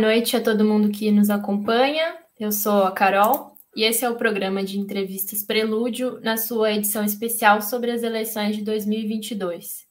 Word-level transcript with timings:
Noite 0.00 0.34
a 0.34 0.42
todo 0.42 0.64
mundo 0.64 0.88
que 0.88 1.10
nos 1.10 1.28
acompanha. 1.28 2.16
Eu 2.38 2.50
sou 2.50 2.84
a 2.84 2.90
Carol 2.90 3.52
e 3.76 3.84
esse 3.84 4.02
é 4.02 4.08
o 4.08 4.16
programa 4.16 4.64
de 4.64 4.78
entrevistas 4.78 5.42
Prelúdio, 5.42 6.18
na 6.22 6.38
sua 6.38 6.72
edição 6.72 7.04
especial 7.04 7.60
sobre 7.60 7.90
as 7.90 8.02
eleições 8.02 8.56
de 8.56 8.64
2022. 8.64 9.86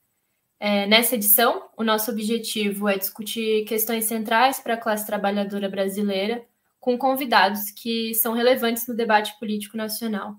É, 0.59 0.87
nessa 0.87 1.13
edição, 1.13 1.69
o 1.77 1.83
nosso 1.83 2.09
objetivo 2.09 2.89
é 2.89 2.97
discutir 2.97 3.65
questões 3.65 4.05
centrais 4.05 4.59
para 4.59 4.73
a 4.73 4.77
classe 4.77 5.05
trabalhadora 5.05 5.69
brasileira, 5.69 6.43
com 6.79 6.97
convidados 6.97 7.69
que 7.69 8.15
são 8.15 8.33
relevantes 8.33 8.87
no 8.87 8.95
debate 8.95 9.37
político 9.37 9.77
nacional, 9.77 10.35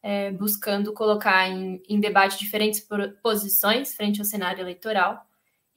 é, 0.00 0.30
buscando 0.30 0.92
colocar 0.92 1.48
em, 1.48 1.82
em 1.88 1.98
debate 1.98 2.38
diferentes 2.38 2.86
posições 3.20 3.96
frente 3.96 4.20
ao 4.20 4.24
cenário 4.24 4.60
eleitoral 4.60 5.27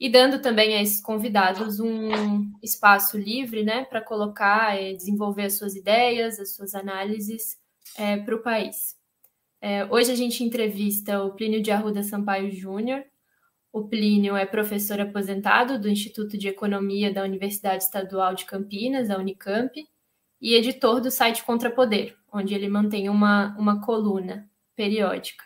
e 0.02 0.08
dando 0.08 0.42
também 0.42 0.74
a 0.74 0.82
esses 0.82 1.00
convidados 1.00 1.78
um 1.78 2.50
espaço 2.60 3.16
livre 3.16 3.62
né, 3.62 3.84
para 3.84 4.00
colocar 4.00 4.76
e 4.76 4.96
desenvolver 4.96 5.44
as 5.44 5.52
suas 5.56 5.76
ideias, 5.76 6.40
as 6.40 6.56
suas 6.56 6.74
análises 6.74 7.56
é, 7.96 8.16
para 8.16 8.34
o 8.34 8.42
país. 8.42 8.96
É, 9.60 9.84
hoje 9.84 10.10
a 10.10 10.16
gente 10.16 10.42
entrevista 10.42 11.22
o 11.22 11.30
Plínio 11.30 11.62
de 11.62 11.70
Arruda 11.70 12.02
Sampaio 12.02 12.50
Júnior. 12.50 13.04
O 13.72 13.84
Plínio 13.84 14.34
é 14.34 14.44
professor 14.44 15.00
aposentado 15.00 15.78
do 15.78 15.88
Instituto 15.88 16.36
de 16.36 16.48
Economia 16.48 17.14
da 17.14 17.22
Universidade 17.22 17.84
Estadual 17.84 18.34
de 18.34 18.44
Campinas, 18.44 19.08
a 19.08 19.18
Unicamp, 19.18 19.86
e 20.40 20.54
editor 20.56 21.00
do 21.00 21.12
site 21.12 21.44
Contrapoder, 21.44 22.16
onde 22.32 22.56
ele 22.56 22.68
mantém 22.68 23.08
uma, 23.08 23.56
uma 23.56 23.80
coluna 23.80 24.50
periódica. 24.74 25.44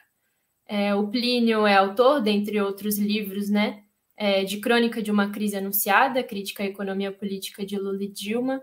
É, 0.67 0.95
o 0.95 1.09
Plínio 1.09 1.67
é 1.67 1.77
autor, 1.77 2.23
dentre 2.23 2.59
outros 2.59 2.97
livros, 2.97 3.51
né, 3.51 3.83
é, 4.17 4.45
de 4.45 4.59
Crônica 4.59 5.03
de 5.03 5.11
uma 5.11 5.31
Crise 5.31 5.57
Anunciada, 5.57 6.23
Crítica 6.23 6.63
à 6.63 6.67
Economia 6.67 7.13
Política 7.13 7.65
de 7.65 7.79
Lula 7.79 8.03
e 8.03 8.09
Dilma, 8.09 8.63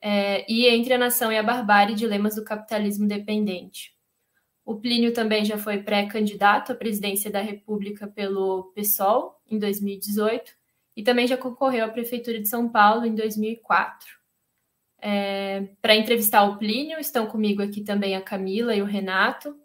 é, 0.00 0.50
e 0.50 0.66
Entre 0.66 0.94
a 0.94 0.98
Nação 0.98 1.32
e 1.32 1.36
a 1.36 1.42
Barbárie, 1.42 1.94
Dilemas 1.94 2.36
do 2.36 2.44
Capitalismo 2.44 3.06
Dependente. 3.08 3.94
O 4.64 4.76
Plínio 4.76 5.12
também 5.12 5.44
já 5.44 5.58
foi 5.58 5.82
pré-candidato 5.82 6.72
à 6.72 6.74
presidência 6.74 7.30
da 7.30 7.40
República 7.40 8.06
pelo 8.06 8.72
PSOL, 8.74 9.40
em 9.50 9.58
2018, 9.58 10.52
e 10.96 11.02
também 11.02 11.26
já 11.26 11.36
concorreu 11.36 11.84
à 11.84 11.88
Prefeitura 11.88 12.40
de 12.40 12.48
São 12.48 12.68
Paulo, 12.68 13.04
em 13.04 13.14
2004. 13.14 14.08
É, 15.00 15.68
Para 15.80 15.96
entrevistar 15.96 16.44
o 16.44 16.58
Plínio, 16.58 17.00
estão 17.00 17.26
comigo 17.26 17.60
aqui 17.60 17.80
também 17.80 18.14
a 18.14 18.22
Camila 18.22 18.74
e 18.74 18.82
o 18.82 18.86
Renato, 18.86 19.56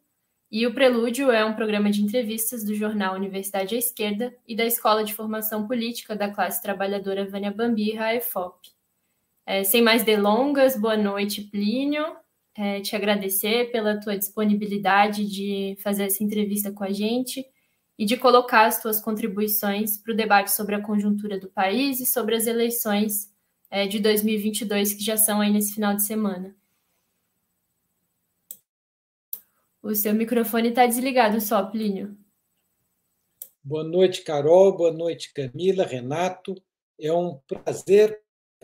e 0.49 0.65
o 0.65 0.73
Prelúdio 0.73 1.29
é 1.29 1.43
um 1.43 1.53
programa 1.53 1.91
de 1.91 2.01
entrevistas 2.01 2.63
do 2.63 2.73
jornal 2.73 3.15
Universidade 3.15 3.75
à 3.75 3.77
Esquerda 3.77 4.33
e 4.47 4.55
da 4.55 4.65
Escola 4.65 5.03
de 5.03 5.13
Formação 5.13 5.67
Política 5.67 6.15
da 6.15 6.31
classe 6.31 6.61
trabalhadora 6.61 7.29
Vânia 7.29 7.51
Bambirra, 7.51 8.05
a 8.05 8.15
EFOP. 8.15 8.69
É, 9.45 9.63
sem 9.65 9.81
mais 9.81 10.03
delongas, 10.03 10.79
boa 10.79 10.95
noite, 10.95 11.41
Plínio. 11.41 12.05
É, 12.55 12.79
te 12.79 12.95
agradecer 12.95 13.71
pela 13.71 13.99
tua 13.99 14.17
disponibilidade 14.17 15.25
de 15.25 15.77
fazer 15.81 16.05
essa 16.05 16.23
entrevista 16.23 16.71
com 16.71 16.83
a 16.83 16.91
gente 16.91 17.45
e 17.99 18.05
de 18.05 18.15
colocar 18.15 18.65
as 18.65 18.81
tuas 18.81 19.01
contribuições 19.01 19.97
para 19.97 20.13
o 20.13 20.15
debate 20.15 20.51
sobre 20.51 20.75
a 20.75 20.81
conjuntura 20.81 21.37
do 21.37 21.49
país 21.49 21.99
e 21.99 22.05
sobre 22.05 22.35
as 22.35 22.47
eleições 22.47 23.29
é, 23.69 23.85
de 23.85 23.99
2022 23.99 24.93
que 24.93 25.03
já 25.03 25.17
são 25.17 25.41
aí 25.41 25.51
nesse 25.51 25.73
final 25.73 25.93
de 25.93 26.03
semana. 26.03 26.56
O 29.81 29.93
seu 29.93 30.13
microfone 30.13 30.69
está 30.69 30.85
desligado 30.85 31.39
só, 31.39 31.65
Plínio. 31.65 32.17
Boa 33.63 33.83
noite, 33.83 34.23
Carol. 34.23 34.75
Boa 34.75 34.91
noite, 34.91 35.33
Camila, 35.33 35.85
Renato. 35.85 36.55
É 36.99 37.11
um 37.13 37.37
prazer 37.47 38.21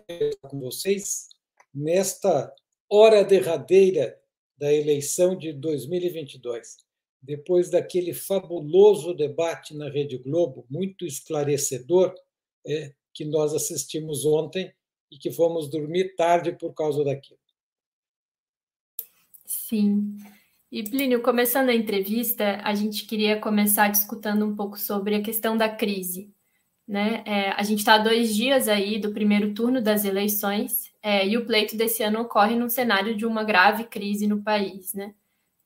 estar 0.08 0.50
com 0.50 0.60
vocês 0.60 1.30
nesta 1.74 2.54
hora 2.90 3.24
derradeira 3.24 4.20
da 4.58 4.72
eleição 4.72 5.38
de 5.38 5.52
2022. 5.54 6.78
Depois 7.22 7.70
daquele 7.70 8.14
fabuloso 8.14 9.14
debate 9.14 9.76
na 9.76 9.90
Rede 9.90 10.18
Globo, 10.18 10.66
muito 10.70 11.06
esclarecedor, 11.06 12.14
é, 12.66 12.94
que 13.14 13.26
nós 13.26 13.54
assistimos 13.54 14.26
ontem 14.26 14.74
e 15.12 15.18
que 15.18 15.32
fomos 15.32 15.70
dormir 15.70 16.16
tarde 16.16 16.52
por 16.52 16.74
causa 16.74 17.04
daquilo. 17.04 17.40
Sim. 19.46 20.18
E, 20.74 20.82
Plínio, 20.82 21.22
começando 21.22 21.70
a 21.70 21.76
entrevista, 21.76 22.60
a 22.64 22.74
gente 22.74 23.06
queria 23.06 23.40
começar 23.40 23.90
discutindo 23.90 24.44
um 24.44 24.56
pouco 24.56 24.76
sobre 24.76 25.14
a 25.14 25.22
questão 25.22 25.56
da 25.56 25.70
crise. 25.70 26.34
Né? 26.88 27.22
É, 27.28 27.52
a 27.52 27.62
gente 27.62 27.78
está 27.78 27.94
há 27.94 27.98
dois 28.00 28.36
dias 28.36 28.68
aí 28.68 28.98
do 28.98 29.14
primeiro 29.14 29.54
turno 29.54 29.80
das 29.80 30.04
eleições 30.04 30.92
é, 31.00 31.28
e 31.28 31.38
o 31.38 31.46
pleito 31.46 31.78
desse 31.78 32.02
ano 32.02 32.22
ocorre 32.22 32.56
num 32.56 32.70
cenário 32.70 33.16
de 33.16 33.24
uma 33.24 33.44
grave 33.44 33.84
crise 33.84 34.26
no 34.26 34.42
país. 34.42 34.96
Né? 34.96 35.14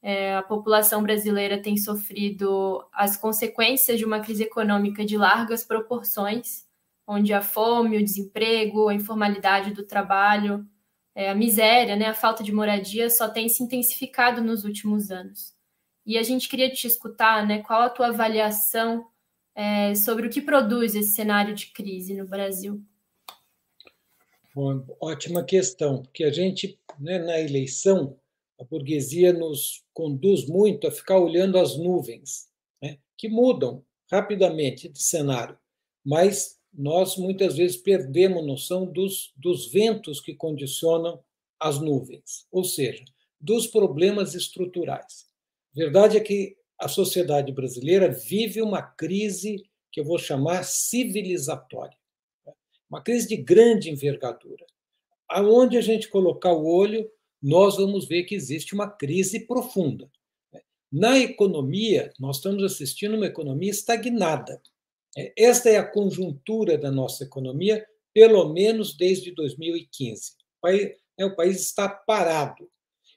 É, 0.01 0.35
a 0.35 0.43
população 0.43 1.01
brasileira 1.01 1.57
tem 1.57 1.77
sofrido 1.77 2.85
as 2.91 3.15
consequências 3.15 3.97
de 3.97 4.03
uma 4.03 4.19
crise 4.19 4.43
econômica 4.43 5.05
de 5.05 5.15
largas 5.15 5.63
proporções, 5.63 6.65
onde 7.07 7.31
a 7.31 7.41
fome, 7.41 7.95
o 7.95 8.03
desemprego, 8.03 8.89
a 8.89 8.93
informalidade 8.93 9.71
do 9.71 9.83
trabalho, 9.83 10.67
é, 11.17 11.31
a 11.31 11.35
miséria, 11.35 11.95
né, 11.95 12.05
a 12.05 12.13
falta 12.13 12.43
de 12.43 12.51
moradia 12.51 13.09
só 13.09 13.27
tem 13.27 13.49
se 13.49 13.63
intensificado 13.63 14.39
nos 14.39 14.63
últimos 14.63 15.09
anos. 15.09 15.51
E 16.05 16.15
a 16.15 16.21
gente 16.21 16.47
queria 16.47 16.71
te 16.71 16.85
escutar, 16.85 17.45
né, 17.45 17.63
qual 17.63 17.81
a 17.81 17.89
tua 17.89 18.09
avaliação 18.09 19.03
é, 19.55 19.95
sobre 19.95 20.27
o 20.27 20.29
que 20.29 20.39
produz 20.39 20.93
esse 20.93 21.15
cenário 21.15 21.55
de 21.55 21.71
crise 21.71 22.13
no 22.13 22.27
Brasil? 22.27 22.79
Bom, 24.53 24.85
ótima 25.01 25.43
questão, 25.43 26.03
porque 26.03 26.23
a 26.23 26.31
gente, 26.31 26.79
né, 26.99 27.17
na 27.17 27.41
eleição, 27.41 28.15
a 28.61 28.63
burguesia 28.63 29.33
nos 29.33 29.83
conduz 29.95 30.47
muito 30.47 30.85
a 30.85 30.91
ficar 30.91 31.17
olhando 31.17 31.57
as 31.57 31.75
nuvens, 31.75 32.47
né, 32.79 32.99
que 33.17 33.27
mudam 33.27 33.83
rapidamente 34.11 34.87
de 34.87 35.01
cenário, 35.01 35.57
mas 36.05 36.56
nós 36.77 37.17
muitas 37.17 37.57
vezes 37.57 37.75
perdemos 37.75 38.45
noção 38.45 38.85
dos, 38.85 39.33
dos 39.35 39.71
ventos 39.71 40.21
que 40.21 40.35
condicionam 40.35 41.19
as 41.59 41.81
nuvens, 41.81 42.45
ou 42.51 42.63
seja, 42.63 43.03
dos 43.41 43.65
problemas 43.65 44.35
estruturais. 44.35 45.25
Verdade 45.73 46.17
é 46.17 46.19
que 46.19 46.55
a 46.79 46.87
sociedade 46.87 47.51
brasileira 47.51 48.09
vive 48.09 48.61
uma 48.61 48.83
crise 48.83 49.63
que 49.91 49.99
eu 49.99 50.05
vou 50.05 50.19
chamar 50.19 50.63
civilizatória, 50.63 51.97
uma 52.87 53.01
crise 53.01 53.27
de 53.27 53.37
grande 53.37 53.89
envergadura. 53.89 54.65
Aonde 55.27 55.77
a 55.77 55.81
gente 55.81 56.07
colocar 56.07 56.53
o 56.53 56.67
olho, 56.67 57.09
nós 57.41 57.77
vamos 57.77 58.07
ver 58.07 58.23
que 58.23 58.35
existe 58.35 58.75
uma 58.75 58.87
crise 58.87 59.47
profunda. 59.47 60.09
Na 60.91 61.17
economia, 61.17 62.13
nós 62.19 62.37
estamos 62.37 62.63
assistindo 62.63 63.15
uma 63.15 63.25
economia 63.25 63.71
estagnada. 63.71 64.61
Esta 65.35 65.69
é 65.69 65.77
a 65.77 65.89
conjuntura 65.89 66.77
da 66.77 66.91
nossa 66.91 67.23
economia, 67.23 67.85
pelo 68.13 68.51
menos 68.53 68.95
desde 68.95 69.31
2015. 69.31 70.31
O 70.31 70.61
país, 70.61 70.95
né, 71.17 71.25
o 71.25 71.35
país 71.35 71.61
está 71.61 71.89
parado. 71.89 72.69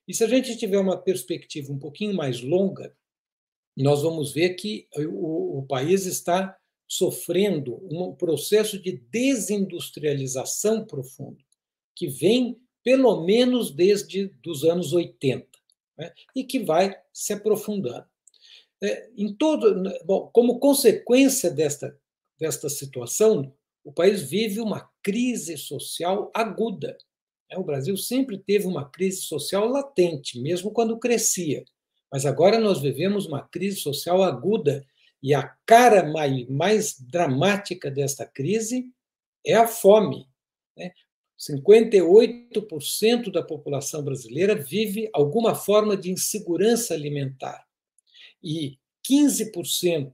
E 0.06 0.14
se 0.14 0.24
a 0.24 0.28
gente 0.28 0.56
tiver 0.56 0.78
uma 0.78 0.96
perspectiva 0.96 1.72
um 1.72 1.78
pouquinho 1.78 2.14
mais 2.14 2.40
longa, 2.40 2.94
nós 3.76 4.02
vamos 4.02 4.32
ver 4.32 4.54
que 4.54 4.88
o, 4.96 5.58
o 5.58 5.66
país 5.66 6.06
está 6.06 6.56
sofrendo 6.88 7.76
um 7.84 8.14
processo 8.14 8.78
de 8.78 8.92
desindustrialização 9.10 10.84
profundo, 10.84 11.38
que 11.94 12.08
vem 12.08 12.60
pelo 12.82 13.24
menos 13.24 13.70
desde 13.70 14.34
os 14.44 14.64
anos 14.64 14.92
80, 14.92 15.46
né, 15.96 16.12
e 16.34 16.42
que 16.44 16.58
vai 16.58 16.98
se 17.12 17.32
aprofundando. 17.32 18.06
É, 18.82 19.10
em 19.16 19.34
todo, 19.34 19.74
né, 19.82 19.92
bom, 20.04 20.30
como 20.32 20.58
consequência 20.58 21.50
desta, 21.50 21.98
desta 22.38 22.68
situação, 22.68 23.54
o 23.84 23.92
país 23.92 24.22
vive 24.22 24.60
uma 24.60 24.90
crise 25.02 25.58
social 25.58 26.30
aguda. 26.34 26.96
É, 27.50 27.58
o 27.58 27.64
Brasil 27.64 27.96
sempre 27.96 28.38
teve 28.38 28.66
uma 28.66 28.88
crise 28.88 29.22
social 29.22 29.68
latente, 29.68 30.40
mesmo 30.40 30.70
quando 30.70 30.98
crescia. 30.98 31.64
Mas 32.10 32.24
agora 32.24 32.58
nós 32.58 32.80
vivemos 32.80 33.26
uma 33.26 33.46
crise 33.46 33.76
social 33.76 34.22
aguda 34.22 34.84
e 35.22 35.34
a 35.34 35.42
cara 35.66 36.02
mais, 36.02 36.48
mais 36.48 36.98
dramática 36.98 37.90
desta 37.90 38.24
crise 38.24 38.90
é 39.44 39.54
a 39.54 39.66
fome. 39.66 40.26
Né? 40.76 40.92
58% 41.38 43.30
da 43.30 43.42
população 43.42 44.02
brasileira 44.02 44.54
vive 44.54 45.10
alguma 45.12 45.54
forma 45.54 45.96
de 45.96 46.10
insegurança 46.10 46.94
alimentar 46.94 47.69
e 48.42 48.78
15% 49.08 50.12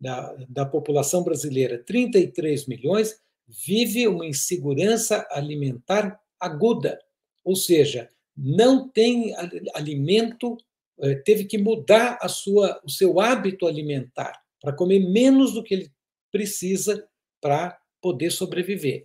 da, 0.00 0.34
da 0.48 0.66
população 0.66 1.22
brasileira, 1.22 1.78
33 1.78 2.66
milhões, 2.66 3.20
vive 3.46 4.06
uma 4.06 4.26
insegurança 4.26 5.26
alimentar 5.30 6.20
aguda, 6.38 6.98
ou 7.44 7.56
seja, 7.56 8.10
não 8.36 8.88
tem 8.88 9.34
alimento, 9.74 10.58
eh, 11.00 11.14
teve 11.14 11.44
que 11.44 11.56
mudar 11.56 12.18
a 12.20 12.28
sua, 12.28 12.80
o 12.84 12.90
seu 12.90 13.18
hábito 13.20 13.66
alimentar 13.66 14.42
para 14.60 14.74
comer 14.74 15.00
menos 15.00 15.54
do 15.54 15.62
que 15.62 15.74
ele 15.74 15.92
precisa 16.30 17.08
para 17.40 17.80
poder 18.00 18.30
sobreviver. 18.30 19.04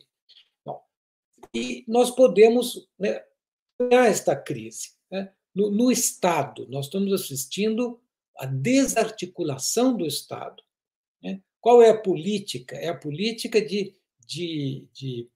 Bom, 0.66 0.82
E 1.54 1.86
nós 1.88 2.12
podemos 2.12 2.90
né, 3.00 3.24
esta 3.90 4.36
crise. 4.36 4.92
Né? 5.10 5.32
No, 5.56 5.72
no 5.72 5.92
Estado, 5.92 6.68
nós 6.70 6.86
estamos 6.86 7.14
assistindo 7.14 8.02
a 8.42 8.46
desarticulação 8.48 9.96
do 9.96 10.04
Estado. 10.04 10.64
Né? 11.22 11.40
Qual 11.60 11.80
é 11.80 11.92
a 11.92 11.98
política? 11.98 12.76
É 12.76 12.88
a 12.88 12.98
política 12.98 13.62
de, 13.62 13.94
de, 14.26 14.88
de, 14.92 15.30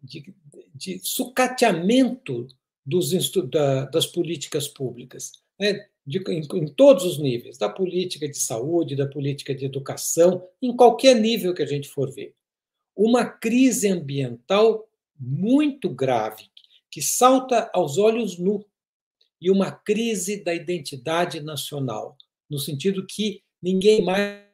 de, 0.00 0.34
de 0.72 0.98
sucateamento 1.00 2.46
dos, 2.86 3.10
da, 3.50 3.86
das 3.86 4.06
políticas 4.06 4.68
públicas, 4.68 5.32
né? 5.58 5.88
de, 6.06 6.18
em, 6.28 6.46
em 6.54 6.68
todos 6.68 7.04
os 7.04 7.18
níveis, 7.18 7.58
da 7.58 7.68
política 7.68 8.28
de 8.28 8.38
saúde, 8.38 8.94
da 8.94 9.08
política 9.08 9.52
de 9.52 9.64
educação, 9.64 10.46
em 10.62 10.74
qualquer 10.76 11.16
nível 11.16 11.52
que 11.52 11.62
a 11.62 11.66
gente 11.66 11.88
for 11.88 12.12
ver. 12.14 12.36
Uma 12.94 13.24
crise 13.24 13.88
ambiental 13.88 14.88
muito 15.18 15.90
grave, 15.90 16.44
que 16.88 17.02
salta 17.02 17.68
aos 17.74 17.98
olhos 17.98 18.38
nu, 18.38 18.64
e 19.40 19.50
uma 19.50 19.72
crise 19.72 20.42
da 20.42 20.54
identidade 20.54 21.40
nacional, 21.40 22.16
no 22.48 22.58
sentido 22.58 23.06
que 23.06 23.42
ninguém 23.62 24.02
mais. 24.02 24.44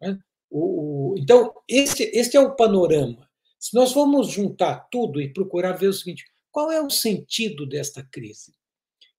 Né? 0.00 0.18
O, 0.50 1.14
então, 1.18 1.54
esse, 1.68 2.04
esse 2.04 2.36
é 2.36 2.40
o 2.40 2.56
panorama. 2.56 3.28
Se 3.58 3.74
nós 3.74 3.92
formos 3.92 4.28
juntar 4.28 4.88
tudo 4.90 5.20
e 5.20 5.32
procurar 5.32 5.72
ver 5.72 5.88
o 5.88 5.92
seguinte: 5.92 6.24
qual 6.50 6.70
é 6.70 6.82
o 6.82 6.90
sentido 6.90 7.66
desta 7.66 8.02
crise? 8.02 8.54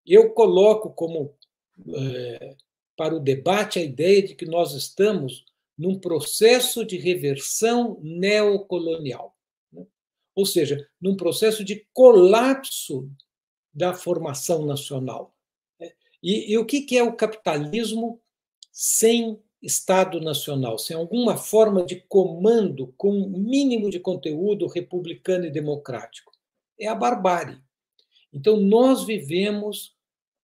Eu 0.06 0.33
coloco 0.33 0.92
como 0.92 1.36
é, 1.95 2.56
para 2.98 3.15
o 3.15 3.19
debate 3.19 3.80
a 3.80 3.83
ideia 3.83 4.22
de 4.22 4.36
que 4.36 4.45
nós 4.45 4.74
estamos 4.74 5.45
num 5.77 5.98
processo 5.98 6.83
de 6.83 6.98
reversão 6.98 7.98
neocolonial. 8.01 9.38
Né? 9.72 9.86
Ou 10.36 10.45
seja, 10.45 10.86
num 11.00 11.15
processo 11.15 11.63
de 11.63 11.88
colapso 11.94 13.10
da 13.79 13.93
formação 13.93 14.65
nacional. 14.65 15.33
Né? 15.79 15.93
E, 16.21 16.51
e 16.51 16.57
o 16.57 16.65
que, 16.65 16.81
que 16.81 16.97
é 16.97 17.03
o 17.03 17.15
capitalismo 17.15 18.21
sem 18.73 19.41
Estado 19.61 20.19
nacional, 20.19 20.77
sem 20.77 20.95
alguma 20.95 21.37
forma 21.37 21.85
de 21.85 21.95
comando 22.07 22.93
com 22.97 23.11
mínimo 23.29 23.89
de 23.89 23.99
conteúdo 23.99 24.67
republicano 24.67 25.45
e 25.45 25.49
democrático? 25.49 26.33
É 26.77 26.87
a 26.87 26.95
barbárie. 26.95 27.57
Então, 28.33 28.57
nós 28.57 29.05
vivemos 29.05 29.95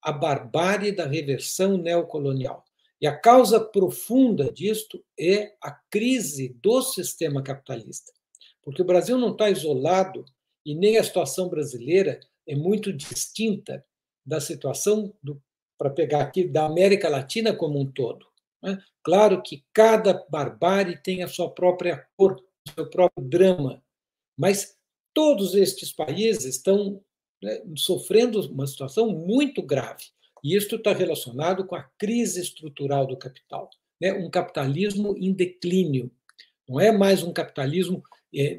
a 0.02 0.14
barbárie 0.14 0.94
da 0.94 1.06
reversão 1.06 1.78
neocolonial. 1.78 2.64
E 3.02 3.08
a 3.08 3.18
causa 3.18 3.60
profunda 3.60 4.52
disto 4.52 5.04
é 5.20 5.56
a 5.62 5.72
crise 5.90 6.58
do 6.62 6.82
sistema 6.82 7.44
capitalista. 7.44 8.14
Porque 8.62 8.82
o 8.82 8.86
Brasil 8.86 9.18
não 9.18 9.34
está 9.34 9.50
isolado 9.50 10.26
e 10.66 10.74
nem 10.74 10.98
a 10.98 11.04
situação 11.04 11.50
brasileira 11.50 12.20
é 12.48 12.56
muito 12.56 12.94
distinta 12.94 13.84
da 14.26 14.40
situação, 14.40 15.14
para 15.78 15.90
pegar 15.90 16.22
aqui, 16.22 16.48
da 16.48 16.66
América 16.66 17.10
Latina 17.10 17.54
como 17.54 17.80
um 17.80 17.86
todo. 17.86 18.26
Né? 18.64 18.82
Claro 19.04 19.42
que 19.42 19.64
cada 19.74 20.26
barbárie 20.30 21.02
tem 21.02 21.22
a 21.22 21.28
sua 21.28 21.50
própria 21.50 22.08
cor, 22.18 22.42
seu 22.74 22.90
próprio 22.90 23.28
drama, 23.28 23.84
mas 24.38 24.76
todos 25.14 25.54
estes 25.54 25.94
países 25.94 26.46
estão 26.46 27.02
né, 27.42 27.62
sofrendo 27.76 28.42
uma 28.52 28.66
situação 28.66 29.10
muito 29.10 29.62
grave. 29.62 30.06
E 30.44 30.56
isso 30.56 30.76
está 30.76 30.94
relacionado 30.94 31.66
com 31.66 31.76
a 31.76 31.84
crise 31.98 32.42
estrutural 32.42 33.08
do 33.08 33.18
capital. 33.18 33.70
Né? 34.02 34.14
Um 34.14 34.30
capitalismo 34.30 35.16
em 35.18 35.32
declínio. 35.32 36.12
Não 36.68 36.80
é 36.80 36.92
mais 36.92 37.24
um 37.24 37.32
capitalismo 37.32 38.04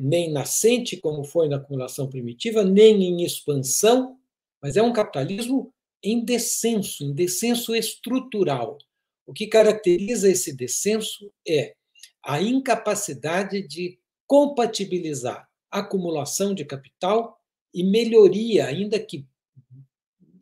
nem 0.01 0.33
nascente, 0.33 0.97
como 0.97 1.23
foi 1.23 1.49
na 1.49 1.57
acumulação 1.57 2.09
primitiva, 2.09 2.65
nem 2.65 3.03
em 3.05 3.25
expansão, 3.25 4.19
mas 4.63 4.77
é 4.77 4.83
um 4.83 4.93
capitalismo 4.93 5.73
em 6.03 6.25
descenso, 6.25 7.05
em 7.05 7.13
descenso 7.13 7.75
estrutural. 7.75 8.79
O 9.27 9.33
que 9.33 9.47
caracteriza 9.47 10.31
esse 10.31 10.57
descenso 10.57 11.31
é 11.47 11.75
a 12.25 12.41
incapacidade 12.41 13.67
de 13.67 13.99
compatibilizar 14.27 15.49
acumulação 15.71 16.55
de 16.55 16.65
capital 16.65 17.39
e 17.75 17.85
melhoria, 17.85 18.67
ainda 18.67 18.99
que 18.99 19.27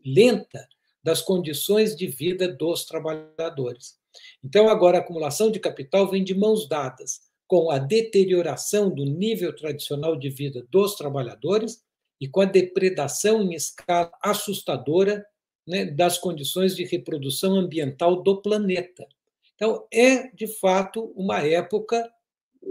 lenta, 0.04 0.68
das 1.02 1.20
condições 1.20 1.94
de 1.94 2.06
vida 2.06 2.48
dos 2.48 2.86
trabalhadores. 2.86 3.98
Então, 4.42 4.68
agora, 4.70 4.98
a 4.98 5.00
acumulação 5.02 5.50
de 5.50 5.60
capital 5.60 6.10
vem 6.10 6.24
de 6.24 6.34
mãos 6.34 6.66
dadas 6.66 7.20
com 7.46 7.70
a 7.70 7.78
deterioração 7.78 8.90
do 8.90 9.04
nível 9.04 9.54
tradicional 9.54 10.16
de 10.16 10.30
vida 10.30 10.66
dos 10.70 10.94
trabalhadores 10.94 11.82
e 12.20 12.28
com 12.28 12.40
a 12.40 12.46
depredação 12.46 13.42
em 13.42 13.54
escala 13.54 14.10
assustadora 14.22 15.24
né, 15.66 15.84
das 15.84 16.18
condições 16.18 16.74
de 16.74 16.84
reprodução 16.84 17.56
ambiental 17.56 18.22
do 18.22 18.40
planeta. 18.40 19.06
Então, 19.54 19.86
é, 19.92 20.28
de 20.28 20.46
fato, 20.46 21.12
uma 21.16 21.40
época 21.40 22.10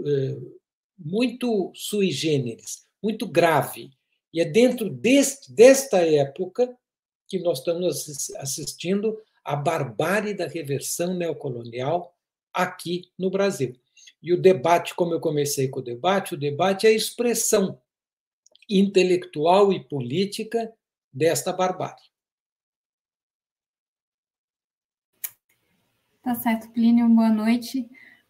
eh, 0.06 0.38
muito 0.98 1.72
sui 1.74 2.10
generis, 2.10 2.86
muito 3.02 3.26
grave. 3.26 3.90
E 4.32 4.40
é 4.40 4.44
dentro 4.44 4.90
deste, 4.90 5.52
desta 5.52 5.98
época 5.98 6.76
que 7.28 7.38
nós 7.38 7.58
estamos 7.58 8.30
assistindo 8.36 9.18
à 9.44 9.56
barbárie 9.56 10.34
da 10.34 10.46
reversão 10.46 11.14
neocolonial 11.14 12.14
aqui 12.52 13.10
no 13.18 13.30
Brasil. 13.30 13.74
E 14.24 14.32
o 14.32 14.40
debate, 14.40 14.94
como 14.94 15.12
eu 15.12 15.20
comecei 15.20 15.68
com 15.68 15.80
o 15.80 15.82
debate, 15.82 16.32
o 16.32 16.38
debate 16.38 16.86
é 16.86 16.88
a 16.88 16.94
expressão 16.94 17.78
intelectual 18.66 19.70
e 19.70 19.86
política 19.86 20.72
desta 21.12 21.52
barbárie. 21.52 22.02
Tá 26.22 26.34
certo, 26.36 26.70
Plínio, 26.70 27.06
boa 27.10 27.28
noite. 27.28 27.86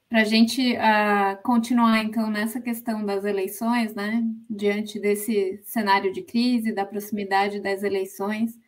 Para 0.09 0.23
a 0.23 0.25
gente 0.25 0.73
uh, 0.73 1.41
continuar, 1.45 2.03
então, 2.03 2.29
nessa 2.29 2.61
questão 2.61 3.07
das 3.07 3.25
eleições, 3.25 3.95
né, 3.95 4.21
diante 4.51 4.99
desse 4.99 5.61
cenário 5.63 6.13
de 6.13 6.23
crise, 6.23 6.73
da 6.73 6.85
proximidade 6.85 7.61
das 7.61 7.85
eleições, 7.85 8.59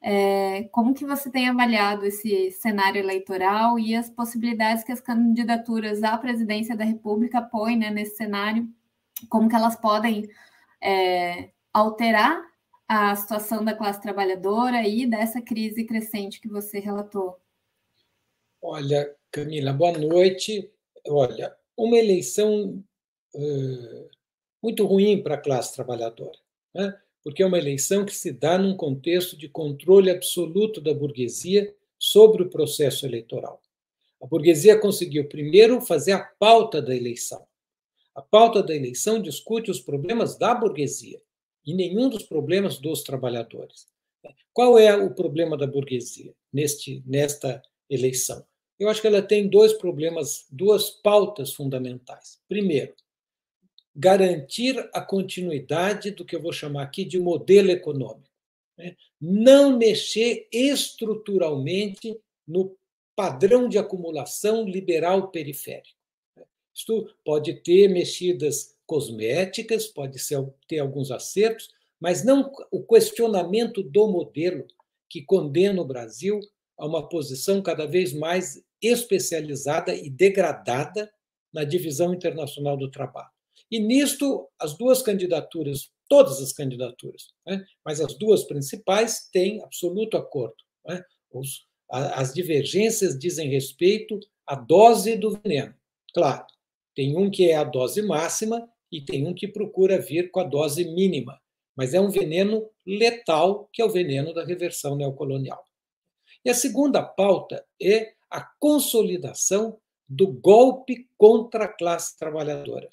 é, 0.00 0.64
como 0.70 0.94
que 0.94 1.04
você 1.04 1.30
tem 1.30 1.48
avaliado 1.48 2.06
esse 2.06 2.50
cenário 2.52 3.00
eleitoral 3.00 3.78
e 3.78 3.94
as 3.94 4.08
possibilidades 4.08 4.84
que 4.84 4.92
as 4.92 5.00
candidaturas 5.00 6.02
à 6.02 6.16
presidência 6.16 6.76
da 6.76 6.84
República 6.84 7.42
põem 7.42 7.76
né, 7.76 7.90
nesse 7.90 8.16
cenário? 8.16 8.68
Como 9.28 9.48
que 9.48 9.56
elas 9.56 9.76
podem 9.76 10.28
é, 10.80 11.50
alterar 11.72 12.40
a 12.88 13.14
situação 13.16 13.64
da 13.64 13.74
classe 13.74 14.00
trabalhadora 14.00 14.86
e 14.86 15.04
dessa 15.06 15.42
crise 15.42 15.84
crescente 15.84 16.40
que 16.40 16.48
você 16.48 16.78
relatou? 16.78 17.38
Olha, 18.62 19.14
Camila, 19.30 19.72
boa 19.72 19.98
noite. 19.98 20.72
Olha, 21.06 21.54
uma 21.76 21.96
eleição 21.96 22.82
uh, 23.34 24.08
muito 24.62 24.86
ruim 24.86 25.22
para 25.22 25.34
a 25.34 25.40
classe 25.40 25.74
trabalhadora. 25.74 26.38
Né? 26.74 26.98
Porque 27.28 27.42
é 27.42 27.46
uma 27.46 27.58
eleição 27.58 28.06
que 28.06 28.14
se 28.14 28.32
dá 28.32 28.56
num 28.56 28.74
contexto 28.74 29.36
de 29.36 29.50
controle 29.50 30.08
absoluto 30.10 30.80
da 30.80 30.94
burguesia 30.94 31.76
sobre 31.98 32.42
o 32.42 32.48
processo 32.48 33.04
eleitoral. 33.04 33.60
A 34.18 34.26
burguesia 34.26 34.80
conseguiu, 34.80 35.28
primeiro, 35.28 35.78
fazer 35.82 36.12
a 36.12 36.20
pauta 36.20 36.80
da 36.80 36.96
eleição. 36.96 37.46
A 38.14 38.22
pauta 38.22 38.62
da 38.62 38.74
eleição 38.74 39.20
discute 39.20 39.70
os 39.70 39.78
problemas 39.78 40.38
da 40.38 40.54
burguesia 40.54 41.20
e 41.66 41.74
nenhum 41.74 42.08
dos 42.08 42.22
problemas 42.22 42.78
dos 42.78 43.02
trabalhadores. 43.02 43.86
Qual 44.50 44.78
é 44.78 44.96
o 44.96 45.14
problema 45.14 45.54
da 45.54 45.66
burguesia 45.66 46.32
neste, 46.50 47.02
nesta 47.04 47.60
eleição? 47.90 48.42
Eu 48.78 48.88
acho 48.88 49.02
que 49.02 49.06
ela 49.06 49.20
tem 49.20 49.50
dois 49.50 49.74
problemas, 49.74 50.46
duas 50.50 50.88
pautas 50.88 51.52
fundamentais. 51.52 52.40
Primeiro, 52.48 52.94
garantir 53.94 54.88
a 54.92 55.00
continuidade 55.00 56.10
do 56.10 56.24
que 56.24 56.36
eu 56.36 56.42
vou 56.42 56.52
chamar 56.52 56.82
aqui 56.82 57.04
de 57.04 57.18
modelo 57.18 57.70
econômico. 57.70 58.30
Né? 58.76 58.96
Não 59.20 59.76
mexer 59.76 60.48
estruturalmente 60.52 62.18
no 62.46 62.76
padrão 63.16 63.68
de 63.68 63.78
acumulação 63.78 64.64
liberal 64.64 65.30
periférico. 65.30 65.98
Né? 66.36 66.44
Isto 66.74 67.12
pode 67.24 67.54
ter 67.54 67.88
mexidas 67.88 68.76
cosméticas, 68.86 69.86
pode 69.86 70.18
ser, 70.18 70.46
ter 70.66 70.78
alguns 70.78 71.10
acertos, 71.10 71.68
mas 72.00 72.24
não 72.24 72.52
o 72.70 72.82
questionamento 72.84 73.82
do 73.82 74.08
modelo 74.08 74.66
que 75.10 75.22
condena 75.22 75.82
o 75.82 75.84
Brasil 75.84 76.40
a 76.78 76.86
uma 76.86 77.08
posição 77.08 77.60
cada 77.60 77.86
vez 77.86 78.12
mais 78.12 78.62
especializada 78.80 79.92
e 79.94 80.08
degradada 80.08 81.10
na 81.52 81.64
divisão 81.64 82.14
internacional 82.14 82.76
do 82.76 82.90
trabalho. 82.90 83.37
E 83.70 83.78
nisto, 83.78 84.48
as 84.58 84.76
duas 84.76 85.02
candidaturas, 85.02 85.90
todas 86.08 86.40
as 86.40 86.52
candidaturas, 86.52 87.28
né, 87.46 87.64
mas 87.84 88.00
as 88.00 88.14
duas 88.14 88.44
principais 88.44 89.28
têm 89.30 89.62
absoluto 89.62 90.16
acordo. 90.16 90.56
Né? 90.86 91.02
Os, 91.30 91.66
as 91.90 92.32
divergências 92.32 93.18
dizem 93.18 93.50
respeito 93.50 94.18
à 94.46 94.54
dose 94.54 95.16
do 95.16 95.38
veneno. 95.42 95.74
Claro, 96.14 96.46
tem 96.94 97.16
um 97.16 97.30
que 97.30 97.50
é 97.50 97.56
a 97.56 97.64
dose 97.64 98.02
máxima 98.02 98.68
e 98.90 99.00
tem 99.00 99.26
um 99.26 99.34
que 99.34 99.46
procura 99.46 100.00
vir 100.00 100.30
com 100.30 100.40
a 100.40 100.44
dose 100.44 100.84
mínima, 100.84 101.38
mas 101.76 101.94
é 101.94 102.00
um 102.00 102.10
veneno 102.10 102.68
letal, 102.86 103.68
que 103.72 103.82
é 103.82 103.84
o 103.84 103.90
veneno 103.90 104.32
da 104.32 104.44
reversão 104.44 104.96
neocolonial. 104.96 105.62
E 106.44 106.50
a 106.50 106.54
segunda 106.54 107.02
pauta 107.02 107.64
é 107.80 108.14
a 108.30 108.40
consolidação 108.58 109.78
do 110.08 110.26
golpe 110.26 111.08
contra 111.16 111.64
a 111.64 111.68
classe 111.68 112.16
trabalhadora. 112.18 112.88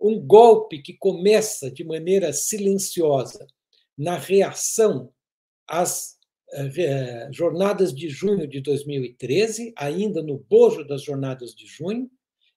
Um 0.00 0.20
golpe 0.20 0.82
que 0.82 0.94
começa 0.94 1.70
de 1.70 1.84
maneira 1.84 2.32
silenciosa 2.32 3.46
na 3.96 4.16
reação 4.16 5.12
às 5.66 6.16
eh, 6.52 7.28
jornadas 7.32 7.94
de 7.94 8.08
junho 8.08 8.46
de 8.46 8.60
2013, 8.60 9.72
ainda 9.76 10.22
no 10.22 10.38
bojo 10.38 10.86
das 10.86 11.02
jornadas 11.02 11.54
de 11.54 11.66
junho, 11.66 12.10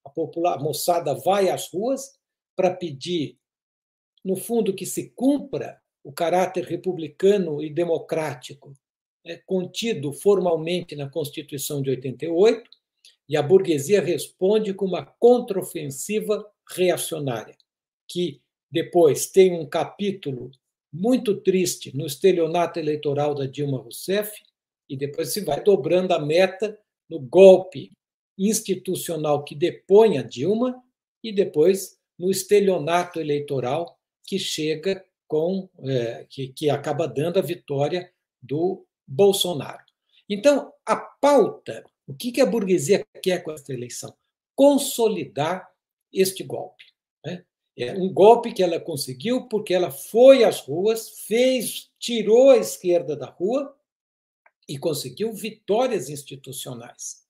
a, 0.06 0.10
popular, 0.10 0.58
a 0.58 0.62
moçada 0.62 1.14
vai 1.16 1.50
às 1.50 1.72
ruas 1.72 2.20
para 2.56 2.74
pedir, 2.74 3.38
no 4.24 4.36
fundo, 4.36 4.76
que 4.76 4.86
se 4.86 5.10
cumpra 5.16 5.82
o 6.04 6.12
caráter 6.12 6.66
republicano 6.66 7.64
e 7.64 7.70
democrático 7.70 8.74
é, 9.26 9.38
contido 9.38 10.14
formalmente 10.14 10.96
na 10.96 11.10
Constituição 11.10 11.82
de 11.82 11.90
88, 11.90 12.70
e 13.28 13.38
a 13.38 13.44
burguesia 13.44 14.02
responde 14.02 14.74
com 14.74 14.86
uma 14.86 15.06
contraofensiva 15.06 16.46
reacionária, 16.70 17.56
que 18.08 18.42
depois 18.72 19.28
tem 19.28 19.54
um 19.54 19.66
capítulo 19.66 20.52
muito 20.92 21.40
triste 21.42 21.96
no 21.96 22.06
estelionato 22.06 22.80
eleitoral 22.80 23.36
da 23.36 23.46
Dilma 23.46 23.78
Rousseff, 23.78 24.32
e 24.88 24.98
depois 24.98 25.32
se 25.32 25.42
vai 25.42 25.64
dobrando 25.64 26.14
a 26.14 26.20
meta 26.20 26.78
no 27.10 27.20
golpe 27.20 27.92
institucional 28.38 29.44
que 29.44 29.54
depõe 29.54 30.18
a 30.18 30.24
Dilma, 30.24 30.82
e 31.24 31.32
depois 31.32 31.98
no 32.18 32.32
estelionato 32.32 33.20
eleitoral 33.20 33.98
que 34.26 34.40
chega 34.40 35.04
com 35.28 35.70
é, 35.84 36.26
que, 36.30 36.50
que 36.50 36.70
acaba 36.70 37.08
dando 37.08 37.38
a 37.38 37.42
vitória 37.42 38.12
do 38.42 38.86
Bolsonaro. 39.08 39.84
Então, 40.28 40.72
a 40.86 40.96
pauta, 40.96 41.84
o 42.08 42.14
que 42.14 42.40
a 42.42 42.46
burguesia 42.46 43.06
quer 43.22 43.44
com 43.44 43.52
esta 43.52 43.74
eleição? 43.74 44.16
Consolidar 44.56 45.68
este 46.12 46.44
golpe. 46.44 46.84
Né? 47.26 47.46
É 47.78 47.94
um 47.94 48.12
golpe 48.12 48.54
que 48.54 48.62
ela 48.62 48.80
conseguiu 48.80 49.48
porque 49.48 49.74
ela 49.74 49.92
foi 49.92 50.44
às 50.44 50.60
ruas, 50.62 51.22
fez, 51.22 51.90
tirou 51.98 52.50
a 52.50 52.58
esquerda 52.58 53.16
da 53.16 53.28
rua 53.28 53.76
e 54.68 54.78
conseguiu 54.78 55.34
vitórias 55.34 56.10
institucionais. 56.10 57.26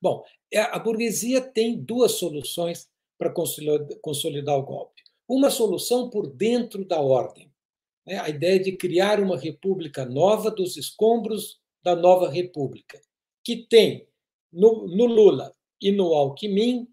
Bom, 0.00 0.24
é, 0.52 0.60
a 0.60 0.78
burguesia 0.78 1.40
tem 1.40 1.76
duas 1.76 2.12
soluções 2.12 2.88
para 3.18 3.32
consolidar 4.00 4.56
o 4.56 4.62
golpe. 4.62 5.02
Uma 5.28 5.50
solução 5.50 6.10
por 6.10 6.26
dentro 6.26 6.84
da 6.84 7.00
ordem, 7.00 7.50
né? 8.06 8.18
a 8.18 8.28
ideia 8.28 8.60
de 8.60 8.76
criar 8.76 9.20
uma 9.20 9.38
república 9.38 10.04
nova 10.04 10.50
dos 10.50 10.76
escombros 10.76 11.60
da 11.82 11.96
nova 11.96 12.30
república, 12.30 13.00
que 13.42 13.56
tem 13.56 14.06
no, 14.52 14.86
no 14.86 15.06
Lula 15.06 15.54
e 15.80 15.90
no 15.90 16.14
Alckmin 16.14 16.88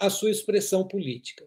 a 0.00 0.08
sua 0.10 0.30
expressão 0.30 0.86
política. 0.88 1.46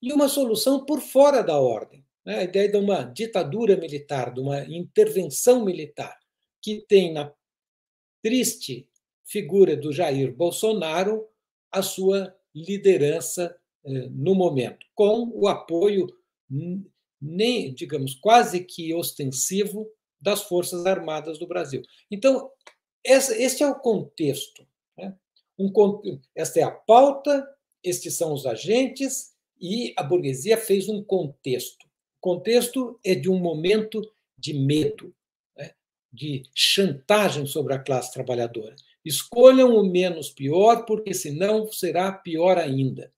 E 0.00 0.12
uma 0.12 0.28
solução 0.28 0.84
por 0.84 1.00
fora 1.00 1.42
da 1.42 1.58
ordem, 1.58 2.04
né? 2.24 2.38
a 2.38 2.44
ideia 2.44 2.68
de 2.70 2.76
uma 2.76 3.02
ditadura 3.04 3.76
militar, 3.76 4.32
de 4.32 4.40
uma 4.40 4.64
intervenção 4.64 5.64
militar, 5.64 6.18
que 6.62 6.84
tem 6.88 7.12
na 7.12 7.32
triste 8.22 8.88
figura 9.26 9.76
do 9.76 9.92
Jair 9.92 10.34
Bolsonaro 10.34 11.28
a 11.70 11.82
sua 11.82 12.34
liderança 12.54 13.54
eh, 13.84 14.08
no 14.10 14.34
momento, 14.34 14.86
com 14.94 15.30
o 15.34 15.46
apoio 15.46 16.06
nem, 17.20 17.74
digamos, 17.74 18.14
quase 18.14 18.64
que 18.64 18.94
ostensivo 18.94 19.90
das 20.20 20.42
Forças 20.42 20.86
Armadas 20.86 21.38
do 21.38 21.46
Brasil. 21.46 21.82
Então, 22.10 22.50
esse 23.02 23.62
é 23.62 23.66
o 23.66 23.78
contexto. 23.78 24.66
Né? 24.96 25.14
Um, 25.58 25.72
esta 26.34 26.60
é 26.60 26.62
a 26.62 26.70
pauta, 26.70 27.46
estes 27.84 28.16
são 28.16 28.32
os 28.32 28.46
agentes, 28.46 29.34
e 29.60 29.92
a 29.96 30.02
burguesia 30.02 30.56
fez 30.56 30.88
um 30.88 31.02
contexto. 31.02 31.84
O 32.16 32.20
contexto 32.20 32.98
é 33.04 33.14
de 33.14 33.28
um 33.28 33.38
momento 33.38 34.02
de 34.36 34.54
medo, 34.54 35.14
né? 35.56 35.72
de 36.12 36.42
chantagem 36.54 37.46
sobre 37.46 37.74
a 37.74 37.78
classe 37.78 38.12
trabalhadora. 38.12 38.74
Escolham 39.04 39.76
o 39.76 39.84
menos 39.84 40.30
pior, 40.30 40.84
porque 40.84 41.12
senão 41.12 41.70
será 41.70 42.10
pior 42.10 42.58
ainda 42.58 43.12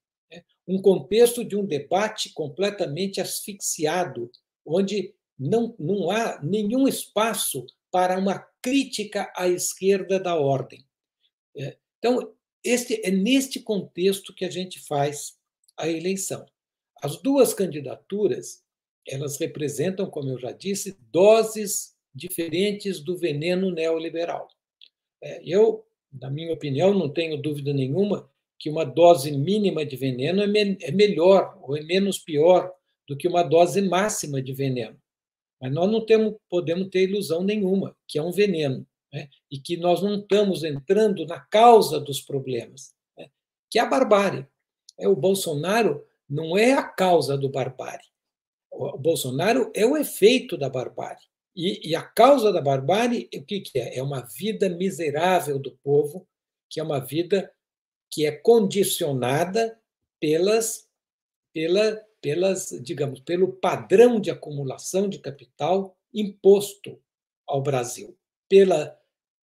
um 0.67 0.81
contexto 0.81 1.45
de 1.45 1.55
um 1.55 1.65
debate 1.65 2.33
completamente 2.33 3.21
asfixiado, 3.21 4.29
onde 4.65 5.13
não, 5.39 5.73
não 5.79 6.11
há 6.11 6.41
nenhum 6.43 6.87
espaço 6.87 7.65
para 7.89 8.19
uma 8.19 8.39
crítica 8.61 9.31
à 9.35 9.47
esquerda 9.47 10.19
da 10.19 10.35
ordem. 10.35 10.85
É, 11.55 11.77
então, 11.97 12.33
este, 12.67 13.01
é 13.03 13.11
neste 13.11 13.59
contexto 13.59 14.33
que 14.33 14.45
a 14.45 14.49
gente 14.49 14.79
faz 14.79 15.37
a 15.77 15.87
eleição. 15.87 16.45
As 17.01 17.21
duas 17.21 17.53
candidaturas, 17.53 18.63
elas 19.07 19.37
representam, 19.37 20.09
como 20.09 20.29
eu 20.29 20.39
já 20.39 20.51
disse, 20.51 20.97
doses 21.11 21.95
diferentes 22.13 22.99
do 22.99 23.15
veneno 23.15 23.71
neoliberal. 23.71 24.47
É, 25.23 25.41
eu, 25.43 25.85
na 26.11 26.29
minha 26.29 26.53
opinião, 26.53 26.93
não 26.93 27.09
tenho 27.09 27.41
dúvida 27.41 27.73
nenhuma 27.73 28.29
que 28.59 28.69
uma 28.69 28.83
dose 28.83 29.31
mínima 29.31 29.85
de 29.85 29.95
veneno 29.95 30.41
é, 30.41 30.77
é 30.81 30.91
melhor 30.91 31.57
ou 31.61 31.77
é 31.77 31.83
menos 31.83 32.17
pior 32.17 32.73
do 33.07 33.15
que 33.15 33.27
uma 33.27 33.43
dose 33.43 33.81
máxima 33.81 34.41
de 34.41 34.53
veneno. 34.53 34.99
Mas 35.61 35.71
nós 35.71 35.89
não 35.91 36.05
temos, 36.05 36.35
podemos 36.49 36.89
ter 36.89 37.09
ilusão 37.09 37.43
nenhuma 37.43 37.95
que 38.07 38.17
é 38.17 38.21
um 38.21 38.31
veneno 38.31 38.85
né? 39.11 39.29
e 39.49 39.59
que 39.59 39.77
nós 39.77 40.01
não 40.01 40.19
estamos 40.19 40.63
entrando 40.63 41.25
na 41.25 41.39
causa 41.39 41.99
dos 41.99 42.21
problemas, 42.21 42.93
né? 43.17 43.29
que 43.69 43.79
é 43.79 43.81
a 43.81 43.85
barbárie. 43.85 44.47
É, 44.99 45.07
o 45.07 45.15
Bolsonaro 45.15 46.05
não 46.29 46.57
é 46.57 46.73
a 46.73 46.83
causa 46.83 47.37
do 47.37 47.49
barbárie. 47.49 48.07
O 48.71 48.97
Bolsonaro 48.97 49.71
é 49.73 49.85
o 49.85 49.97
efeito 49.97 50.57
da 50.57 50.69
barbárie. 50.69 51.25
E, 51.55 51.89
e 51.89 51.95
a 51.95 52.03
causa 52.03 52.51
da 52.51 52.61
barbárie, 52.61 53.29
o 53.33 53.43
que, 53.43 53.61
que 53.61 53.79
é? 53.79 53.97
É 53.97 54.03
uma 54.03 54.21
vida 54.21 54.69
miserável 54.69 55.57
do 55.57 55.71
povo, 55.83 56.27
que 56.69 56.79
é 56.79 56.83
uma 56.83 56.99
vida 56.99 57.51
que 58.11 58.25
é 58.25 58.31
condicionada 58.31 59.79
pelas, 60.19 60.87
pela, 61.53 61.95
pelas, 62.21 62.69
digamos, 62.83 63.19
pelo 63.21 63.53
padrão 63.53 64.19
de 64.19 64.29
acumulação 64.29 65.09
de 65.09 65.19
capital 65.19 65.97
imposto 66.13 67.01
ao 67.47 67.61
Brasil, 67.61 68.17
pela, 68.49 68.97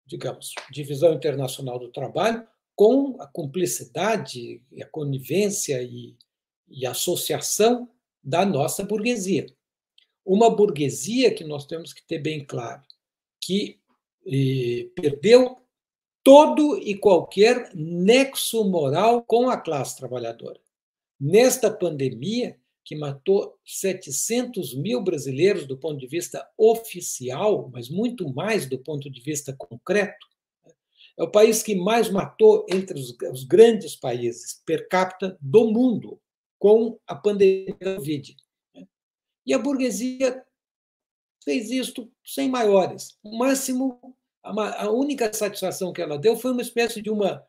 digamos, 0.06 0.54
divisão 0.70 1.12
internacional 1.12 1.78
do 1.78 1.90
trabalho, 1.90 2.46
com 2.74 3.16
a 3.20 3.26
cumplicidade, 3.26 4.62
a 4.80 4.86
conivência 4.86 5.82
e, 5.82 6.16
e 6.68 6.86
associação 6.86 7.88
da 8.22 8.44
nossa 8.44 8.82
burguesia. 8.84 9.46
Uma 10.24 10.50
burguesia 10.50 11.32
que 11.32 11.44
nós 11.44 11.66
temos 11.66 11.92
que 11.92 12.04
ter 12.06 12.18
bem 12.18 12.44
claro, 12.44 12.82
que 13.40 13.80
eh, 14.26 14.88
perdeu 14.94 15.58
todo 16.22 16.78
e 16.78 16.96
qualquer 16.96 17.70
nexo 17.74 18.64
moral 18.64 19.22
com 19.22 19.50
a 19.50 19.58
classe 19.58 19.98
trabalhadora. 19.98 20.58
Nesta 21.20 21.70
pandemia, 21.70 22.58
que 22.84 22.94
matou 22.94 23.58
700 23.64 24.74
mil 24.74 25.02
brasileiros 25.02 25.66
do 25.66 25.76
ponto 25.76 25.98
de 25.98 26.06
vista 26.06 26.46
oficial, 26.56 27.70
mas 27.72 27.88
muito 27.88 28.32
mais 28.32 28.66
do 28.66 28.78
ponto 28.78 29.10
de 29.10 29.20
vista 29.20 29.54
concreto, 29.56 30.26
é 31.16 31.22
o 31.22 31.30
país 31.30 31.62
que 31.62 31.74
mais 31.74 32.10
matou 32.10 32.66
entre 32.68 32.98
os, 32.98 33.16
os 33.32 33.44
grandes 33.44 33.96
países 33.96 34.60
per 34.66 34.88
capita 34.88 35.38
do 35.40 35.70
mundo 35.70 36.20
com 36.58 36.98
a 37.06 37.14
pandemia 37.14 37.76
da 37.80 37.96
Covid. 37.96 38.36
E 39.46 39.54
a 39.54 39.58
burguesia 39.58 40.44
fez 41.44 41.70
isto 41.70 42.10
sem 42.24 42.48
maiores. 42.48 43.16
O 43.22 43.36
máximo 43.36 44.16
a 44.44 44.90
única 44.90 45.32
satisfação 45.32 45.92
que 45.92 46.02
ela 46.02 46.18
deu 46.18 46.36
foi 46.36 46.52
uma 46.52 46.60
espécie 46.60 47.00
de 47.00 47.10
uma 47.10 47.42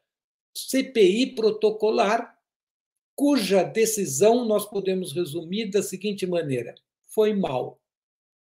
CPI 0.56 1.36
protocolar, 1.36 2.35
cuja 3.16 3.64
decisão 3.64 4.46
nós 4.46 4.66
podemos 4.66 5.14
resumir 5.14 5.70
da 5.70 5.82
seguinte 5.82 6.26
maneira: 6.26 6.76
foi 7.08 7.34
mal. 7.34 7.80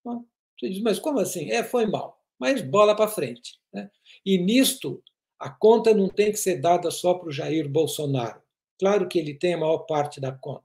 Você 0.03 0.69
diz, 0.69 0.81
mas 0.81 1.00
como 1.00 1.19
assim? 1.19 1.51
É, 1.51 1.63
foi 1.63 1.86
mal. 1.86 2.22
Mas 2.39 2.62
bola 2.62 2.95
para 2.95 3.07
frente. 3.10 3.60
Né? 3.74 3.89
E 4.25 4.38
nisto, 4.38 5.03
a 5.39 5.50
conta 5.50 5.93
não 5.93 6.10
tem 6.10 6.31
que 6.31 6.38
ser 6.38 6.62
dada 6.62 6.89
só 6.91 7.13
para 7.13 7.29
o 7.29 7.31
Jair 7.31 7.67
Bolsonaro. 7.67 8.41
Claro 8.79 9.07
que 9.07 9.19
ele 9.19 9.34
tem 9.34 9.53
a 9.53 9.57
maior 9.57 9.79
parte 9.79 10.19
da 10.19 10.31
conta. 10.31 10.63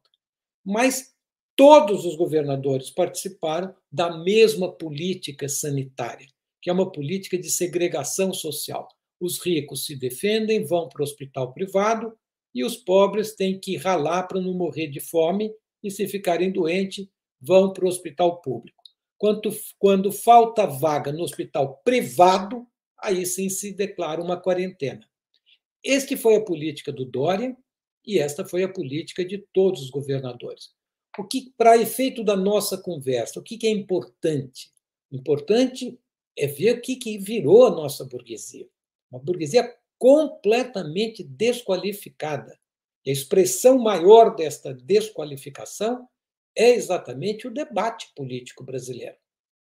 Mas 0.65 1.15
todos 1.57 2.05
os 2.05 2.17
governadores 2.17 2.91
participaram 2.91 3.75
da 3.91 4.17
mesma 4.17 4.71
política 4.71 5.49
sanitária 5.49 6.27
que 6.61 6.69
é 6.69 6.73
uma 6.73 6.91
política 6.91 7.39
de 7.39 7.51
segregação 7.51 8.33
social. 8.33 8.89
Os 9.19 9.41
ricos 9.41 9.87
se 9.87 9.97
defendem, 9.97 10.65
vão 10.65 10.89
para 10.89 11.01
o 11.01 11.05
hospital 11.05 11.53
privado 11.53 12.17
e 12.55 12.65
os 12.65 12.77
pobres 12.77 13.35
têm 13.35 13.59
que 13.59 13.77
ralar 13.77 14.25
para 14.25 14.41
não 14.41 14.55
morrer 14.55 14.89
de 14.89 15.01
fome 15.01 15.53
e, 15.83 15.91
se 15.91 16.07
ficarem 16.09 16.53
doentes, 16.53 17.07
vão 17.41 17.73
para 17.73 17.85
o 17.85 17.89
hospital 17.89 18.41
público. 18.41 18.79
Quando, 19.17 19.51
quando 19.79 20.13
falta 20.13 20.67
vaga 20.67 21.13
no 21.13 21.23
hospital 21.23 21.81
privado, 21.85 22.67
aí 22.99 23.25
sim 23.25 23.49
se 23.49 23.73
declara 23.73 24.23
uma 24.23 24.37
quarentena. 24.37 25.09
Este 25.83 26.17
foi 26.17 26.37
a 26.37 26.45
política 26.45 26.93
do 26.93 27.05
Dória 27.05 27.57
e 28.07 28.19
esta 28.19 28.45
foi 28.45 28.63
a 28.63 28.69
política 28.69 29.25
de 29.25 29.39
todos 29.53 29.83
os 29.83 29.91
governadores. 29.91 30.71
O 31.19 31.25
que, 31.25 31.53
para 31.57 31.77
efeito 31.77 32.23
da 32.23 32.37
nossa 32.37 32.79
conversa, 32.79 33.41
o 33.41 33.43
que, 33.43 33.59
que 33.59 33.67
é 33.67 33.71
importante? 33.71 34.71
Importante 35.11 35.99
é 36.37 36.47
ver 36.47 36.79
o 36.79 36.81
que, 36.81 36.97
que 36.97 37.19
virou 37.19 37.67
a 37.67 37.71
nossa 37.71 38.05
burguesia. 38.05 38.69
Uma 39.11 39.21
burguesia 39.21 39.75
completamente 40.01 41.23
desqualificada. 41.23 42.59
E 43.05 43.11
a 43.11 43.13
expressão 43.13 43.79
maior 43.79 44.35
desta 44.35 44.73
desqualificação 44.73 46.09
é 46.57 46.71
exatamente 46.71 47.47
o 47.47 47.51
debate 47.51 48.11
político 48.17 48.65
brasileiro. 48.65 49.17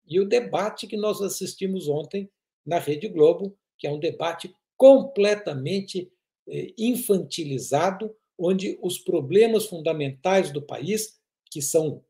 E 0.06 0.18
o 0.18 0.26
debate 0.26 0.86
que 0.86 0.96
nós 0.96 1.20
assistimos 1.20 1.86
ontem 1.86 2.30
na 2.64 2.78
Rede 2.78 3.08
Globo, 3.08 3.56
que 3.76 3.86
é 3.86 3.90
um 3.90 3.98
debate 3.98 4.54
completamente 4.74 6.10
eh, 6.48 6.72
infantilizado, 6.78 8.16
onde 8.38 8.78
os 8.82 8.98
problemas 8.98 9.66
fundamentais 9.66 10.50
do 10.50 10.62
país, 10.62 11.20
que 11.50 11.60
são 11.60 12.02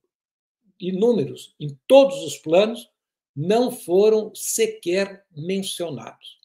inúmeros 0.79 1.57
em 1.59 1.77
todos 1.89 2.23
os 2.23 2.39
planos, 2.39 2.89
não 3.35 3.73
foram 3.73 4.33
sequer 4.33 5.27
mencionados. 5.37 6.42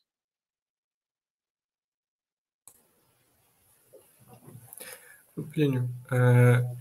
Plínio, 5.44 5.90
é, 6.12 6.78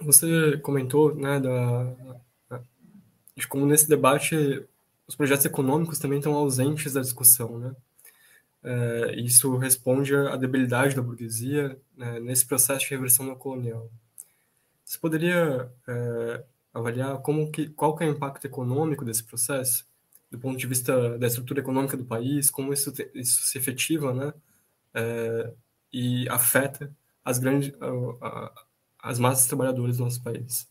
você 0.00 0.58
comentou 0.58 1.14
né, 1.14 1.38
da, 1.40 2.60
de 3.36 3.46
como 3.46 3.66
nesse 3.66 3.88
debate 3.88 4.64
os 5.06 5.16
projetos 5.16 5.44
econômicos 5.44 5.98
também 5.98 6.18
estão 6.18 6.34
ausentes 6.34 6.92
da 6.92 7.00
discussão. 7.00 7.58
Né? 7.58 7.74
É, 8.62 9.14
isso 9.16 9.56
responde 9.56 10.14
à 10.14 10.36
debilidade 10.36 10.94
da 10.94 11.02
burguesia 11.02 11.76
né, 11.96 12.20
nesse 12.20 12.46
processo 12.46 12.80
de 12.80 12.90
reversão 12.90 13.26
neocolonial. 13.26 13.90
Você 14.84 14.98
poderia 14.98 15.70
é, 15.88 16.44
avaliar 16.72 17.18
como 17.18 17.50
que, 17.50 17.68
qual 17.70 17.96
que 17.96 18.04
é 18.04 18.08
o 18.08 18.12
impacto 18.12 18.44
econômico 18.44 19.04
desse 19.04 19.24
processo, 19.24 19.84
do 20.30 20.38
ponto 20.38 20.56
de 20.56 20.66
vista 20.66 21.18
da 21.18 21.26
estrutura 21.26 21.60
econômica 21.60 21.96
do 21.96 22.04
país, 22.04 22.50
como 22.50 22.72
isso, 22.72 22.92
isso 23.14 23.42
se 23.44 23.58
efetiva 23.58 24.12
né, 24.14 24.32
é, 24.94 25.52
e 25.92 26.28
afeta 26.28 26.92
as 27.24 27.38
grandes 27.38 27.72
as 29.02 29.18
massas 29.18 29.46
trabalhadoras 29.46 29.96
do 29.96 30.04
nosso 30.04 30.22
país? 30.22 30.68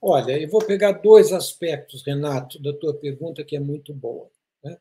Olha, 0.00 0.38
eu 0.38 0.48
vou 0.48 0.64
pegar 0.64 0.92
dois 0.92 1.32
aspectos, 1.32 2.02
Renato, 2.04 2.60
da 2.60 2.72
tua 2.72 2.94
pergunta 2.94 3.44
que 3.44 3.56
é 3.56 3.60
muito 3.60 3.94
boa. 3.94 4.28
Né? 4.62 4.76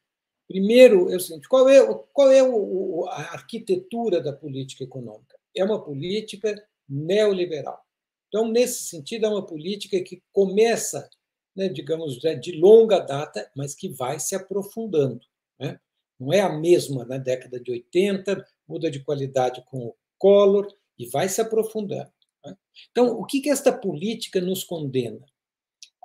Primeiro, 0.47 1.11
é 1.11 1.15
o 1.15 1.19
seguinte: 1.19 1.47
qual 1.47 1.69
é, 1.69 1.79
qual 2.11 2.31
é 2.31 2.43
o, 2.43 3.05
a 3.07 3.33
arquitetura 3.33 4.21
da 4.21 4.33
política 4.33 4.83
econômica? 4.83 5.37
É 5.55 5.63
uma 5.63 5.81
política 5.83 6.55
neoliberal. 6.89 7.79
Então, 8.27 8.49
nesse 8.49 8.85
sentido, 8.85 9.25
é 9.25 9.29
uma 9.29 9.45
política 9.45 10.01
que 10.01 10.23
começa, 10.31 11.09
né, 11.55 11.67
digamos, 11.67 12.17
de 12.17 12.53
longa 12.53 12.99
data, 12.99 13.49
mas 13.55 13.75
que 13.75 13.89
vai 13.89 14.19
se 14.19 14.35
aprofundando. 14.35 15.21
Né? 15.59 15.79
Não 16.19 16.31
é 16.31 16.39
a 16.39 16.49
mesma 16.49 17.05
na 17.05 17.17
década 17.17 17.59
de 17.59 17.71
80, 17.71 18.45
muda 18.67 18.89
de 18.89 19.03
qualidade 19.03 19.63
com 19.65 19.93
Collor 20.21 20.67
e 20.99 21.07
vai 21.07 21.27
se 21.27 21.41
aprofundando. 21.41 22.11
Né? 22.45 22.55
Então, 22.91 23.19
o 23.19 23.25
que, 23.25 23.41
que 23.41 23.49
esta 23.49 23.73
política 23.75 24.39
nos 24.39 24.63
condena? 24.63 25.25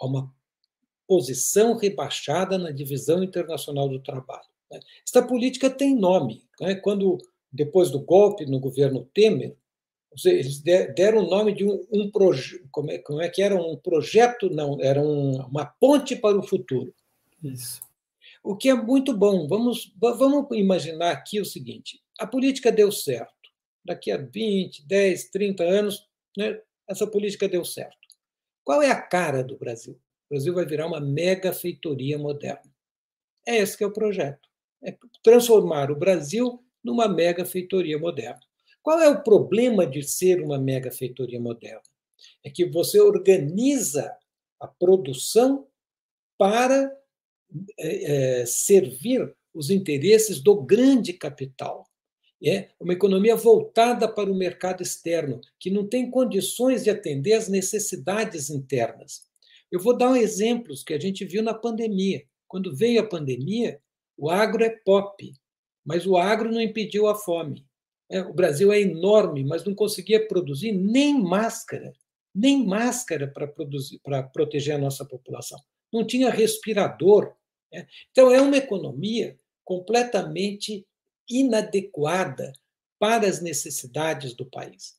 A 0.01 0.07
uma 0.07 0.35
posição 1.07 1.77
rebaixada 1.77 2.57
na 2.57 2.71
divisão 2.71 3.23
internacional 3.23 3.91
do 3.91 4.03
trabalho. 4.03 4.49
Né? 4.73 4.81
Esta 5.05 5.23
política 5.23 5.69
tem 5.69 5.95
nome. 5.95 6.43
Né? 6.59 6.77
Quando, 6.77 7.19
depois 7.53 7.91
do 7.91 8.01
golpe 8.01 8.47
no 8.47 8.59
governo 8.59 9.07
Temer, 9.13 9.55
eles 10.25 10.63
deram 10.63 11.19
o 11.19 11.29
nome 11.29 11.53
de 11.53 11.67
um, 11.67 11.87
um 11.93 12.11
projeto. 12.11 12.67
Como, 12.71 12.91
é, 12.91 12.97
como 12.97 13.21
é 13.21 13.29
que 13.29 13.43
era? 13.43 13.55
Um 13.55 13.77
projeto? 13.77 14.49
Não, 14.49 14.81
era 14.81 14.99
um, 14.99 15.43
uma 15.43 15.67
ponte 15.67 16.17
para 16.17 16.39
o 16.39 16.43
futuro. 16.43 16.95
Isso. 17.45 17.83
O 18.43 18.57
que 18.57 18.71
é 18.71 18.75
muito 18.75 19.15
bom. 19.15 19.47
Vamos, 19.47 19.93
vamos 20.01 20.47
imaginar 20.53 21.11
aqui 21.11 21.39
o 21.39 21.45
seguinte: 21.45 22.01
a 22.19 22.27
política 22.27 22.73
deu 22.73 22.91
certo 22.91 23.36
daqui 23.87 24.11
a 24.11 24.17
20, 24.17 24.87
10, 24.87 25.31
30 25.31 25.65
anos, 25.65 26.07
né, 26.37 26.61
essa 26.89 27.07
política 27.07 27.49
deu 27.49 27.65
certo. 27.65 27.97
Qual 28.65 28.83
é 28.83 28.91
a 28.91 29.01
cara 29.01 29.43
do 29.43 29.57
Brasil? 29.57 29.95
O 30.27 30.35
Brasil 30.35 30.55
vai 30.55 30.67
virar 30.67 30.87
uma 30.87 31.01
mega 31.01 31.53
feitoria 31.53 32.19
moderna. 32.19 32.71
É 33.47 33.57
esse 33.57 33.77
que 33.77 33.85
é 33.85 33.87
o 33.87 33.93
projeto. 33.93 34.49
É 34.83 34.97
transformar 35.23 35.91
o 35.91 35.97
Brasil 35.97 36.63
numa 36.83 37.09
mega 37.09 37.45
feitoria 37.45 37.99
moderna. 37.99 38.41
Qual 38.83 39.01
é 39.01 39.09
o 39.09 39.23
problema 39.23 39.87
de 39.87 40.03
ser 40.03 40.41
uma 40.41 40.59
mega 40.59 40.91
feitoria 40.91 41.41
moderna? 41.41 41.83
É 42.45 42.51
que 42.51 42.65
você 42.65 43.01
organiza 43.01 44.17
a 44.61 44.67
produção 44.67 45.67
para 46.39 46.97
é, 47.79 48.41
é, 48.41 48.47
servir 48.47 49.35
os 49.55 49.71
interesses 49.71 50.41
do 50.41 50.63
grande 50.63 51.13
capital. 51.13 51.87
É 52.47 52.69
uma 52.79 52.93
economia 52.93 53.35
voltada 53.35 54.07
para 54.07 54.31
o 54.31 54.37
mercado 54.37 54.81
externo, 54.81 55.41
que 55.59 55.69
não 55.69 55.85
tem 55.85 56.09
condições 56.09 56.85
de 56.85 56.91
atender 56.91 57.33
às 57.33 57.49
necessidades 57.49 58.51
internas. 58.51 59.27
Eu 59.71 59.81
vou 59.81 59.97
dar 59.97 60.11
um 60.11 60.17
exemplos 60.17 60.85
que 60.85 60.95
a 60.95 61.01
gente 61.01 61.25
viu 61.25 61.43
na 61.43 61.53
pandemia. 61.53 62.23
Quando 62.47 62.75
veio 62.75 63.01
a 63.01 63.07
pandemia, 63.07 63.81
o 64.17 64.31
agro 64.31 64.63
é 64.63 64.71
pop, 64.71 65.33
mas 65.85 66.07
o 66.07 66.17
agro 66.17 66.53
não 66.53 66.61
impediu 66.61 67.09
a 67.09 67.17
fome. 67.17 67.67
É, 68.09 68.21
o 68.21 68.33
Brasil 68.33 68.73
é 68.73 68.81
enorme, 68.81 69.45
mas 69.45 69.65
não 69.65 69.75
conseguia 69.75 70.27
produzir 70.29 70.71
nem 70.71 71.21
máscara, 71.21 71.93
nem 72.33 72.65
máscara 72.65 73.27
para 73.27 73.49
produzir, 73.49 73.99
para 74.05 74.23
proteger 74.23 74.77
a 74.77 74.79
nossa 74.79 75.05
população. 75.05 75.59
Não 75.93 76.07
tinha 76.07 76.31
respirador. 76.31 77.35
É. 77.73 77.87
Então 78.13 78.31
é 78.31 78.41
uma 78.41 78.57
economia 78.57 79.37
completamente 79.65 80.87
inadequada 81.29 82.53
para 82.99 83.27
as 83.27 83.41
necessidades 83.41 84.35
do 84.35 84.47
país. 84.47 84.97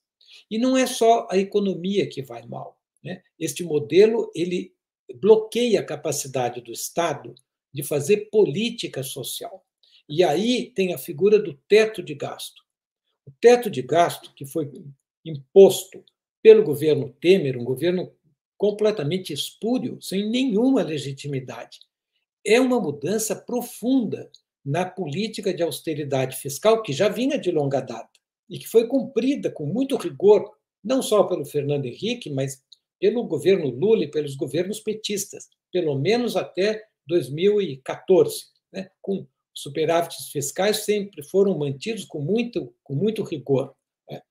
E 0.50 0.58
não 0.58 0.78
é 0.78 0.86
só 0.86 1.28
a 1.30 1.38
economia 1.38 2.08
que 2.08 2.22
vai 2.22 2.46
mal. 2.46 2.80
Né? 3.04 3.24
Este 3.40 3.64
modelo 3.64 4.32
ele 4.36 4.74
bloqueia 5.16 5.80
a 5.80 5.86
capacidade 5.86 6.62
do 6.62 6.72
Estado 6.72 7.34
de 7.74 7.84
fazer 7.84 8.30
política 8.30 9.04
social. 9.04 9.66
E 10.08 10.24
aí 10.24 10.72
tem 10.72 10.94
a 10.94 10.98
figura 10.98 11.40
do 11.40 11.54
teto 11.68 12.02
de 12.02 12.14
gasto. 12.14 12.64
O 13.26 13.32
teto 13.42 13.70
de 13.70 13.82
gasto, 13.82 14.34
que 14.34 14.46
foi 14.46 14.72
imposto 15.26 16.04
pelo 16.42 16.64
governo 16.64 17.14
Temer, 17.20 17.58
um 17.58 17.64
governo 17.64 18.14
completamente 18.58 19.34
espúrio, 19.34 20.02
sem 20.02 20.30
nenhuma 20.30 20.82
legitimidade, 20.82 21.80
é 22.46 22.60
uma 22.60 22.80
mudança 22.80 23.36
profunda 23.36 24.32
na 24.68 24.84
política 24.84 25.54
de 25.54 25.64
austeridade 25.64 26.36
fiscal 26.36 26.84
que 26.84 26.92
já 26.92 27.08
vinha 27.08 27.40
de 27.40 27.50
longa 27.50 27.80
data 27.80 28.20
e 28.50 28.60
que 28.60 28.68
foi 28.68 28.86
cumprida 28.86 29.50
com 29.50 29.66
muito 29.66 29.96
rigor, 29.96 30.52
não 30.84 31.02
só 31.02 31.24
pelo 31.24 31.46
Fernando 31.46 31.86
Henrique, 31.86 32.30
mas 32.30 32.62
pelo 33.00 33.24
governo 33.24 33.70
Lula 33.70 34.04
e 34.04 34.12
pelos 34.12 34.36
governos 34.36 34.82
petistas, 34.82 35.48
pelo 35.72 35.98
menos 35.98 36.36
até 36.36 36.84
2014, 37.08 38.44
né? 38.74 38.90
com 39.02 39.26
superávites 39.54 40.32
fiscais 40.32 40.84
sempre 40.84 41.24
foram 41.24 41.58
mantidos 41.58 42.04
com 42.04 42.20
muito, 42.20 42.76
com 42.84 42.94
muito 42.94 43.24
rigor. 43.24 43.74
Né? 44.12 44.22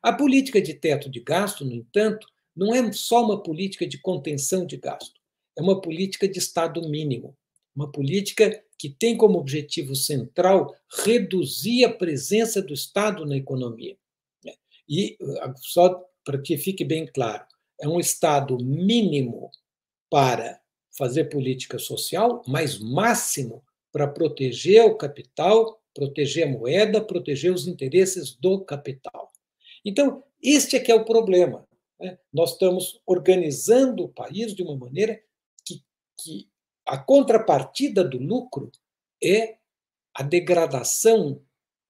A 0.00 0.12
política 0.12 0.62
de 0.62 0.74
teto 0.74 1.10
de 1.10 1.18
gasto, 1.18 1.64
no 1.64 1.72
entanto, 1.72 2.28
não 2.54 2.72
é 2.72 2.92
só 2.92 3.24
uma 3.24 3.42
política 3.42 3.88
de 3.88 3.98
contenção 3.98 4.64
de 4.64 4.76
gasto, 4.76 5.20
é 5.58 5.62
uma 5.62 5.80
política 5.80 6.28
de 6.28 6.38
Estado 6.38 6.88
mínimo, 6.88 7.36
uma 7.74 7.90
política 7.90 8.62
que 8.80 8.88
tem 8.88 9.14
como 9.14 9.38
objetivo 9.38 9.94
central 9.94 10.74
reduzir 11.04 11.84
a 11.84 11.92
presença 11.92 12.62
do 12.62 12.72
Estado 12.72 13.26
na 13.26 13.36
economia. 13.36 13.94
E, 14.88 15.18
só 15.56 16.02
para 16.24 16.40
que 16.40 16.56
fique 16.56 16.82
bem 16.82 17.06
claro, 17.06 17.44
é 17.78 17.86
um 17.86 18.00
Estado 18.00 18.56
mínimo 18.56 19.50
para 20.08 20.58
fazer 20.96 21.24
política 21.26 21.78
social, 21.78 22.42
mas 22.46 22.78
máximo 22.78 23.62
para 23.92 24.08
proteger 24.08 24.82
o 24.86 24.96
capital, 24.96 25.78
proteger 25.94 26.48
a 26.48 26.50
moeda, 26.50 27.04
proteger 27.04 27.52
os 27.52 27.66
interesses 27.66 28.34
do 28.34 28.64
capital. 28.64 29.30
Então, 29.84 30.24
este 30.42 30.76
é 30.76 30.80
que 30.80 30.90
é 30.90 30.94
o 30.94 31.04
problema. 31.04 31.68
Né? 32.00 32.18
Nós 32.32 32.52
estamos 32.52 32.98
organizando 33.04 34.04
o 34.04 34.08
país 34.08 34.54
de 34.54 34.62
uma 34.62 34.74
maneira 34.74 35.20
que, 35.66 35.82
que 36.18 36.49
a 36.90 36.98
contrapartida 36.98 38.02
do 38.02 38.18
lucro 38.18 38.68
é 39.22 39.58
a 40.12 40.24
degradação 40.24 41.40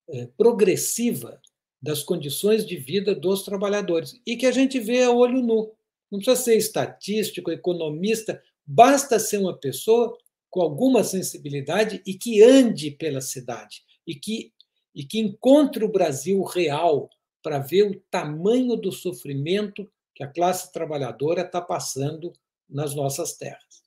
é, 0.07 0.27
progressiva 0.37 1.41
das 1.81 2.03
condições 2.03 2.67
de 2.67 2.77
vida 2.77 3.15
dos 3.15 3.43
trabalhadores 3.43 4.21
e 4.27 4.37
que 4.37 4.45
a 4.45 4.53
gente 4.53 4.79
vê 4.79 5.03
a 5.03 5.11
olho 5.11 5.41
nu. 5.41 5.73
Não 6.11 6.19
precisa 6.19 6.37
ser 6.37 6.57
estatístico, 6.59 7.51
economista, 7.51 8.43
basta 8.67 9.19
ser 9.19 9.39
uma 9.39 9.57
pessoa 9.57 10.15
com 10.51 10.61
alguma 10.61 11.03
sensibilidade 11.03 12.03
e 12.05 12.13
que 12.13 12.43
ande 12.43 12.91
pela 12.91 13.23
cidade 13.23 13.83
e 14.07 14.15
que, 14.15 14.53
e 14.95 15.03
que 15.03 15.19
encontre 15.19 15.83
o 15.83 15.91
Brasil 15.91 16.43
real 16.43 17.09
para 17.43 17.59
ver 17.59 17.85
o 17.85 17.99
tamanho 18.11 18.77
do 18.77 18.93
sofrimento 18.93 19.91
que 20.15 20.23
a 20.23 20.29
classe 20.29 20.71
trabalhadora 20.71 21.41
está 21.41 21.63
passando 21.63 22.35
nas 22.69 22.95
nossas 22.95 23.33
terras. 23.33 23.81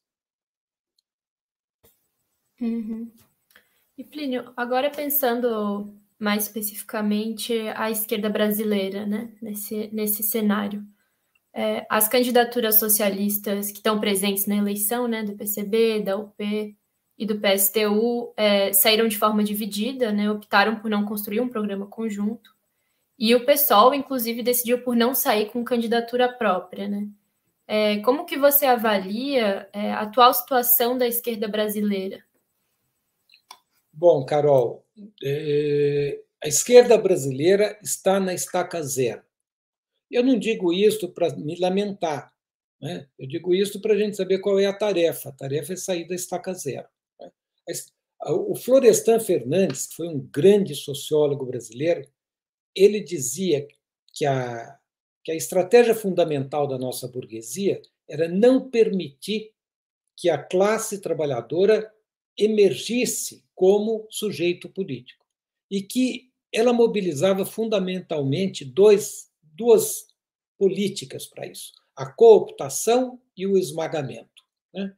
Uhum. 2.59 3.11
E 3.97 4.03
Plínio, 4.03 4.51
agora 4.55 4.89
pensando 4.89 5.93
mais 6.19 6.43
especificamente 6.43 7.53
a 7.75 7.91
esquerda 7.91 8.29
brasileira, 8.29 9.05
né, 9.05 9.29
nesse, 9.41 9.89
nesse 9.91 10.23
cenário. 10.23 10.83
É, 11.53 11.85
as 11.89 12.07
candidaturas 12.07 12.79
socialistas 12.79 13.69
que 13.69 13.77
estão 13.77 13.99
presentes 13.99 14.47
na 14.47 14.55
eleição, 14.55 15.07
né, 15.07 15.21
do 15.21 15.35
PCB, 15.35 16.01
da 16.01 16.17
UP 16.17 16.75
e 17.17 17.25
do 17.25 17.39
PSTU, 17.39 18.33
é, 18.35 18.73
saíram 18.73 19.07
de 19.07 19.17
forma 19.17 19.43
dividida, 19.43 20.11
né, 20.11 20.31
optaram 20.31 20.77
por 20.77 20.89
não 20.89 21.05
construir 21.05 21.41
um 21.41 21.49
programa 21.49 21.85
conjunto. 21.85 22.53
E 23.19 23.35
o 23.35 23.45
PSOL, 23.45 23.93
inclusive, 23.93 24.41
decidiu 24.41 24.81
por 24.81 24.95
não 24.95 25.13
sair 25.13 25.49
com 25.51 25.63
candidatura 25.63 26.31
própria, 26.31 26.87
né? 26.87 27.07
É, 27.67 27.99
como 27.99 28.25
que 28.25 28.37
você 28.37 28.65
avalia 28.65 29.69
é, 29.71 29.93
a 29.93 30.01
atual 30.01 30.33
situação 30.33 30.97
da 30.97 31.07
esquerda 31.07 31.47
brasileira? 31.47 32.23
Bom, 33.95 34.25
Carol, 34.25 34.83
é, 35.23 36.19
a 36.43 36.47
esquerda 36.47 36.97
brasileira 36.97 37.77
está 37.81 38.19
na 38.19 38.33
estaca 38.33 38.81
zero. 38.81 39.21
Eu 40.09 40.23
não 40.23 40.37
digo 40.37 40.73
isso 40.73 41.09
para 41.13 41.35
me 41.35 41.55
lamentar, 41.59 42.33
né? 42.81 43.07
eu 43.19 43.27
digo 43.27 43.53
isso 43.53 43.79
para 43.79 43.93
a 43.93 43.97
gente 43.97 44.17
saber 44.17 44.39
qual 44.39 44.59
é 44.59 44.65
a 44.65 44.77
tarefa. 44.77 45.29
A 45.29 45.31
tarefa 45.31 45.73
é 45.73 45.75
sair 45.75 46.07
da 46.07 46.15
estaca 46.15 46.53
zero. 46.53 46.87
Né? 47.19 47.31
O 48.25 48.55
Florestan 48.55 49.19
Fernandes, 49.19 49.87
que 49.87 49.95
foi 49.95 50.07
um 50.07 50.19
grande 50.19 50.73
sociólogo 50.73 51.45
brasileiro, 51.45 52.07
ele 52.75 52.99
dizia 52.99 53.67
que 54.11 54.25
a, 54.25 54.79
que 55.23 55.31
a 55.31 55.35
estratégia 55.35 55.93
fundamental 55.93 56.67
da 56.67 56.79
nossa 56.79 57.07
burguesia 57.07 57.79
era 58.09 58.27
não 58.27 58.69
permitir 58.71 59.53
que 60.17 60.29
a 60.29 60.41
classe 60.41 60.99
trabalhadora 60.99 61.93
emergisse 62.37 63.42
como 63.55 64.07
sujeito 64.09 64.69
político 64.69 65.25
e 65.69 65.81
que 65.81 66.31
ela 66.51 66.71
mobilizava 66.71 67.45
fundamentalmente 67.45 68.63
dois, 68.63 69.29
duas 69.41 70.07
políticas 70.57 71.25
para 71.25 71.47
isso: 71.47 71.71
a 71.95 72.05
cooptação 72.05 73.19
e 73.35 73.47
o 73.47 73.57
esmagamento. 73.57 74.43
Né? 74.73 74.93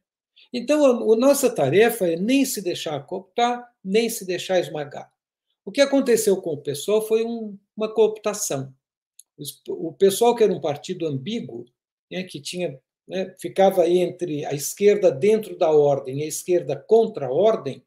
Então, 0.52 0.84
a, 0.84 1.14
a 1.14 1.16
nossa 1.16 1.50
tarefa 1.50 2.06
é 2.06 2.16
nem 2.16 2.44
se 2.44 2.62
deixar 2.62 3.00
cooptar, 3.06 3.66
nem 3.82 4.08
se 4.08 4.24
deixar 4.24 4.60
esmagar. 4.60 5.10
O 5.64 5.72
que 5.72 5.80
aconteceu 5.80 6.40
com 6.40 6.50
o 6.50 6.62
pessoal 6.62 7.02
foi 7.06 7.24
um, 7.24 7.58
uma 7.76 7.92
cooptação. 7.92 8.72
O 9.68 9.92
pessoal 9.92 10.34
que 10.34 10.44
era 10.44 10.52
um 10.52 10.60
partido 10.60 11.06
ambíguo, 11.06 11.66
né, 12.10 12.22
que 12.22 12.40
tinha 12.40 12.80
né, 13.06 13.34
ficava 13.38 13.88
entre 13.88 14.44
a 14.44 14.52
esquerda 14.52 15.10
dentro 15.10 15.56
da 15.56 15.70
ordem 15.70 16.20
e 16.20 16.22
a 16.22 16.26
esquerda 16.26 16.76
contra 16.76 17.26
a 17.26 17.32
ordem, 17.32 17.84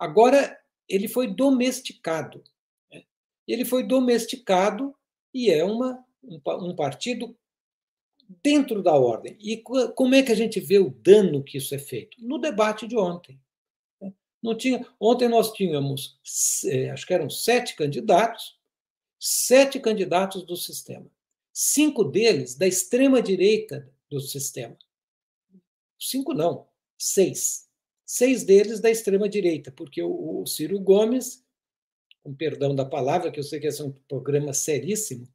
agora 0.00 0.58
ele 0.88 1.06
foi 1.06 1.28
domesticado. 1.28 2.42
Né? 2.90 3.04
Ele 3.46 3.64
foi 3.64 3.84
domesticado 3.84 4.94
e 5.32 5.50
é 5.50 5.62
uma, 5.62 6.04
um, 6.24 6.40
um 6.70 6.74
partido 6.74 7.36
dentro 8.42 8.82
da 8.82 8.94
ordem. 8.94 9.36
E 9.40 9.58
como 9.58 10.14
é 10.14 10.22
que 10.22 10.32
a 10.32 10.36
gente 10.36 10.58
vê 10.58 10.78
o 10.78 10.90
dano 10.90 11.44
que 11.44 11.58
isso 11.58 11.74
é 11.74 11.78
feito? 11.78 12.16
No 12.20 12.38
debate 12.38 12.86
de 12.86 12.96
ontem. 12.96 13.40
Né? 14.00 14.12
Não 14.42 14.56
tinha, 14.56 14.86
ontem 14.98 15.28
nós 15.28 15.52
tínhamos, 15.52 16.18
é, 16.64 16.90
acho 16.90 17.06
que 17.06 17.14
eram 17.14 17.28
sete 17.28 17.76
candidatos, 17.76 18.58
sete 19.18 19.78
candidatos 19.78 20.44
do 20.44 20.56
sistema. 20.56 21.06
Cinco 21.52 22.04
deles 22.04 22.54
da 22.54 22.66
extrema 22.66 23.20
direita 23.20 23.92
do 24.08 24.20
sistema. 24.20 24.76
Cinco 25.98 26.32
não, 26.32 26.66
seis. 26.96 27.68
Seis 28.12 28.42
deles 28.42 28.80
da 28.80 28.90
extrema-direita, 28.90 29.70
porque 29.70 30.02
o, 30.02 30.42
o 30.42 30.44
Ciro 30.44 30.80
Gomes, 30.80 31.44
com 32.24 32.34
perdão 32.34 32.74
da 32.74 32.84
palavra, 32.84 33.30
que 33.30 33.38
eu 33.38 33.44
sei 33.44 33.60
que 33.60 33.68
esse 33.68 33.80
é 33.80 33.84
um 33.84 33.92
programa 34.08 34.52
seríssimo, 34.52 35.28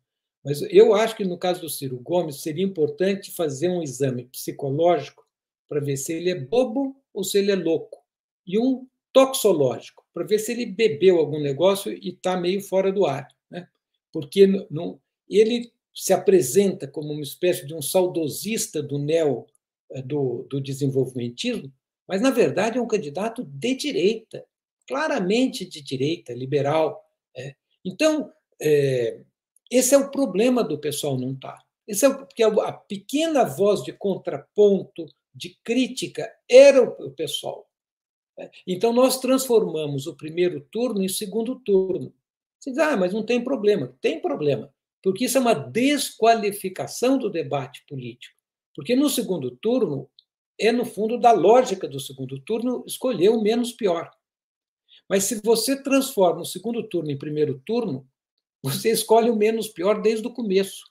mas 0.44 0.62
eu 0.64 0.94
acho 0.94 1.16
que 1.16 1.24
no 1.24 1.38
caso 1.38 1.62
do 1.62 1.70
Ciro 1.70 1.98
Gomes 1.98 2.42
seria 2.42 2.66
importante 2.66 3.32
fazer 3.32 3.70
um 3.70 3.82
exame 3.82 4.26
psicológico 4.26 5.26
para 5.70 5.80
ver 5.80 5.96
se 5.96 6.12
ele 6.12 6.30
é 6.30 6.36
bobo 6.36 7.02
ou 7.14 7.24
se 7.24 7.38
ele 7.38 7.50
é 7.50 7.56
louco. 7.56 8.04
E 8.46 8.60
um 8.60 8.86
toxológico, 9.14 10.06
para 10.14 10.26
ver 10.26 10.40
se 10.40 10.52
ele 10.52 10.66
bebeu 10.66 11.18
algum 11.18 11.40
negócio 11.40 11.94
e 11.94 12.10
está 12.10 12.36
meio 12.36 12.60
fora 12.60 12.92
do 12.92 13.06
ar. 13.06 13.26
Né? 13.50 13.70
Porque 14.12 14.48
não, 14.70 15.00
ele 15.30 15.72
se 15.94 16.12
apresenta 16.12 16.90
como 16.90 17.14
uma 17.14 17.24
espécie 17.24 17.66
de 17.66 17.74
um 17.74 17.82
saudosista 17.82 18.84
do 18.84 19.00
neo 19.00 19.48
eh, 19.92 20.02
do, 20.02 20.46
do 20.50 20.60
desenvolvimentismo, 20.60 21.72
mas 22.08 22.22
na 22.22 22.30
verdade 22.30 22.78
é 22.78 22.82
um 22.82 22.88
candidato 22.88 23.44
de 23.44 23.76
direita, 23.76 24.46
claramente 24.88 25.66
de 25.66 25.82
direita, 25.82 26.34
liberal. 26.34 27.04
É. 27.36 27.56
Então, 27.84 28.32
é, 28.62 29.22
esse 29.72 29.94
é 29.96 29.98
o 29.98 30.12
problema 30.12 30.64
do 30.64 30.78
pessoal 30.78 31.18
não 31.18 31.34
estar. 31.34 31.54
Tá. 31.54 31.66
Esse 31.88 32.06
é 32.06 32.10
o, 32.10 32.18
porque 32.26 32.44
a 32.44 32.72
pequena 32.72 33.44
voz 33.44 33.84
de 33.84 33.94
contraponto, 33.94 35.06
de 35.34 35.58
crítica, 35.64 36.32
era 36.50 36.82
o, 36.82 37.08
o 37.08 37.12
pessoal. 37.12 37.70
É. 38.38 38.50
Então, 38.68 38.94
nós 38.94 39.20
transformamos 39.20 40.08
o 40.08 40.16
primeiro 40.16 40.62
turno 40.72 41.04
em 41.04 41.10
segundo 41.10 41.60
turno. 41.60 42.14
Você 42.60 42.72
diz, 42.72 42.80
ah, 42.80 42.98
mas 42.98 43.14
não 43.14 43.24
tem 43.24 43.44
problema. 43.44 43.96
Tem 44.02 44.20
problema 44.20 44.74
porque 45.06 45.26
isso 45.26 45.38
é 45.38 45.42
uma 45.42 45.54
desqualificação 45.54 47.20
do 47.20 47.30
debate 47.30 47.86
político. 47.88 48.36
Porque 48.74 48.96
no 48.96 49.08
segundo 49.08 49.52
turno, 49.52 50.10
é 50.60 50.72
no 50.72 50.86
fundo 50.86 51.20
da 51.20 51.32
lógica 51.32 51.88
do 51.88 52.00
segundo 52.00 52.40
turno 52.42 52.84
escolher 52.88 53.30
o 53.30 53.42
menos 53.42 53.74
pior. 53.74 54.10
Mas 55.10 55.26
se 55.26 55.42
você 55.44 55.82
transforma 55.82 56.42
o 56.42 56.46
segundo 56.46 56.88
turno 56.88 57.12
em 57.12 57.18
primeiro 57.18 57.62
turno, 57.66 58.08
você 58.64 58.92
escolhe 58.92 59.30
o 59.30 59.36
menos 59.36 59.68
pior 59.68 60.02
desde 60.02 60.26
o 60.26 60.34
começo. 60.34 60.84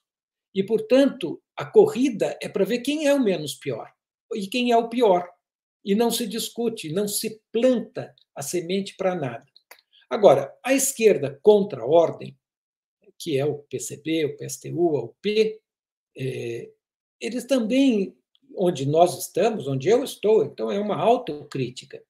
E, 0.54 0.62
portanto, 0.62 1.42
a 1.56 1.64
corrida 1.64 2.38
é 2.40 2.48
para 2.48 2.64
ver 2.64 2.80
quem 2.80 3.06
é 3.06 3.14
o 3.14 3.22
menos 3.22 3.54
pior 3.54 3.90
e 4.34 4.46
quem 4.46 4.70
é 4.70 4.76
o 4.76 4.88
pior. 4.88 5.28
E 5.84 5.94
não 5.94 6.10
se 6.10 6.26
discute, 6.26 6.92
não 6.92 7.08
se 7.08 7.40
planta 7.52 8.14
a 8.34 8.42
semente 8.42 8.94
para 8.96 9.14
nada. 9.14 9.44
Agora, 10.08 10.54
a 10.64 10.72
esquerda 10.72 11.38
contra 11.42 11.82
a 11.82 11.86
ordem 11.86 12.36
que 13.18 13.38
é 13.38 13.44
o 13.44 13.58
PCB, 13.70 14.26
o 14.26 14.36
PSTU, 14.36 14.96
a 14.96 15.04
UP, 15.04 15.60
é, 16.16 16.70
eles 17.20 17.44
também, 17.46 18.14
onde 18.56 18.86
nós 18.86 19.18
estamos, 19.18 19.66
onde 19.66 19.88
eu 19.88 20.02
estou, 20.04 20.44
então 20.44 20.70
é 20.70 20.78
uma 20.78 20.96
autocrítica. 20.96 22.02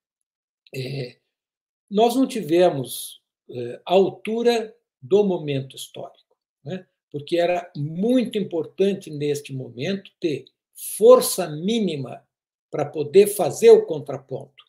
É, 0.75 1.17
nós 1.91 2.15
não 2.15 2.27
tivemos 2.27 3.23
é, 3.51 3.81
altura 3.85 4.75
do 5.01 5.23
momento 5.25 5.77
histórico, 5.77 6.37
né? 6.65 6.87
porque 7.11 7.37
era 7.37 7.71
muito 7.77 8.39
importante 8.39 9.11
neste 9.11 9.53
momento 9.53 10.11
ter 10.19 10.47
força 10.97 11.49
mínima 11.49 12.27
para 12.71 12.85
poder 12.85 13.29
fazer 13.29 13.71
o 13.71 13.87
contraponto. 13.87 14.65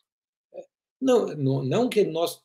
Não, 1.00 1.26
não, 1.34 1.62
não 1.64 1.88
que 1.88 2.04
nós 2.04 2.40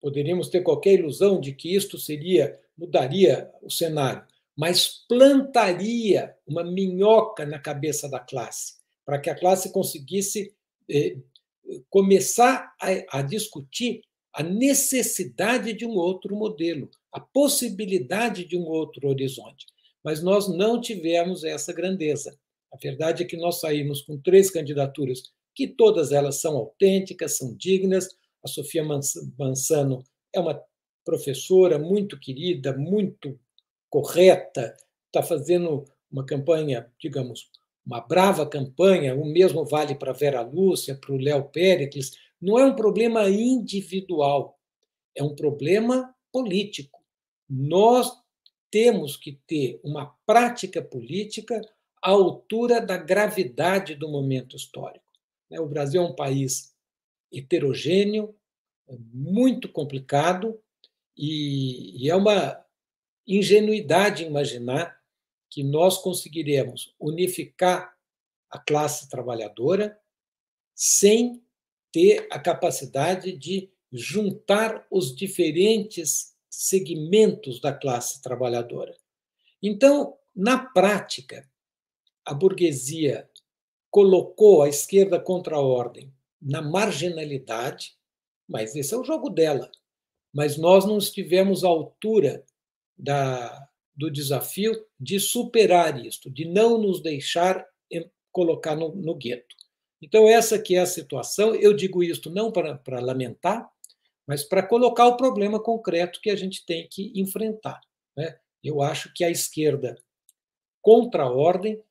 poderíamos 0.00 0.48
ter 0.48 0.62
qualquer 0.62 0.94
ilusão 0.94 1.40
de 1.40 1.52
que 1.52 1.74
isto 1.74 1.98
seria 1.98 2.58
mudaria 2.76 3.52
o 3.60 3.70
cenário, 3.70 4.26
mas 4.56 5.04
plantaria 5.08 6.34
uma 6.46 6.64
minhoca 6.64 7.46
na 7.46 7.58
cabeça 7.58 8.08
da 8.08 8.20
classe, 8.20 8.74
para 9.04 9.18
que 9.18 9.30
a 9.30 9.34
classe 9.34 9.72
conseguisse 9.72 10.54
eh, 10.88 11.16
começar 11.88 12.74
a, 13.10 13.22
discutir 13.22 14.02
a 14.32 14.42
necessidade 14.42 15.72
de 15.72 15.86
um 15.86 15.92
outro 15.96 16.36
modelo, 16.36 16.90
a 17.12 17.20
possibilidade 17.20 18.44
de 18.44 18.56
um 18.56 18.66
outro 18.66 19.08
horizonte. 19.08 19.66
Mas 20.02 20.22
nós 20.22 20.48
não 20.48 20.80
tivemos 20.80 21.44
essa 21.44 21.72
grandeza. 21.72 22.38
A 22.72 22.76
verdade 22.76 23.22
é 23.22 23.26
que 23.26 23.36
nós 23.36 23.60
saímos 23.60 24.02
com 24.02 24.18
três 24.18 24.50
candidaturas 24.50 25.22
que 25.54 25.66
todas 25.66 26.12
elas 26.12 26.40
são 26.40 26.56
autênticas, 26.56 27.36
são 27.36 27.54
dignas. 27.56 28.08
A 28.42 28.48
Sofia 28.48 28.84
Mansano 29.38 30.04
é 30.32 30.40
uma 30.40 30.60
professora 31.04 31.78
muito 31.78 32.18
querida, 32.18 32.76
muito 32.76 33.38
correta, 33.90 34.76
está 35.06 35.22
fazendo 35.22 35.84
uma 36.10 36.24
campanha, 36.24 36.90
digamos, 36.98 37.50
uma 37.84 38.00
brava 38.00 38.46
campanha, 38.46 39.14
o 39.14 39.24
mesmo 39.24 39.64
vale 39.64 39.94
para 39.94 40.12
Vera 40.12 40.40
Lúcia, 40.42 40.94
para 40.94 41.12
o 41.12 41.18
Léo 41.18 41.44
Péricles. 41.50 42.12
Não 42.40 42.58
é 42.58 42.64
um 42.64 42.76
problema 42.76 43.28
individual, 43.28 44.58
é 45.14 45.22
um 45.22 45.34
problema 45.34 46.14
político. 46.32 47.00
nós 47.48 48.08
temos 48.70 49.16
que 49.16 49.32
ter 49.48 49.80
uma 49.82 50.14
prática 50.24 50.80
política 50.80 51.60
à 52.00 52.10
altura 52.10 52.80
da 52.80 52.96
gravidade 52.96 53.96
do 53.96 54.08
momento 54.08 54.54
histórico. 54.54 55.10
Né? 55.50 55.58
O 55.58 55.66
Brasil 55.66 56.00
é 56.00 56.04
um 56.04 56.14
país 56.14 56.72
heterogêneo, 57.32 58.32
muito 59.12 59.68
complicado, 59.68 60.60
e 61.16 62.08
é 62.08 62.14
uma 62.14 62.64
ingenuidade 63.38 64.24
imaginar 64.24 64.98
que 65.48 65.62
nós 65.62 65.98
conseguiremos 65.98 66.94
unificar 66.98 67.96
a 68.50 68.58
classe 68.58 69.08
trabalhadora 69.08 69.98
sem 70.74 71.42
ter 71.92 72.26
a 72.30 72.38
capacidade 72.38 73.32
de 73.32 73.70
juntar 73.92 74.86
os 74.90 75.14
diferentes 75.14 76.34
segmentos 76.48 77.60
da 77.60 77.72
classe 77.72 78.22
trabalhadora. 78.22 78.96
Então, 79.62 80.16
na 80.34 80.58
prática, 80.58 81.48
a 82.24 82.32
burguesia 82.32 83.28
colocou 83.90 84.62
a 84.62 84.68
esquerda 84.68 85.20
contra 85.20 85.56
a 85.56 85.60
ordem 85.60 86.12
na 86.40 86.62
marginalidade, 86.62 87.96
mas 88.48 88.74
esse 88.74 88.94
é 88.94 88.96
o 88.96 89.04
jogo 89.04 89.28
dela. 89.28 89.70
Mas 90.32 90.56
nós 90.56 90.84
não 90.84 90.98
estivemos 90.98 91.64
à 91.64 91.68
altura 91.68 92.44
da, 93.00 93.68
do 93.94 94.10
desafio 94.10 94.72
de 94.98 95.18
superar 95.18 96.04
isto, 96.04 96.30
de 96.30 96.44
não 96.44 96.78
nos 96.78 97.02
deixar 97.02 97.66
colocar 98.32 98.76
no, 98.76 98.94
no 98.94 99.14
gueto. 99.14 99.56
Então, 100.00 100.26
essa 100.28 100.58
que 100.58 100.76
é 100.76 100.80
a 100.80 100.86
situação. 100.86 101.54
Eu 101.54 101.74
digo 101.74 102.02
isto 102.02 102.30
não 102.30 102.50
para, 102.50 103.00
lamentar, 103.00 103.68
mas 104.26 104.42
para 104.42 104.62
colocar 104.62 105.06
o 105.06 105.16
problema 105.16 105.60
concreto 105.60 106.20
que 106.20 106.30
a 106.30 106.36
gente 106.36 106.64
tem 106.64 106.88
que 106.88 107.12
enfrentar. 107.14 107.80
Né? 108.16 108.38
Eu 108.62 108.80
acho 108.80 109.12
que 109.12 109.24
a 109.24 109.30
esquerda 109.30 109.98
contra 110.80 111.24
a 111.24 111.30
ordem 111.30 111.82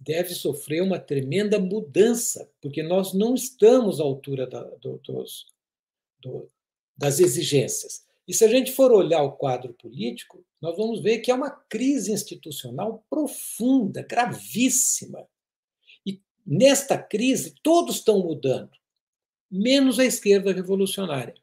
deve 0.00 0.32
sofrer 0.32 0.82
uma 0.82 0.98
tremenda 0.98 1.58
mudança, 1.58 2.50
porque 2.62 2.82
nós 2.82 3.12
não 3.12 3.34
estamos 3.34 4.00
à 4.00 4.04
altura 4.04 4.46
da, 4.46 4.62
do, 4.62 4.98
dos, 4.98 5.46
do, 6.20 6.48
das 6.96 7.18
exigências. 7.18 8.06
E 8.28 8.34
se 8.34 8.44
a 8.44 8.48
gente 8.48 8.70
for 8.72 8.92
olhar 8.92 9.22
o 9.22 9.32
quadro 9.32 9.72
político, 9.72 10.44
nós 10.60 10.76
vamos 10.76 11.00
ver 11.00 11.20
que 11.20 11.30
é 11.30 11.34
uma 11.34 11.50
crise 11.50 12.12
institucional 12.12 13.02
profunda, 13.08 14.02
gravíssima. 14.02 15.26
E 16.04 16.20
nesta 16.46 16.98
crise, 16.98 17.54
todos 17.62 17.96
estão 17.96 18.18
mudando, 18.18 18.70
menos 19.50 19.98
a 19.98 20.04
esquerda 20.04 20.52
revolucionária. 20.52 21.34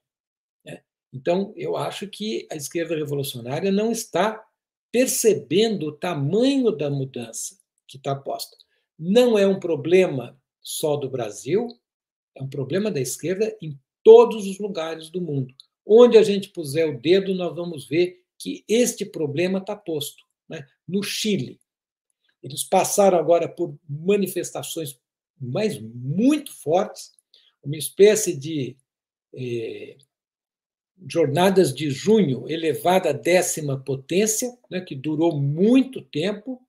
Né? 0.64 0.84
Então, 1.12 1.52
eu 1.58 1.76
acho 1.76 2.08
que 2.08 2.48
a 2.52 2.56
esquerda 2.56 2.96
revolucionária 2.96 3.72
não 3.72 3.92
está 3.92 4.46
percebendo 4.92 5.88
o 5.88 5.92
tamanho 5.92 6.70
da 6.70 6.88
mudança 6.88 7.58
que 7.88 7.98
está 7.98 8.16
posta. 8.16 8.56
Não 8.98 9.40
é 9.40 9.48
um 9.48 9.60
problema 9.60 10.40
só 10.62 10.96
do 10.96 11.10
Brasil, 11.10 11.68
é 12.36 12.44
um 12.44 12.48
problema 12.48 12.92
da 12.92 13.02
esquerda 13.02 13.58
em 13.60 13.80
todos 14.04 14.46
os 14.46 14.60
lugares 14.60 15.10
do 15.10 15.20
mundo. 15.20 15.52
Onde 15.86 16.18
a 16.18 16.24
gente 16.24 16.50
puser 16.50 16.90
o 16.90 17.00
dedo, 17.00 17.34
nós 17.36 17.56
vamos 17.56 17.88
ver 17.88 18.22
que 18.38 18.64
este 18.68 19.06
problema 19.06 19.60
está 19.60 19.76
posto. 19.76 20.24
Né? 20.50 20.66
No 20.88 21.04
Chile, 21.04 21.60
eles 22.42 22.64
passaram 22.64 23.18
agora 23.18 23.48
por 23.48 23.78
manifestações 23.88 25.00
mas 25.40 25.80
muito 25.80 26.54
fortes, 26.54 27.12
uma 27.64 27.78
espécie 27.78 28.36
de 28.36 28.76
eh, 29.34 29.98
jornadas 31.08 31.74
de 31.74 31.90
junho 31.90 32.50
elevada 32.50 33.10
à 33.10 33.14
décima 33.14 33.78
potência, 33.78 34.58
né, 34.70 34.82
que 34.82 34.96
durou 34.96 35.40
muito 35.40 36.02
tempo, 36.02 36.62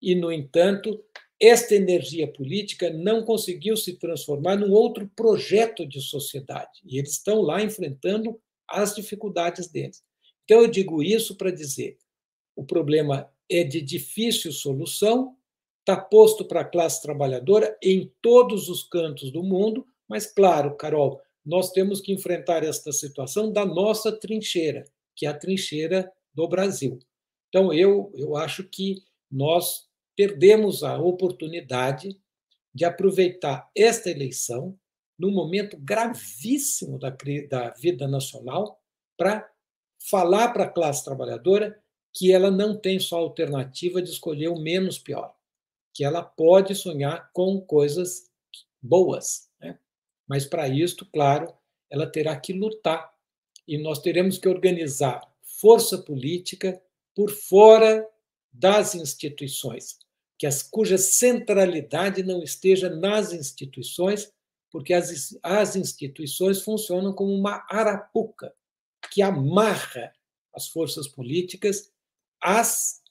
e, 0.00 0.14
no 0.14 0.30
entanto, 0.32 1.02
esta 1.40 1.74
energia 1.74 2.26
política 2.26 2.90
não 2.90 3.24
conseguiu 3.24 3.76
se 3.76 3.94
transformar 3.94 4.56
num 4.56 4.72
outro 4.72 5.10
projeto 5.14 5.86
de 5.86 6.00
sociedade. 6.00 6.80
E 6.84 6.98
eles 6.98 7.12
estão 7.12 7.40
lá 7.40 7.62
enfrentando 7.62 8.40
as 8.68 8.94
dificuldades 8.94 9.68
deles. 9.68 10.02
Então, 10.44 10.62
eu 10.62 10.68
digo 10.68 11.02
isso 11.02 11.36
para 11.36 11.50
dizer: 11.50 11.98
o 12.56 12.64
problema 12.64 13.30
é 13.48 13.64
de 13.64 13.80
difícil 13.80 14.52
solução, 14.52 15.36
está 15.80 15.96
posto 15.96 16.44
para 16.44 16.60
a 16.60 16.64
classe 16.64 17.02
trabalhadora 17.02 17.76
em 17.82 18.12
todos 18.20 18.68
os 18.68 18.82
cantos 18.82 19.30
do 19.30 19.42
mundo, 19.42 19.86
mas, 20.08 20.26
claro, 20.26 20.76
Carol, 20.76 21.20
nós 21.44 21.70
temos 21.72 22.00
que 22.00 22.12
enfrentar 22.12 22.62
esta 22.62 22.92
situação 22.92 23.52
da 23.52 23.64
nossa 23.66 24.12
trincheira, 24.12 24.84
que 25.16 25.26
é 25.26 25.28
a 25.28 25.36
trincheira 25.36 26.10
do 26.32 26.46
Brasil. 26.46 26.98
Então, 27.48 27.72
eu, 27.72 28.12
eu 28.14 28.36
acho 28.36 28.64
que 28.64 29.02
nós 29.30 29.88
perdemos 30.16 30.82
a 30.82 30.98
oportunidade 30.98 32.18
de 32.74 32.84
aproveitar 32.84 33.68
esta 33.76 34.10
eleição 34.10 34.78
num 35.22 35.30
momento 35.30 35.76
gravíssimo 35.76 36.98
da, 36.98 37.16
da 37.48 37.70
vida 37.70 38.08
nacional 38.08 38.82
para 39.16 39.48
falar 40.10 40.52
para 40.52 40.64
a 40.64 40.68
classe 40.68 41.04
trabalhadora 41.04 41.80
que 42.12 42.32
ela 42.32 42.50
não 42.50 42.76
tem 42.76 42.98
só 42.98 43.18
alternativa 43.18 44.02
de 44.02 44.10
escolher 44.10 44.48
o 44.48 44.58
menos 44.58 44.98
pior, 44.98 45.32
que 45.94 46.02
ela 46.02 46.24
pode 46.24 46.74
sonhar 46.74 47.30
com 47.32 47.60
coisas 47.60 48.28
boas. 48.82 49.48
Né? 49.60 49.78
Mas, 50.26 50.44
para 50.44 50.66
isso, 50.66 51.06
claro, 51.12 51.54
ela 51.88 52.10
terá 52.10 52.34
que 52.34 52.52
lutar. 52.52 53.14
E 53.66 53.78
nós 53.78 54.00
teremos 54.00 54.38
que 54.38 54.48
organizar 54.48 55.22
força 55.40 55.98
política 55.98 56.82
por 57.14 57.30
fora 57.30 58.04
das 58.52 58.96
instituições, 58.96 60.00
que 60.36 60.48
as, 60.48 60.64
cuja 60.64 60.98
centralidade 60.98 62.24
não 62.24 62.42
esteja 62.42 62.90
nas 62.90 63.32
instituições, 63.32 64.32
porque 64.72 64.94
as, 64.94 65.38
as 65.42 65.76
instituições 65.76 66.62
funcionam 66.62 67.12
como 67.12 67.30
uma 67.30 67.64
arapuca 67.68 68.52
que 69.12 69.20
amarra 69.20 70.12
as 70.54 70.68
forças 70.68 71.06
políticas 71.06 71.92
às, 72.42 73.02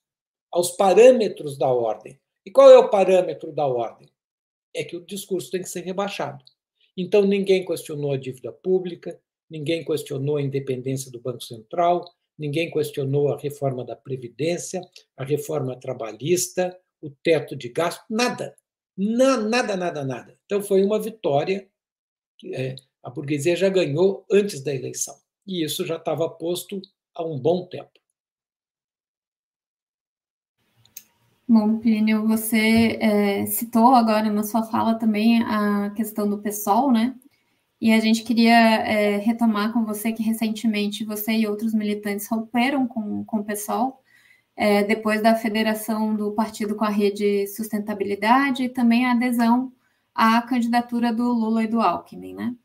aos 0.51 0.71
parâmetros 0.71 1.57
da 1.57 1.67
ordem. 1.67 2.19
E 2.43 2.51
qual 2.51 2.69
é 2.69 2.77
o 2.77 2.89
parâmetro 2.89 3.51
da 3.51 3.67
ordem? 3.67 4.09
É 4.75 4.83
que 4.83 4.97
o 4.97 5.05
discurso 5.05 5.51
tem 5.51 5.61
que 5.61 5.69
ser 5.69 5.81
rebaixado. 5.81 6.43
Então, 6.97 7.21
ninguém 7.21 7.63
questionou 7.63 8.11
a 8.11 8.17
dívida 8.17 8.51
pública, 8.51 9.21
ninguém 9.49 9.85
questionou 9.85 10.37
a 10.37 10.41
independência 10.41 11.11
do 11.11 11.21
Banco 11.21 11.43
Central, 11.43 12.03
ninguém 12.37 12.71
questionou 12.71 13.31
a 13.31 13.37
reforma 13.37 13.85
da 13.85 13.95
Previdência, 13.95 14.81
a 15.15 15.23
reforma 15.23 15.79
trabalhista, 15.79 16.77
o 17.01 17.09
teto 17.09 17.55
de 17.55 17.69
gasto, 17.69 18.03
nada. 18.09 18.55
Nada, 18.97 19.75
nada, 19.75 20.03
nada. 20.03 20.37
Então 20.45 20.61
foi 20.61 20.83
uma 20.83 20.99
vitória 20.99 21.67
que 22.37 22.53
é, 22.55 22.75
a 23.03 23.09
burguesia 23.09 23.55
já 23.55 23.69
ganhou 23.69 24.25
antes 24.31 24.63
da 24.63 24.73
eleição. 24.73 25.15
E 25.45 25.63
isso 25.63 25.85
já 25.85 25.97
estava 25.97 26.29
posto 26.29 26.81
há 27.15 27.23
um 27.23 27.39
bom 27.39 27.65
tempo. 27.67 27.91
Bom, 31.47 31.79
Plínio, 31.79 32.25
você 32.25 32.97
é, 33.01 33.45
citou 33.45 33.93
agora 33.93 34.31
na 34.31 34.41
sua 34.41 34.63
fala 34.63 34.95
também 34.95 35.43
a 35.43 35.89
questão 35.89 36.29
do 36.29 36.41
PSOL, 36.41 36.91
né? 36.93 37.13
E 37.81 37.91
a 37.91 37.99
gente 37.99 38.23
queria 38.23 38.53
é, 38.53 39.17
retomar 39.17 39.73
com 39.73 39.83
você 39.83 40.13
que 40.13 40.23
recentemente 40.23 41.03
você 41.03 41.33
e 41.33 41.47
outros 41.47 41.73
militantes 41.73 42.27
romperam 42.29 42.87
com, 42.87 43.25
com 43.25 43.37
o 43.39 43.43
PSOL, 43.43 44.01
é, 44.55 44.83
depois 44.83 45.21
da 45.21 45.35
federação 45.35 46.15
do 46.15 46.31
partido 46.33 46.75
com 46.75 46.83
a 46.83 46.89
rede 46.89 47.47
sustentabilidade 47.47 48.63
e 48.63 48.69
também 48.69 49.05
a 49.05 49.11
adesão 49.11 49.71
à 50.13 50.41
candidatura 50.41 51.13
do 51.13 51.23
Lula 51.31 51.63
e 51.63 51.67
do 51.67 51.81
Alckmin, 51.81 52.33
né? 52.33 52.55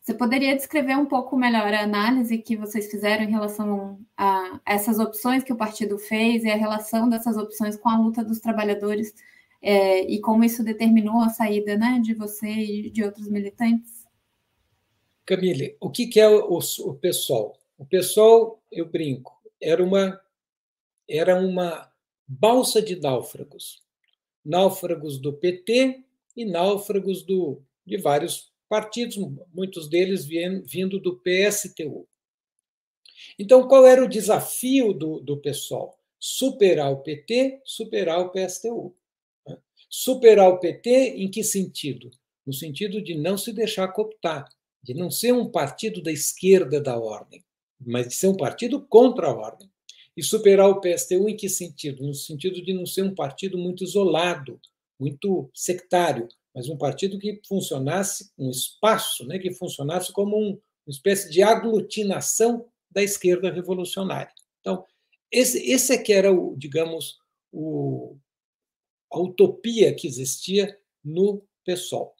Você 0.00 0.14
poderia 0.14 0.56
descrever 0.56 0.96
um 0.96 1.06
pouco 1.06 1.36
melhor 1.36 1.72
a 1.72 1.82
análise 1.82 2.38
que 2.38 2.56
vocês 2.56 2.90
fizeram 2.90 3.22
em 3.22 3.30
relação 3.30 4.00
a 4.16 4.60
essas 4.66 4.98
opções 4.98 5.44
que 5.44 5.52
o 5.52 5.56
partido 5.56 5.98
fez 5.98 6.42
e 6.42 6.50
a 6.50 6.56
relação 6.56 7.08
dessas 7.08 7.36
opções 7.36 7.76
com 7.76 7.88
a 7.88 7.98
luta 7.98 8.24
dos 8.24 8.40
trabalhadores 8.40 9.14
é, 9.62 10.00
e 10.10 10.20
como 10.20 10.42
isso 10.42 10.64
determinou 10.64 11.20
a 11.20 11.28
saída 11.28 11.76
né, 11.76 12.00
de 12.02 12.14
você 12.14 12.48
e 12.48 12.90
de 12.90 13.04
outros 13.04 13.28
militantes? 13.28 14.06
Camille, 15.26 15.76
o 15.80 15.90
que 15.90 16.18
é 16.18 16.28
o, 16.28 16.58
o 16.58 16.94
pessoal? 16.94 17.56
O 17.78 17.84
pessoal, 17.84 18.60
eu 18.72 18.86
brinco, 18.86 19.38
era 19.60 19.84
uma 19.84 20.18
era 21.10 21.38
uma 21.38 21.90
balsa 22.26 22.80
de 22.80 22.96
náufragos, 22.96 23.82
náufragos 24.44 25.18
do 25.18 25.32
PT 25.32 26.04
e 26.36 26.44
náufragos 26.44 27.24
do, 27.24 27.62
de 27.84 27.96
vários 27.96 28.52
partidos, 28.68 29.16
muitos 29.52 29.88
deles 29.88 30.24
vindo 30.24 31.00
do 31.00 31.20
PSTU. 31.20 32.06
Então, 33.38 33.66
qual 33.66 33.86
era 33.86 34.04
o 34.04 34.08
desafio 34.08 34.92
do, 34.92 35.20
do? 35.20 35.42
Superar 36.18 36.92
o 36.92 36.98
PT, 36.98 37.60
superar 37.64 38.20
o 38.20 38.30
PSTU. 38.30 38.94
Né? 39.46 39.58
Superar 39.88 40.48
o 40.48 40.58
PT 40.58 41.16
em 41.16 41.30
que 41.30 41.42
sentido? 41.42 42.10
No 42.46 42.52
sentido 42.52 43.02
de 43.02 43.14
não 43.14 43.36
se 43.36 43.52
deixar 43.52 43.88
cooptar, 43.88 44.48
de 44.82 44.94
não 44.94 45.10
ser 45.10 45.32
um 45.32 45.50
partido 45.50 46.02
da 46.02 46.12
esquerda 46.12 46.80
da 46.80 46.98
ordem, 46.98 47.44
mas 47.80 48.08
de 48.08 48.14
ser 48.14 48.28
um 48.28 48.36
partido 48.36 48.86
contra 48.86 49.28
a 49.28 49.34
ordem. 49.34 49.70
E 50.16 50.22
superar 50.22 50.68
o 50.68 50.80
PSTU 50.80 51.28
em 51.28 51.36
que 51.36 51.48
sentido? 51.48 52.04
No 52.04 52.14
sentido 52.14 52.62
de 52.62 52.72
não 52.72 52.84
ser 52.84 53.02
um 53.02 53.14
partido 53.14 53.56
muito 53.56 53.84
isolado, 53.84 54.60
muito 54.98 55.50
sectário, 55.54 56.28
mas 56.54 56.68
um 56.68 56.76
partido 56.76 57.18
que 57.18 57.40
funcionasse, 57.46 58.30
um 58.36 58.50
espaço 58.50 59.24
né, 59.26 59.38
que 59.38 59.52
funcionasse 59.52 60.12
como 60.12 60.36
um, 60.36 60.50
uma 60.50 60.90
espécie 60.90 61.30
de 61.30 61.42
aglutinação 61.42 62.66
da 62.90 63.02
esquerda 63.02 63.50
revolucionária. 63.50 64.32
Então, 64.60 64.84
esse, 65.30 65.70
esse 65.70 65.92
é 65.92 65.98
que 65.98 66.12
era, 66.12 66.32
o, 66.32 66.56
digamos, 66.56 67.18
o, 67.52 68.16
a 69.12 69.18
utopia 69.18 69.94
que 69.94 70.06
existia 70.06 70.76
no 71.04 71.42
PSOL. 71.64 72.14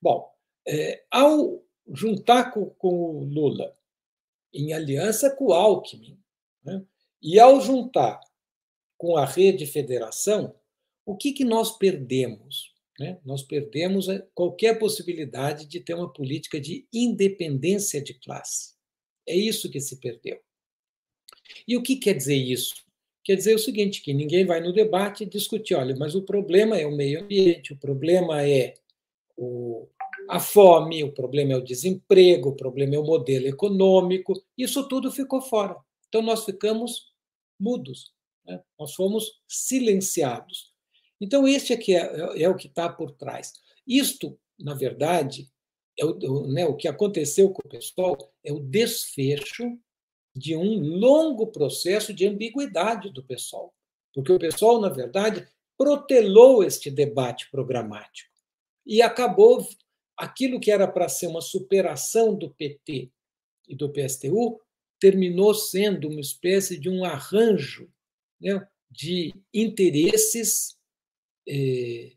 Bom, 0.00 0.30
é, 0.66 1.04
ao 1.10 1.62
juntar 1.88 2.52
com, 2.52 2.70
com, 2.70 2.88
o 2.88 3.24
Lula 3.24 3.74
em 4.52 4.72
aliança 4.72 5.30
com 5.30 5.46
o 5.46 5.52
Alckmin, 5.52 6.18
né, 6.64 6.84
e 7.22 7.38
ao 7.38 7.60
juntar 7.60 8.20
com 8.96 9.16
a 9.16 9.24
rede 9.24 9.66
federação, 9.66 10.54
o 11.04 11.16
que, 11.16 11.32
que 11.32 11.44
nós 11.44 11.76
perdemos? 11.76 12.74
Né? 12.98 13.18
Nós 13.24 13.42
perdemos 13.42 14.08
é, 14.08 14.26
qualquer 14.34 14.78
possibilidade 14.78 15.66
de 15.66 15.80
ter 15.80 15.94
uma 15.94 16.12
política 16.12 16.60
de 16.60 16.86
independência 16.92 18.02
de 18.02 18.14
classe. 18.14 18.74
É 19.26 19.36
isso 19.36 19.70
que 19.70 19.80
se 19.80 20.00
perdeu. 20.00 20.40
E 21.66 21.76
o 21.76 21.82
que 21.82 21.96
quer 21.96 22.14
dizer 22.14 22.36
isso? 22.36 22.74
Quer 23.22 23.36
dizer 23.36 23.54
o 23.54 23.58
seguinte, 23.58 24.02
que 24.02 24.14
ninguém 24.14 24.46
vai 24.46 24.60
no 24.60 24.72
debate 24.72 25.26
discutir, 25.26 25.74
olha, 25.74 25.94
mas 25.96 26.14
o 26.14 26.22
problema 26.22 26.78
é 26.78 26.86
o 26.86 26.94
meio 26.94 27.22
ambiente, 27.22 27.72
o 27.72 27.76
problema 27.76 28.46
é 28.46 28.74
o, 29.36 29.88
a 30.28 30.38
fome, 30.38 31.02
o 31.02 31.12
problema 31.12 31.52
é 31.52 31.56
o 31.56 31.64
desemprego, 31.64 32.50
o 32.50 32.56
problema 32.56 32.94
é 32.94 32.98
o 32.98 33.04
modelo 33.04 33.46
econômico, 33.46 34.32
isso 34.56 34.88
tudo 34.88 35.10
ficou 35.10 35.42
fora. 35.42 35.76
Então 36.08 36.22
nós 36.22 36.44
ficamos 36.44 37.12
mudos, 37.58 38.12
né? 38.44 38.62
nós 38.78 38.94
fomos 38.94 39.40
silenciados. 39.48 40.72
Então 41.20 41.46
este 41.46 41.72
aqui 41.72 41.94
é, 41.94 42.00
é, 42.00 42.42
é 42.42 42.48
o 42.48 42.56
que 42.56 42.68
está 42.68 42.88
por 42.88 43.12
trás. 43.12 43.52
Isto, 43.86 44.38
na 44.58 44.74
verdade, 44.74 45.50
é 45.98 46.04
o, 46.04 46.46
né, 46.46 46.66
o 46.66 46.76
que 46.76 46.88
aconteceu 46.88 47.50
com 47.50 47.62
o 47.64 47.70
pessoal 47.70 48.16
é 48.44 48.52
o 48.52 48.60
desfecho 48.60 49.78
de 50.34 50.54
um 50.54 50.98
longo 50.98 51.46
processo 51.46 52.12
de 52.12 52.26
ambiguidade 52.26 53.10
do 53.10 53.24
pessoal, 53.24 53.74
porque 54.12 54.30
o 54.30 54.38
pessoal, 54.38 54.78
na 54.80 54.90
verdade, 54.90 55.48
protelou 55.78 56.62
este 56.62 56.90
debate 56.90 57.50
programático 57.50 58.30
e 58.84 59.00
acabou 59.00 59.66
aquilo 60.16 60.60
que 60.60 60.70
era 60.70 60.86
para 60.86 61.08
ser 61.08 61.26
uma 61.26 61.40
superação 61.40 62.34
do 62.34 62.50
PT 62.50 63.10
e 63.68 63.74
do 63.74 63.90
PSTU 63.90 64.60
terminou 64.98 65.54
sendo 65.54 66.08
uma 66.08 66.20
espécie 66.20 66.78
de 66.78 66.88
um 66.88 67.04
arranjo 67.04 67.90
né, 68.40 68.66
de 68.90 69.34
interesses 69.52 70.76
eh, 71.48 72.12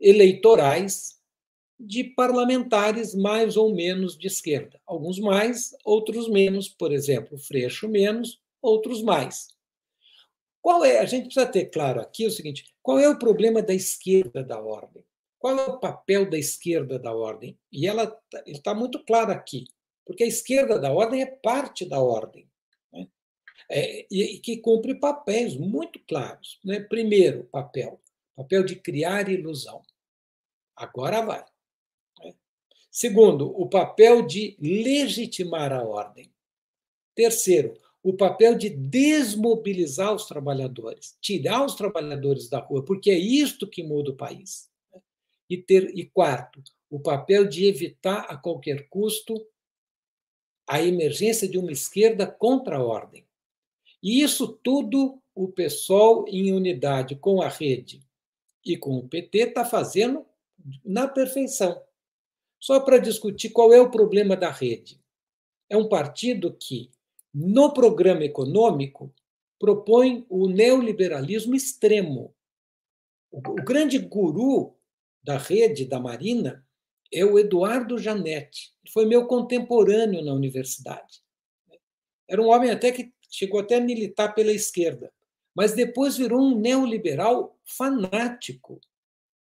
eleitorais 0.00 1.20
de 1.78 2.04
parlamentares 2.04 3.14
mais 3.14 3.56
ou 3.56 3.74
menos 3.74 4.18
de 4.18 4.26
esquerda. 4.26 4.78
Alguns 4.86 5.18
mais, 5.18 5.74
outros 5.82 6.28
menos, 6.28 6.68
por 6.68 6.92
exemplo, 6.92 7.38
Freixo 7.38 7.88
menos, 7.88 8.40
outros 8.60 9.02
mais. 9.02 9.48
Qual 10.60 10.84
é? 10.84 10.98
A 10.98 11.06
gente 11.06 11.24
precisa 11.24 11.46
ter 11.46 11.66
claro 11.66 12.00
aqui 12.00 12.26
o 12.26 12.30
seguinte: 12.30 12.64
qual 12.82 12.98
é 12.98 13.08
o 13.08 13.18
problema 13.18 13.62
da 13.62 13.72
esquerda 13.72 14.44
da 14.44 14.60
ordem? 14.60 15.04
Qual 15.38 15.58
é 15.58 15.64
o 15.64 15.80
papel 15.80 16.28
da 16.28 16.36
esquerda 16.36 16.98
da 16.98 17.14
ordem? 17.14 17.58
E 17.72 17.86
ela 17.86 18.14
está 18.46 18.74
muito 18.74 19.02
claro 19.06 19.32
aqui, 19.32 19.64
porque 20.10 20.24
a 20.24 20.26
esquerda 20.26 20.76
da 20.76 20.92
ordem 20.92 21.22
é 21.22 21.26
parte 21.26 21.84
da 21.84 22.00
ordem. 22.00 22.50
Né? 22.92 23.06
É, 23.70 24.06
e, 24.10 24.22
e, 24.34 24.38
que 24.40 24.56
cumpre 24.56 24.96
papéis 24.96 25.56
muito 25.56 26.00
claros. 26.00 26.58
Né? 26.64 26.80
Primeiro, 26.80 27.44
papel, 27.44 28.00
papel 28.34 28.64
de 28.64 28.74
criar 28.74 29.28
ilusão. 29.28 29.80
Agora 30.74 31.24
vai. 31.24 31.44
Segundo, 32.90 33.56
o 33.56 33.68
papel 33.68 34.26
de 34.26 34.56
legitimar 34.60 35.72
a 35.72 35.84
ordem. 35.84 36.34
Terceiro, 37.14 37.80
o 38.02 38.12
papel 38.12 38.58
de 38.58 38.68
desmobilizar 38.68 40.12
os 40.12 40.26
trabalhadores, 40.26 41.16
tirar 41.20 41.64
os 41.64 41.76
trabalhadores 41.76 42.48
da 42.48 42.58
rua, 42.58 42.84
porque 42.84 43.12
é 43.12 43.16
isto 43.16 43.64
que 43.64 43.84
muda 43.84 44.10
o 44.10 44.16
país. 44.16 44.68
E, 45.48 45.56
ter, 45.56 45.96
e 45.96 46.04
quarto, 46.04 46.60
o 46.90 46.98
papel 46.98 47.48
de 47.48 47.66
evitar 47.66 48.22
a 48.28 48.36
qualquer 48.36 48.88
custo 48.88 49.40
a 50.70 50.80
emergência 50.80 51.48
de 51.48 51.58
uma 51.58 51.72
esquerda 51.72 52.28
contra 52.28 52.76
a 52.76 52.84
ordem. 52.84 53.26
E 54.00 54.22
isso 54.22 54.46
tudo 54.62 55.20
o 55.34 55.48
pessoal, 55.48 56.24
em 56.28 56.52
unidade 56.52 57.16
com 57.16 57.42
a 57.42 57.48
rede 57.48 58.00
e 58.64 58.76
com 58.76 58.96
o 58.96 59.08
PT, 59.08 59.38
está 59.38 59.64
fazendo 59.64 60.24
na 60.84 61.08
perfeição. 61.08 61.82
Só 62.60 62.78
para 62.78 62.98
discutir 62.98 63.50
qual 63.50 63.74
é 63.74 63.80
o 63.80 63.90
problema 63.90 64.36
da 64.36 64.48
rede. 64.48 65.00
É 65.68 65.76
um 65.76 65.88
partido 65.88 66.56
que, 66.56 66.92
no 67.34 67.74
programa 67.74 68.22
econômico, 68.22 69.12
propõe 69.58 70.24
o 70.28 70.46
neoliberalismo 70.46 71.56
extremo. 71.56 72.32
O, 73.32 73.40
grande 73.56 73.98
guru 73.98 74.76
da 75.20 75.36
rede, 75.36 75.84
da 75.84 75.98
Marina, 75.98 76.64
é 77.12 77.24
o 77.24 77.38
Eduardo 77.38 77.98
Janetti. 77.98 78.72
Foi 78.92 79.06
meu 79.06 79.26
contemporâneo 79.26 80.22
na 80.22 80.32
universidade. 80.32 81.20
Era 82.28 82.40
um 82.40 82.48
homem 82.48 82.70
até 82.70 82.92
que 82.92 83.12
chegou 83.30 83.60
até 83.60 83.76
a 83.76 83.80
militar 83.80 84.34
pela 84.34 84.52
esquerda, 84.52 85.12
mas 85.54 85.72
depois 85.72 86.16
virou 86.16 86.40
um 86.40 86.58
neoliberal 86.58 87.58
fanático, 87.64 88.80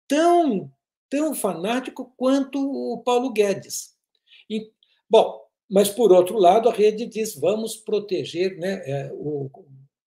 tão 0.08 0.70
tão 1.08 1.34
fanático 1.34 2.12
quanto 2.16 2.58
o 2.58 3.02
Paulo 3.02 3.32
Guedes. 3.32 3.94
E, 4.50 4.70
bom, 5.08 5.40
mas 5.70 5.88
por 5.88 6.12
outro 6.12 6.38
lado, 6.38 6.68
a 6.68 6.72
rede 6.72 7.06
diz 7.06 7.34
vamos 7.34 7.76
proteger 7.76 8.56
né, 8.58 8.82
é, 8.84 9.12
o, 9.12 9.50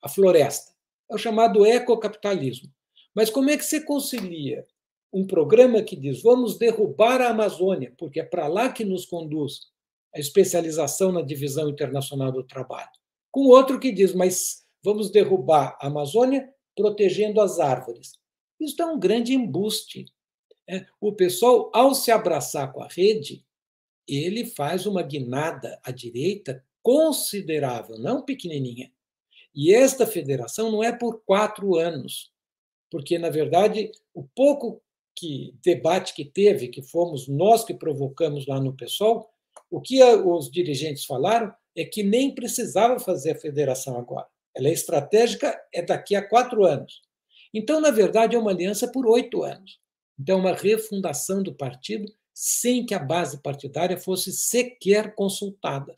a 0.01 0.09
floresta. 0.09 0.73
É 1.09 1.15
o 1.15 1.17
chamado 1.17 1.65
ecocapitalismo. 1.65 2.71
Mas 3.13 3.29
como 3.29 3.49
é 3.49 3.57
que 3.57 3.65
se 3.65 3.81
concilia 3.81 4.65
um 5.12 5.26
programa 5.26 5.82
que 5.82 5.95
diz 5.95 6.22
vamos 6.22 6.58
derrubar 6.58 7.22
a 7.22 7.30
Amazônia, 7.30 7.93
porque 7.98 8.19
é 8.19 8.24
para 8.24 8.48
lá 8.48 8.72
que 8.72 8.86
nos 8.86 9.06
conduz 9.06 9.67
a 10.13 10.19
especialização 10.19 11.12
na 11.12 11.22
divisão 11.22 11.69
internacional 11.69 12.32
do 12.32 12.43
trabalho, 12.43 12.89
com 13.32 13.48
outro 13.48 13.80
que 13.80 13.91
diz 13.91 14.13
mas 14.13 14.65
vamos 14.84 15.12
derrubar 15.12 15.78
a 15.82 15.88
Amazônia 15.88 16.50
protegendo 16.76 17.41
as 17.41 17.60
árvores. 17.60 18.13
Isso 18.60 18.82
é 18.82 18.86
um 18.86 19.00
grande 19.00 19.34
embuste 19.34 20.06
é, 20.69 20.86
o 21.02 21.12
pessoal, 21.12 21.72
ao 21.74 21.95
se 21.95 22.12
abraçar 22.12 22.72
com 22.72 22.84
a 22.84 22.88
rede, 22.88 23.43
ele 24.07 24.45
faz 24.45 24.86
uma 24.86 25.01
guinada 25.01 25.80
à 25.84 25.89
direita 25.89 26.64
considerável, 26.84 27.97
não 27.97 28.22
pequenininha. 28.24 28.91
E 29.53 29.74
esta 29.74 30.05
federação 30.05 30.72
não 30.72 30.84
é 30.84 30.91
por 30.91 31.24
quatro 31.26 31.76
anos, 31.76 32.32
porque, 32.91 33.18
na 33.18 33.32
verdade, 33.32 33.91
o 34.14 34.24
pouco 34.24 34.80
que 35.16 35.55
debate 35.64 36.14
que 36.14 36.26
teve, 36.26 36.68
que 36.68 36.82
fomos 36.82 37.28
nós 37.28 37.64
que 37.64 37.74
provocamos 37.74 38.47
lá 38.47 38.60
no 38.60 38.76
PSOL, 38.76 39.30
o 39.70 39.82
que 39.82 40.03
os 40.03 40.49
dirigentes 40.49 41.05
falaram 41.05 41.53
é 41.76 41.86
que 41.86 42.03
nem 42.03 42.34
precisava 42.34 42.99
fazer 42.99 43.32
a 43.32 43.39
federação 43.39 43.97
agora. 43.97 44.28
Ela 44.55 44.70
é 44.70 44.74
estratégica, 44.74 45.60
é 45.74 45.82
daqui 45.82 46.16
a 46.16 46.28
quatro 46.28 46.66
anos. 46.66 47.01
Então, 47.53 47.80
na 47.80 47.91
verdade, 47.91 48.36
é 48.36 48.39
uma 48.39 48.51
aliança 48.51 48.88
por 48.91 49.07
oito 49.07 49.43
anos. 49.43 49.80
Então, 50.20 50.39
uma 50.39 50.53
refundação 50.53 51.41
do 51.41 51.53
partido 51.53 52.12
sem 52.34 52.86
que 52.86 52.93
a 52.93 52.99
base 52.99 53.41
partidária 53.41 53.97
fosse 53.97 54.32
sequer 54.32 55.14
consultada. 55.16 55.93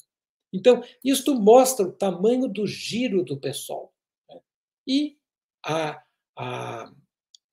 Então, 0.54 0.84
isto 1.04 1.36
mostra 1.36 1.86
o 1.86 1.92
tamanho 1.92 2.48
do 2.48 2.68
giro 2.68 3.24
do 3.24 3.38
PSOL. 3.38 3.94
Né? 4.30 4.40
E 4.88 5.18
a, 5.66 6.04
a, 6.38 6.92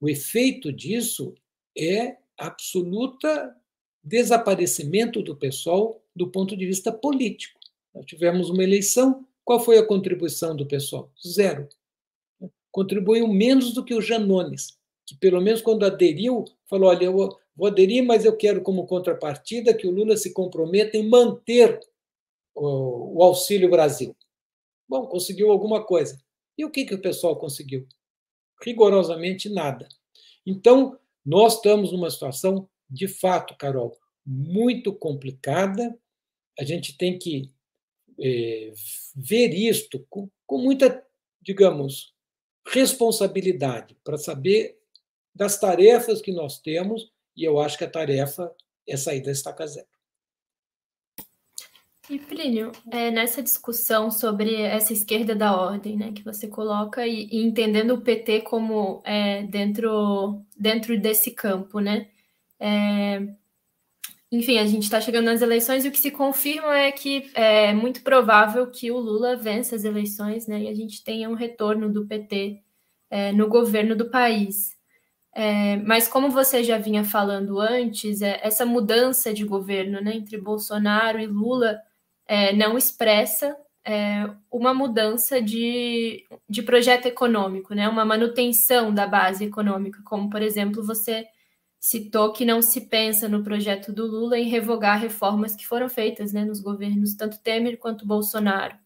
o 0.00 0.08
efeito 0.08 0.72
disso 0.72 1.34
é 1.78 2.18
absoluta 2.36 3.54
desaparecimento 4.02 5.22
do 5.22 5.36
PSOL 5.36 6.02
do 6.14 6.30
ponto 6.30 6.56
de 6.56 6.66
vista 6.66 6.92
político. 6.92 7.58
Nós 7.94 8.06
tivemos 8.06 8.50
uma 8.50 8.62
eleição, 8.62 9.26
qual 9.44 9.60
foi 9.60 9.78
a 9.78 9.86
contribuição 9.86 10.54
do 10.56 10.66
PSOL? 10.66 11.10
Zero. 11.26 11.68
Contribuiu 12.70 13.28
menos 13.28 13.72
do 13.72 13.84
que 13.84 13.94
o 13.94 14.00
Janones 14.00 14.78
que 15.08 15.16
pelo 15.16 15.40
menos 15.40 15.62
quando 15.62 15.86
aderiu, 15.86 16.44
falou: 16.66 16.90
olha, 16.90 17.04
eu 17.06 17.40
vou 17.56 17.66
aderir, 17.66 18.04
mas 18.04 18.26
eu 18.26 18.36
quero 18.36 18.60
como 18.60 18.86
contrapartida 18.86 19.72
que 19.72 19.86
o 19.86 19.90
Lula 19.90 20.18
se 20.18 20.34
comprometa 20.34 20.98
em 20.98 21.08
manter 21.08 21.80
o, 22.54 23.18
o 23.18 23.22
Auxílio 23.22 23.70
Brasil. 23.70 24.14
Bom, 24.86 25.06
conseguiu 25.06 25.50
alguma 25.50 25.82
coisa. 25.82 26.20
E 26.58 26.64
o 26.64 26.70
que, 26.70 26.84
que 26.84 26.94
o 26.94 27.00
pessoal 27.00 27.36
conseguiu? 27.36 27.86
Rigorosamente 28.62 29.48
nada. 29.48 29.88
Então, 30.44 30.98
nós 31.28 31.56
estamos 31.56 31.92
numa 31.92 32.10
situação, 32.10 32.68
de 32.88 33.06
fato, 33.06 33.56
Carol, 33.56 33.96
muito 34.24 34.94
complicada. 34.94 35.98
A 36.58 36.64
gente 36.64 36.96
tem 36.96 37.18
que 37.18 37.50
é, 38.20 38.72
ver 39.14 39.54
isto 39.54 40.06
com, 40.08 40.30
com 40.46 40.58
muita 40.58 41.06
digamos, 41.48 42.14
responsabilidade 42.66 43.96
para 44.04 44.18
saber 44.18 44.78
das 45.34 45.58
tarefas 45.58 46.20
que 46.20 46.32
nós 46.32 46.58
temos, 46.60 47.10
e 47.36 47.44
eu 47.44 47.58
acho 47.58 47.78
que 47.78 47.84
a 47.84 47.90
tarefa 47.90 48.54
é 48.86 48.96
sair 48.96 49.22
da 49.22 49.30
estaca 49.30 49.66
zero. 49.66 49.86
E, 52.10 52.18
Plínio, 52.18 52.72
é, 52.90 53.10
nessa 53.10 53.42
discussão 53.42 54.10
sobre 54.10 54.54
essa 54.62 54.94
esquerda 54.94 55.34
da 55.34 55.54
ordem, 55.54 55.96
né, 55.96 56.12
que 56.12 56.24
você 56.24 56.48
coloca, 56.48 57.06
e, 57.06 57.28
e 57.30 57.42
entendendo 57.42 57.94
o 57.94 58.00
PT 58.00 58.40
como 58.42 59.02
é, 59.04 59.42
dentro, 59.42 60.42
dentro 60.58 60.98
desse 60.98 61.32
campo, 61.32 61.80
né, 61.80 62.08
é, 62.58 63.28
enfim, 64.32 64.58
a 64.58 64.66
gente 64.66 64.84
está 64.84 65.00
chegando 65.00 65.26
nas 65.26 65.42
eleições 65.42 65.84
e 65.84 65.88
o 65.88 65.92
que 65.92 65.98
se 65.98 66.10
confirma 66.10 66.76
é 66.78 66.92
que 66.92 67.30
é 67.34 67.74
muito 67.74 68.02
provável 68.02 68.70
que 68.70 68.90
o 68.90 68.98
Lula 68.98 69.36
vença 69.36 69.76
as 69.76 69.84
eleições, 69.84 70.46
né, 70.46 70.62
e 70.62 70.68
a 70.68 70.74
gente 70.74 71.04
tenha 71.04 71.28
um 71.28 71.34
retorno 71.34 71.92
do 71.92 72.06
PT 72.06 72.62
é, 73.10 73.32
no 73.32 73.48
governo 73.48 73.94
do 73.94 74.10
país. 74.10 74.76
É, 75.34 75.76
mas 75.76 76.08
como 76.08 76.30
você 76.30 76.64
já 76.64 76.78
vinha 76.78 77.04
falando 77.04 77.60
antes, 77.60 78.22
é, 78.22 78.40
essa 78.42 78.66
mudança 78.66 79.32
de 79.32 79.44
governo 79.44 80.00
né, 80.00 80.16
entre 80.16 80.38
Bolsonaro 80.38 81.20
e 81.20 81.26
Lula 81.26 81.80
é, 82.28 82.52
não 82.52 82.76
expressa 82.76 83.56
é, 83.84 84.28
uma 84.52 84.74
mudança 84.74 85.40
de, 85.40 86.26
de 86.46 86.62
projeto 86.62 87.06
econômico, 87.06 87.74
né, 87.74 87.88
uma 87.88 88.04
manutenção 88.04 88.92
da 88.92 89.06
base 89.06 89.46
econômica, 89.46 90.02
como, 90.04 90.28
por 90.28 90.42
exemplo, 90.42 90.84
você 90.84 91.26
citou 91.80 92.32
que 92.32 92.44
não 92.44 92.60
se 92.60 92.82
pensa 92.82 93.28
no 93.28 93.42
projeto 93.42 93.90
do 93.92 94.06
Lula 94.06 94.38
em 94.38 94.48
revogar 94.48 95.00
reformas 95.00 95.56
que 95.56 95.66
foram 95.66 95.88
feitas 95.88 96.32
né, 96.32 96.44
nos 96.44 96.60
governos 96.60 97.14
tanto 97.14 97.40
Temer 97.40 97.78
quanto 97.78 98.06
Bolsonaro. 98.06 98.76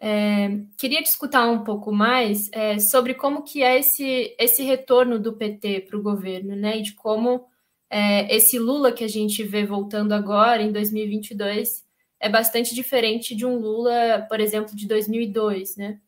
É, 0.00 0.60
queria 0.76 1.02
discutir 1.02 1.38
um 1.38 1.64
pouco 1.64 1.90
mais 1.90 2.50
é, 2.52 2.78
sobre 2.78 3.14
como 3.14 3.42
que 3.42 3.62
é 3.62 3.78
esse, 3.78 4.36
esse 4.38 4.62
retorno 4.62 5.18
do 5.18 5.32
PT 5.32 5.86
para 5.88 5.98
o 5.98 6.02
governo, 6.02 6.54
né, 6.54 6.78
e 6.78 6.82
de 6.82 6.92
como 6.92 7.46
é, 7.88 8.34
esse 8.36 8.58
Lula 8.58 8.92
que 8.92 9.04
a 9.04 9.08
gente 9.08 9.42
vê 9.42 9.64
voltando 9.64 10.12
agora, 10.12 10.62
em 10.62 10.70
2022, 10.70 11.87
é 12.20 12.28
bastante 12.28 12.74
diferente 12.74 13.34
de 13.34 13.46
um 13.46 13.56
Lula, 13.56 14.26
por 14.28 14.40
exemplo, 14.40 14.74
de 14.74 14.86
2002, 14.86 15.76
né? 15.76 16.00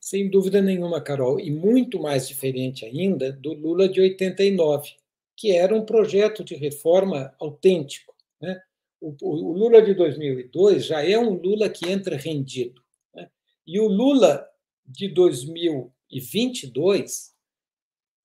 Sem 0.00 0.30
dúvida 0.30 0.62
nenhuma, 0.62 1.00
Carol, 1.00 1.38
e 1.38 1.50
muito 1.50 2.00
mais 2.00 2.26
diferente 2.26 2.84
ainda 2.84 3.30
do 3.30 3.52
Lula 3.52 3.88
de 3.88 4.00
89, 4.00 4.90
que 5.36 5.52
era 5.52 5.74
um 5.74 5.84
projeto 5.84 6.42
de 6.42 6.54
reforma 6.54 7.34
autêntico. 7.38 8.14
Né? 8.40 8.60
O, 9.00 9.14
o, 9.20 9.52
Lula 9.52 9.82
de 9.82 9.94
2002 9.94 10.86
já 10.86 11.04
é 11.04 11.18
um 11.18 11.34
Lula 11.34 11.68
que 11.68 11.88
entra 11.88 12.16
rendido. 12.16 12.82
Né? 13.14 13.28
E 13.66 13.78
o 13.78 13.86
Lula 13.86 14.48
de 14.86 15.08
2022 15.08 17.34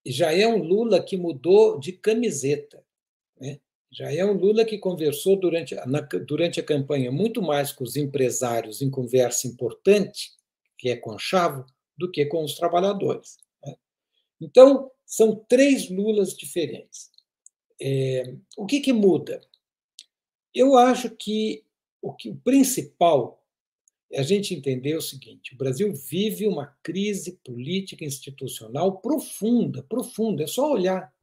já 0.05 0.33
é 0.33 0.47
um 0.47 0.63
Lula 0.63 1.03
que 1.03 1.17
mudou 1.17 1.79
de 1.79 1.91
camiseta. 1.91 2.83
Né? 3.39 3.59
Já 3.93 4.11
é 4.11 4.25
um 4.25 4.33
Lula 4.33 4.65
que 4.65 4.77
conversou 4.77 5.39
durante, 5.39 5.75
na, 5.85 6.01
durante 6.01 6.59
a 6.59 6.63
campanha 6.63 7.11
muito 7.11 7.41
mais 7.41 7.71
com 7.71 7.83
os 7.83 7.95
empresários 7.95 8.81
em 8.81 8.89
conversa 8.89 9.47
importante 9.47 10.31
que 10.77 10.89
é 10.89 10.97
conchavo, 10.97 11.65
do 11.97 12.11
que 12.11 12.25
com 12.25 12.43
os 12.43 12.55
trabalhadores. 12.55 13.37
Né? 13.63 13.75
Então, 14.41 14.91
são 15.05 15.35
três 15.47 15.89
Lulas 15.89 16.35
diferentes. 16.35 17.09
É, 17.81 18.35
o 18.57 18.65
que, 18.65 18.81
que 18.81 18.91
muda? 18.91 19.39
Eu 20.53 20.75
acho 20.77 21.09
que 21.11 21.63
o, 22.01 22.13
que 22.13 22.29
o 22.29 22.35
principal 22.35 23.41
é 24.11 24.19
a 24.19 24.23
gente 24.23 24.53
entender 24.53 24.95
o 24.95 25.01
seguinte: 25.01 25.53
o 25.53 25.57
Brasil 25.57 25.93
vive 25.93 26.47
uma 26.47 26.67
crise 26.83 27.39
política 27.43 28.03
institucional 28.03 28.99
profunda, 28.99 29.83
profunda, 29.83 30.43
é 30.43 30.47
só 30.47 30.69
olhar. 30.71 31.13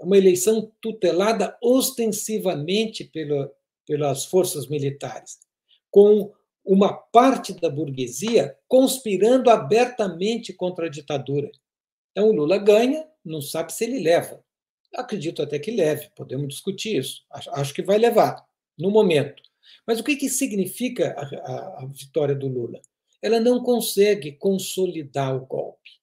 Uma 0.00 0.16
eleição 0.16 0.72
tutelada 0.80 1.56
ostensivamente 1.62 3.04
pela, 3.04 3.52
pelas 3.86 4.24
forças 4.24 4.66
militares, 4.66 5.38
com 5.90 6.32
uma 6.64 6.92
parte 6.92 7.52
da 7.52 7.68
burguesia 7.68 8.56
conspirando 8.68 9.50
abertamente 9.50 10.52
contra 10.52 10.86
a 10.86 10.90
ditadura. 10.90 11.50
Então, 12.10 12.28
o 12.28 12.32
Lula 12.32 12.58
ganha, 12.58 13.06
não 13.24 13.40
sabe 13.40 13.72
se 13.72 13.84
ele 13.84 14.00
leva. 14.00 14.42
Acredito 14.94 15.42
até 15.42 15.58
que 15.58 15.70
leve, 15.70 16.10
podemos 16.16 16.48
discutir 16.48 16.98
isso. 16.98 17.22
Acho 17.30 17.72
que 17.72 17.82
vai 17.82 17.98
levar, 17.98 18.44
no 18.78 18.90
momento. 18.90 19.42
Mas 19.86 20.00
o 20.00 20.04
que, 20.04 20.16
que 20.16 20.28
significa 20.28 21.14
a, 21.16 21.22
a, 21.22 21.82
a 21.82 21.86
vitória 21.86 22.34
do 22.34 22.48
Lula? 22.48 22.80
Ela 23.22 23.38
não 23.38 23.62
consegue 23.62 24.32
consolidar 24.32 25.36
o 25.36 25.46
golpe. 25.46 25.99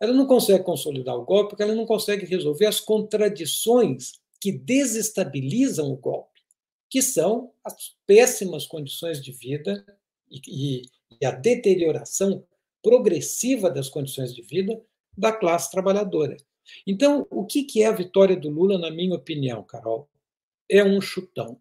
Ela 0.00 0.12
não 0.12 0.26
consegue 0.26 0.64
consolidar 0.64 1.16
o 1.16 1.24
golpe 1.24 1.50
porque 1.50 1.62
ela 1.62 1.74
não 1.74 1.86
consegue 1.86 2.26
resolver 2.26 2.66
as 2.66 2.80
contradições 2.80 4.20
que 4.40 4.52
desestabilizam 4.52 5.90
o 5.90 5.96
golpe 5.96 6.36
que 6.88 7.02
são 7.02 7.52
as 7.64 7.96
péssimas 8.06 8.66
condições 8.66 9.22
de 9.22 9.32
vida 9.32 9.84
e, 10.30 10.82
e, 11.20 11.26
a 11.26 11.30
deterioração 11.30 12.44
progressiva 12.82 13.70
das 13.70 13.88
condições 13.88 14.34
de 14.34 14.42
vida 14.42 14.80
da 15.16 15.32
classe 15.32 15.70
trabalhadora. 15.70 16.36
Então, 16.86 17.26
o 17.30 17.44
que, 17.44 17.64
que 17.64 17.82
é 17.82 17.86
a 17.86 17.92
vitória 17.92 18.36
do 18.36 18.50
Lula, 18.50 18.78
na 18.78 18.90
minha 18.90 19.14
opinião, 19.14 19.62
Carol? 19.62 20.08
É 20.68 20.84
um 20.84 21.00
chutão. 21.00 21.60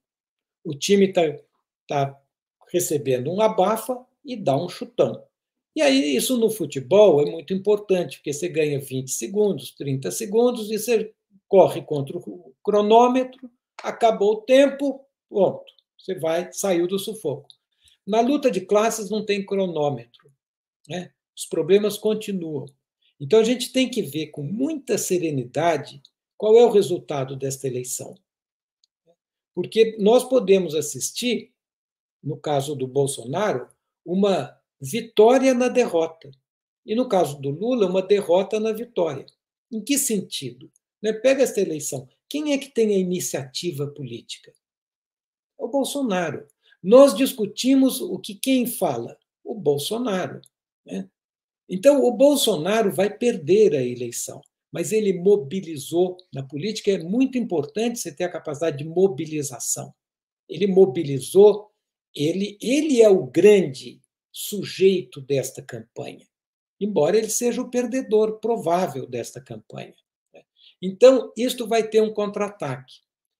O 0.63 0.73
time 0.73 1.07
está 1.07 1.21
tá 1.87 2.21
recebendo 2.71 3.31
um 3.31 3.41
abafa 3.41 4.03
e 4.23 4.35
dá 4.35 4.57
um 4.57 4.67
chutão. 4.67 5.23
E 5.75 5.81
aí, 5.81 6.15
isso 6.15 6.37
no 6.37 6.49
futebol 6.49 7.21
é 7.21 7.29
muito 7.29 7.53
importante, 7.53 8.17
porque 8.17 8.31
você 8.31 8.47
ganha 8.47 8.79
20 8.79 9.11
segundos, 9.11 9.71
30 9.71 10.09
segundos, 10.11 10.71
e 10.71 10.79
você 10.79 11.13
corre 11.47 11.81
contra 11.81 12.17
o 12.17 12.53
cronômetro, 12.63 13.49
acabou 13.83 14.33
o 14.33 14.41
tempo, 14.41 15.05
Ponto. 15.29 15.73
Você 15.97 16.15
vai, 16.15 16.51
saiu 16.53 16.87
do 16.87 16.99
sufoco. 16.99 17.47
Na 18.05 18.21
luta 18.21 18.51
de 18.51 18.61
classes 18.61 19.09
não 19.09 19.25
tem 19.25 19.45
cronômetro. 19.45 20.31
Né? 20.87 21.11
Os 21.35 21.45
problemas 21.45 21.97
continuam. 21.97 22.65
Então 23.19 23.39
a 23.39 23.43
gente 23.43 23.71
tem 23.71 23.89
que 23.89 24.01
ver 24.01 24.27
com 24.27 24.43
muita 24.43 24.97
serenidade 24.97 26.01
qual 26.37 26.57
é 26.57 26.65
o 26.65 26.71
resultado 26.71 27.35
desta 27.35 27.67
eleição. 27.67 28.15
Porque 29.53 29.97
nós 29.99 30.23
podemos 30.23 30.75
assistir, 30.75 31.53
no 32.21 32.37
caso 32.37 32.75
do 32.75 32.87
Bolsonaro, 32.87 33.67
uma 34.05 34.57
vitória 34.79 35.53
na 35.53 35.67
derrota. 35.67 36.31
E 36.85 36.95
no 36.95 37.07
caso 37.07 37.41
do 37.41 37.49
Lula, 37.49 37.87
uma 37.87 38.01
derrota 38.01 38.59
na 38.59 38.71
vitória. 38.71 39.25
Em 39.71 39.81
que 39.81 39.97
sentido? 39.97 40.71
Né? 41.01 41.13
Pega 41.13 41.43
esta 41.43 41.61
eleição. 41.61 42.07
Quem 42.29 42.53
é 42.53 42.57
que 42.57 42.69
tem 42.69 42.95
a 42.95 42.97
iniciativa 42.97 43.87
política? 43.87 44.53
É 45.59 45.63
o 45.63 45.67
Bolsonaro. 45.67 46.47
Nós 46.81 47.15
discutimos 47.15 48.01
o 48.01 48.19
que 48.19 48.35
quem 48.35 48.67
fala? 48.67 49.17
O 49.43 49.55
Bolsonaro. 49.55 50.41
Né? 50.85 51.09
Então, 51.67 52.03
o 52.03 52.11
Bolsonaro 52.11 52.91
vai 52.91 53.09
perder 53.09 53.73
a 53.73 53.81
eleição, 53.81 54.41
mas 54.71 54.91
ele 54.91 55.13
mobilizou. 55.13 56.17
Na 56.31 56.43
política 56.43 56.91
é 56.91 57.03
muito 57.03 57.37
importante 57.37 57.97
você 57.97 58.13
ter 58.13 58.25
a 58.25 58.31
capacidade 58.31 58.77
de 58.77 58.85
mobilização. 58.85 59.93
Ele 60.47 60.67
mobilizou, 60.67 61.71
ele, 62.13 62.57
ele 62.61 63.01
é 63.01 63.09
o 63.09 63.25
grande 63.25 63.99
sujeito 64.37 65.21
desta 65.21 65.61
campanha, 65.61 66.27
embora 66.77 67.17
ele 67.17 67.29
seja 67.29 67.61
o 67.61 67.69
perdedor 67.69 68.41
provável 68.41 69.07
desta 69.07 69.39
campanha. 69.39 69.95
Né? 70.33 70.43
Então, 70.81 71.31
isto 71.37 71.65
vai 71.65 71.87
ter 71.87 72.01
um 72.01 72.13
contra-ataque. 72.13 72.95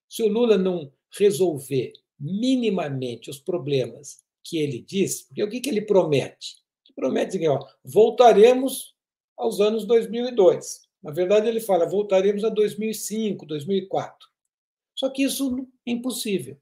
Se 0.08 0.22
o 0.22 0.28
Lula 0.28 0.56
não 0.56 0.90
resolver 1.18 1.92
minimamente 2.18 3.28
os 3.28 3.38
problemas 3.38 4.24
que 4.42 4.56
ele 4.56 4.80
diz, 4.80 5.24
porque 5.24 5.42
o 5.42 5.50
que, 5.50 5.68
ele 5.68 5.82
promete? 5.82 6.56
Ele 6.86 6.94
promete 6.94 7.38
que 7.38 7.46
voltaremos 7.84 8.94
aos 9.36 9.60
anos 9.60 9.84
2002. 9.84 10.88
Na 11.02 11.12
verdade, 11.12 11.46
ele 11.46 11.60
fala 11.60 11.84
voltaremos 11.84 12.42
a 12.42 12.48
2005, 12.48 13.44
2004. 13.44 14.28
Só 14.94 15.10
que 15.10 15.24
isso 15.24 15.68
é 15.86 15.90
impossível, 15.90 16.58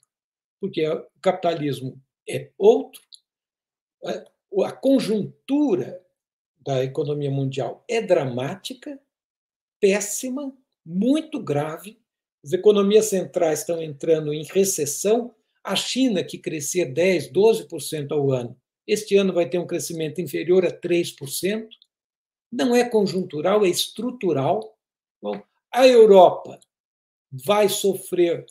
porque 0.61 0.85
o 0.89 1.07
capitalismo 1.23 2.03
é 2.29 2.51
outro, 2.59 3.01
a 4.05 4.73
conjuntura 4.73 6.01
da 6.61 6.83
economia 6.85 7.31
mundial 7.31 7.85
é 7.89 8.01
dramática, 8.01 8.99
péssima, 9.81 10.53
muito 10.85 11.43
grave. 11.43 11.99
As 12.43 12.53
economias 12.53 13.07
centrais 13.07 13.61
estão 13.61 13.83
entrando 13.83 14.33
em 14.33 14.45
recessão 14.45 15.35
a 15.63 15.75
China, 15.75 16.23
que 16.23 16.39
crescia 16.39 16.87
10%, 16.87 17.33
12% 17.33 18.13
ao 18.13 18.31
ano, 18.31 18.55
este 18.87 19.17
ano 19.17 19.33
vai 19.33 19.49
ter 19.49 19.59
um 19.59 19.67
crescimento 19.67 20.21
inferior 20.21 20.65
a 20.65 20.71
3%. 20.71 21.69
Não 22.53 22.75
é 22.75 22.89
conjuntural, 22.89 23.65
é 23.65 23.69
estrutural. 23.69 24.77
Bom, 25.23 25.43
a 25.73 25.87
Europa 25.87 26.61
vai 27.33 27.69
sofrer 27.69 28.45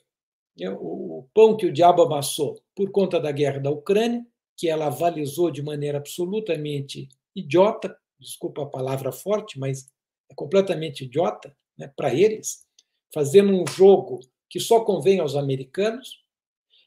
né, 0.58 0.70
o 0.72 1.28
pão 1.34 1.56
que 1.56 1.68
o 1.68 1.72
diabo 1.72 2.02
amassou 2.02 2.60
por 2.76 2.92
conta 2.92 3.20
da 3.20 3.32
guerra 3.32 3.60
da 3.60 3.70
Ucrânia. 3.70 4.26
Que 4.56 4.70
ela 4.70 4.88
avalizou 4.88 5.52
de 5.52 5.62
maneira 5.62 5.98
absolutamente 5.98 7.10
idiota, 7.36 7.98
desculpa 8.20 8.64
a 8.64 8.68
palavra 8.68 9.12
forte, 9.12 9.60
mas 9.60 9.92
é 10.30 10.36
completamente 10.36 11.06
idiota 11.06 11.56
né, 11.78 11.92
para 11.96 12.14
eles, 12.14 12.66
fazendo 13.14 13.54
um 13.54 13.66
jogo 13.68 14.20
que 14.50 14.60
só 14.60 14.84
convém 14.84 15.20
aos 15.20 15.36
americanos. 15.36 16.24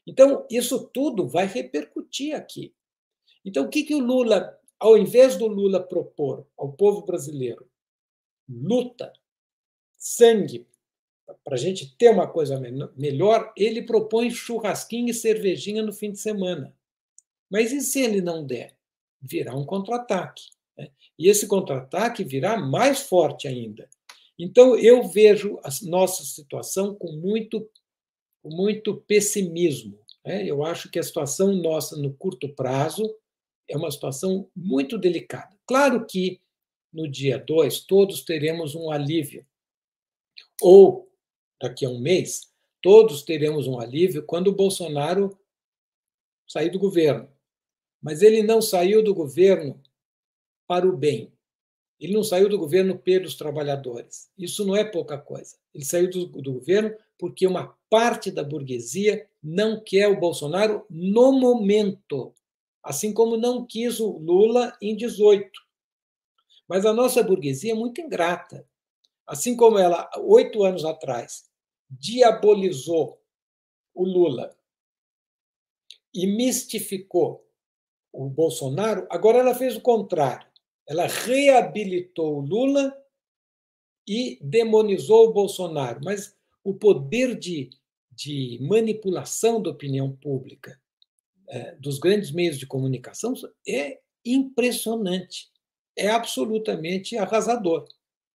Então, 0.05 0.45
isso 0.49 0.87
tudo 0.87 1.27
vai 1.27 1.45
repercutir 1.45 2.35
aqui. 2.35 2.73
Então, 3.43 3.65
o 3.65 3.69
que, 3.69 3.83
que 3.83 3.95
o 3.95 3.99
Lula, 3.99 4.57
ao 4.79 4.97
invés 4.97 5.37
do 5.37 5.47
Lula 5.47 5.85
propor 5.85 6.47
ao 6.57 6.71
povo 6.71 7.05
brasileiro 7.05 7.67
luta, 8.49 9.11
sangue, 9.97 10.65
para 11.43 11.55
a 11.55 11.57
gente 11.57 11.97
ter 11.97 12.09
uma 12.09 12.27
coisa 12.27 12.57
melhor, 12.95 13.51
ele 13.57 13.81
propõe 13.81 14.29
churrasquinho 14.29 15.09
e 15.09 15.13
cervejinha 15.13 15.83
no 15.83 15.91
fim 15.91 16.11
de 16.11 16.19
semana. 16.19 16.73
Mas 17.49 17.71
e 17.71 17.81
se 17.81 18.01
ele 18.01 18.21
não 18.21 18.45
der? 18.45 18.75
Virá 19.21 19.55
um 19.55 19.65
contra-ataque. 19.65 20.43
Né? 20.77 20.89
E 21.17 21.27
esse 21.27 21.47
contra-ataque 21.47 22.23
virá 22.23 22.57
mais 22.57 23.01
forte 23.01 23.47
ainda. 23.47 23.89
Então, 24.37 24.77
eu 24.77 25.07
vejo 25.07 25.59
a 25.63 25.69
nossa 25.83 26.23
situação 26.23 26.93
com 26.93 27.11
muito, 27.13 27.69
com 28.43 28.49
muito 28.49 28.95
pessimismo. 29.07 29.99
Né? 30.23 30.45
Eu 30.45 30.63
acho 30.63 30.91
que 30.91 30.99
a 30.99 31.03
situação 31.03 31.53
nossa 31.55 31.97
no 31.97 32.13
curto 32.13 32.53
prazo 32.53 33.15
é 33.67 33.75
uma 33.75 33.89
situação 33.89 34.49
muito 34.55 34.97
delicada. 34.97 35.57
Claro 35.65 36.05
que 36.05 36.39
no 36.93 37.07
dia 37.07 37.37
2 37.37 37.81
todos 37.81 38.23
teremos 38.23 38.75
um 38.75 38.91
alívio. 38.91 39.45
Ou, 40.61 41.11
daqui 41.61 41.85
a 41.85 41.89
um 41.89 41.99
mês, 41.99 42.51
todos 42.81 43.23
teremos 43.23 43.67
um 43.67 43.79
alívio 43.79 44.23
quando 44.25 44.47
o 44.47 44.55
Bolsonaro 44.55 45.37
sair 46.47 46.69
do 46.69 46.79
governo. 46.79 47.29
Mas 48.01 48.21
ele 48.21 48.43
não 48.43 48.61
saiu 48.61 49.03
do 49.03 49.13
governo 49.13 49.81
para 50.67 50.87
o 50.87 50.95
bem. 50.95 51.31
Ele 51.99 52.13
não 52.13 52.23
saiu 52.23 52.47
do 52.47 52.59
governo 52.59 52.97
pelos 52.97 53.35
trabalhadores. 53.35 54.29
Isso 54.37 54.65
não 54.65 54.75
é 54.75 54.83
pouca 54.83 55.17
coisa. 55.17 55.57
Ele 55.73 55.83
saiu 55.83 56.09
do, 56.09 56.25
do 56.27 56.53
governo 56.53 56.95
porque 57.17 57.47
uma 57.47 57.75
parte 57.89 58.29
da 58.29 58.43
burguesia 58.43 59.27
não 59.41 59.83
quer 59.83 60.07
o 60.07 60.19
Bolsonaro 60.19 60.85
no 60.89 61.31
momento, 61.31 62.33
assim 62.83 63.13
como 63.13 63.37
não 63.37 63.65
quis 63.65 63.99
o 63.99 64.17
Lula 64.17 64.77
em 64.81 64.95
18. 64.95 65.49
Mas 66.67 66.85
a 66.85 66.93
nossa 66.93 67.23
burguesia 67.23 67.71
é 67.71 67.75
muito 67.75 68.01
ingrata. 68.01 68.67
Assim 69.25 69.55
como 69.55 69.77
ela, 69.77 70.09
oito 70.19 70.63
anos 70.63 70.85
atrás, 70.85 71.49
diabolizou 71.89 73.19
o 73.93 74.03
Lula 74.03 74.55
e 76.13 76.27
mistificou 76.27 77.46
o 78.17 78.27
Bolsonaro, 78.27 79.05
agora 79.11 79.37
ela 79.37 79.53
fez 79.53 79.75
o 79.75 79.81
contrário. 79.81 80.47
Ela 80.87 81.05
reabilitou 81.05 82.37
o 82.37 82.41
Lula 82.41 82.97
e 84.07 84.39
demonizou 84.41 85.27
o 85.27 85.33
Bolsonaro. 85.33 85.99
Mas 86.03 86.35
o 86.63 86.73
poder 86.73 87.37
de, 87.37 87.69
de 88.11 88.57
manipulação 88.61 89.61
da 89.61 89.69
opinião 89.69 90.11
pública 90.11 90.81
é, 91.47 91.75
dos 91.75 91.99
grandes 91.99 92.31
meios 92.31 92.57
de 92.57 92.65
comunicação 92.65 93.35
é 93.67 93.99
impressionante, 94.25 95.49
é 95.95 96.09
absolutamente 96.09 97.15
arrasador. 97.17 97.87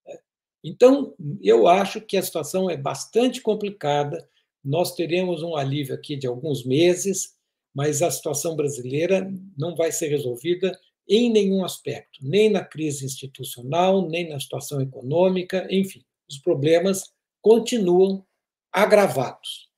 É. 0.06 0.20
Então, 0.62 1.12
eu 1.42 1.66
acho 1.66 2.00
que 2.00 2.16
a 2.16 2.22
situação 2.22 2.70
é 2.70 2.76
bastante 2.76 3.40
complicada. 3.40 4.28
Nós 4.64 4.94
teremos 4.94 5.42
um 5.42 5.56
alívio 5.56 5.94
aqui 5.94 6.14
de 6.14 6.28
alguns 6.28 6.64
meses, 6.64 7.36
mas 7.74 8.02
a 8.02 8.10
situação 8.10 8.54
brasileira 8.54 9.30
não 9.56 9.74
vai 9.74 9.90
ser 9.90 10.08
resolvida 10.08 10.78
em 11.08 11.30
nenhum 11.30 11.64
aspecto, 11.64 12.20
nem 12.22 12.50
na 12.50 12.64
crise 12.64 13.04
institucional, 13.04 14.08
nem 14.08 14.28
na 14.28 14.38
situação 14.38 14.80
econômica, 14.80 15.66
enfim, 15.70 16.02
os 16.28 16.38
problemas 16.38 17.12
continuam 17.40 18.24
agravados. 18.72 19.70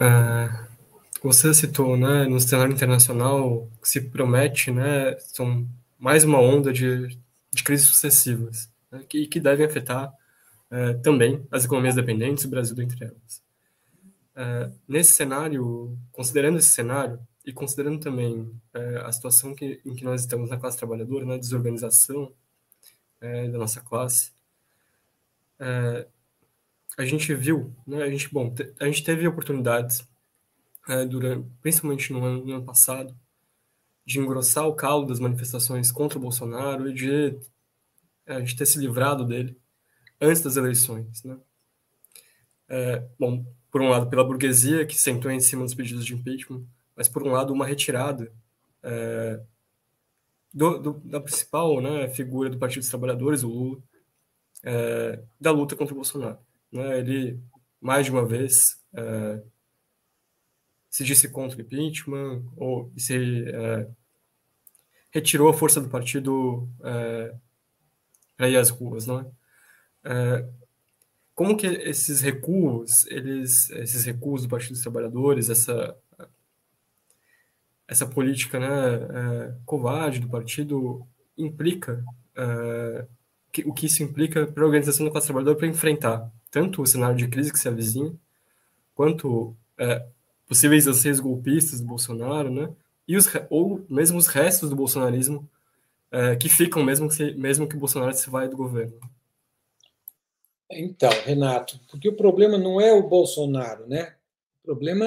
É, 0.00 0.66
você 1.22 1.54
citou, 1.54 1.96
né, 1.96 2.24
no 2.26 2.38
cenário 2.40 2.74
internacional 2.74 3.68
se 3.82 4.00
promete, 4.00 4.70
né, 4.70 5.16
são 5.18 5.66
mais 5.98 6.24
uma 6.24 6.38
onda 6.38 6.72
de, 6.72 7.16
de 7.50 7.64
crises 7.64 7.86
sucessivas, 7.86 8.68
né, 8.90 9.04
que, 9.08 9.26
que 9.26 9.40
devem 9.40 9.64
afetar 9.64 10.12
é, 10.70 10.94
também 10.94 11.46
as 11.50 11.64
economias 11.64 11.94
dependentes, 11.94 12.44
o 12.44 12.48
Brasil 12.48 12.78
entre 12.82 13.04
elas. 13.04 13.42
É, 14.34 14.70
nesse 14.88 15.12
cenário, 15.12 15.98
considerando 16.10 16.58
esse 16.58 16.70
cenário 16.70 17.20
e 17.44 17.52
considerando 17.52 18.00
também 18.00 18.50
é, 18.72 18.96
a 18.98 19.12
situação 19.12 19.54
que, 19.54 19.80
em 19.84 19.94
que 19.94 20.04
nós 20.04 20.22
estamos 20.22 20.48
na 20.48 20.56
classe 20.56 20.78
trabalhadora, 20.78 21.26
na 21.26 21.36
desorganização 21.36 22.32
é, 23.20 23.48
da 23.48 23.58
nossa 23.58 23.80
classe, 23.80 24.32
é, 25.58 26.06
a 26.98 27.04
gente 27.04 27.34
viu, 27.34 27.74
né, 27.86 28.02
a 28.02 28.10
gente, 28.10 28.32
bom, 28.32 28.54
a 28.80 28.86
gente 28.86 29.04
teve 29.04 29.26
oportunidades 29.26 30.06
é, 30.88 31.04
durante, 31.04 31.48
principalmente 31.60 32.12
no 32.12 32.24
ano, 32.24 32.44
no 32.44 32.52
ano 32.54 32.64
passado, 32.64 33.16
de 34.04 34.18
engrossar 34.18 34.66
o 34.66 34.74
caldo 34.74 35.08
das 35.08 35.20
manifestações 35.20 35.92
contra 35.92 36.18
o 36.18 36.22
Bolsonaro 36.22 36.88
e 36.90 36.92
de 36.92 37.38
a 38.26 38.40
gente 38.40 38.56
ter 38.56 38.66
se 38.66 38.78
livrado 38.78 39.24
dele 39.24 39.56
antes 40.20 40.42
das 40.42 40.56
eleições, 40.56 41.22
né? 41.24 41.38
É, 42.68 43.06
bom, 43.18 43.44
por 43.72 43.80
um 43.80 43.88
lado, 43.88 44.08
pela 44.10 44.22
burguesia, 44.22 44.84
que 44.84 44.94
sentou 44.98 45.30
em 45.30 45.40
cima 45.40 45.64
dos 45.64 45.74
pedidos 45.74 46.04
de 46.04 46.14
impeachment, 46.14 46.62
mas, 46.94 47.08
por 47.08 47.22
um 47.22 47.32
lado, 47.32 47.54
uma 47.54 47.66
retirada 47.66 48.30
é, 48.82 49.40
do, 50.52 50.78
do, 50.78 50.92
da 51.00 51.18
principal 51.18 51.80
né, 51.80 52.06
figura 52.10 52.50
do 52.50 52.58
Partido 52.58 52.80
dos 52.80 52.90
Trabalhadores, 52.90 53.42
o 53.42 53.48
Lula, 53.48 53.82
é, 54.62 55.22
da 55.40 55.50
luta 55.50 55.74
contra 55.74 55.94
o 55.94 55.96
Bolsonaro. 55.96 56.38
Né? 56.70 56.98
Ele, 56.98 57.40
mais 57.80 58.04
de 58.04 58.12
uma 58.12 58.26
vez, 58.26 58.78
é, 58.92 59.42
se 60.90 61.02
disse 61.02 61.30
contra 61.30 61.56
o 61.56 61.62
impeachment, 61.62 62.44
ou 62.54 62.92
se 62.94 63.46
retirou 65.10 65.48
a 65.48 65.54
força 65.54 65.80
do 65.80 65.88
partido 65.88 66.68
para 68.36 68.50
ir 68.50 68.56
às 68.56 68.68
ruas. 68.68 69.06
Não 69.06 69.20
é? 69.20 69.26
é 70.04 70.61
como 71.42 71.56
que 71.56 71.66
esses 71.66 72.20
recuos, 72.20 73.04
eles, 73.08 73.68
esses 73.70 74.04
recuos 74.04 74.42
do 74.42 74.48
Partido 74.48 74.74
dos 74.74 74.82
Trabalhadores, 74.82 75.50
essa 75.50 75.96
essa 77.88 78.06
política 78.06 78.60
né, 78.60 78.68
é, 78.68 79.54
covarde 79.66 80.20
do 80.20 80.28
partido 80.28 81.04
implica 81.36 82.04
é, 82.36 83.06
que, 83.50 83.62
o 83.68 83.72
que 83.72 83.86
isso 83.86 84.04
implica 84.04 84.46
para 84.46 84.62
a 84.62 84.66
organização 84.66 85.04
da 85.04 85.10
classe 85.10 85.26
trabalhadora 85.26 85.58
para 85.58 85.66
enfrentar 85.66 86.30
tanto 86.48 86.80
o 86.80 86.86
cenário 86.86 87.16
de 87.16 87.26
crise 87.26 87.52
que 87.52 87.58
se 87.58 87.66
avizinha, 87.66 88.14
quanto 88.94 89.56
é, 89.76 90.06
possíveis 90.46 90.86
anseios 90.86 91.18
golpistas 91.18 91.80
do 91.80 91.88
Bolsonaro, 91.88 92.52
né, 92.52 92.70
e 93.08 93.16
os, 93.16 93.28
ou 93.50 93.84
mesmo 93.90 94.16
os 94.16 94.28
restos 94.28 94.70
do 94.70 94.76
bolsonarismo 94.76 95.50
que 96.38 96.48
ficam 96.48 96.84
mesmo 96.84 97.08
que, 97.08 97.34
mesmo 97.34 97.66
que 97.66 97.74
o 97.74 97.78
Bolsonaro 97.78 98.14
se 98.14 98.30
vai 98.30 98.46
do 98.46 98.56
governo. 98.56 98.94
Então, 100.78 101.10
Renato, 101.24 101.78
porque 101.90 102.08
o 102.08 102.16
problema 102.16 102.58
não 102.58 102.80
é 102.80 102.92
o 102.92 103.08
Bolsonaro, 103.08 103.86
né? 103.86 104.16
O 104.62 104.66
problema 104.66 105.06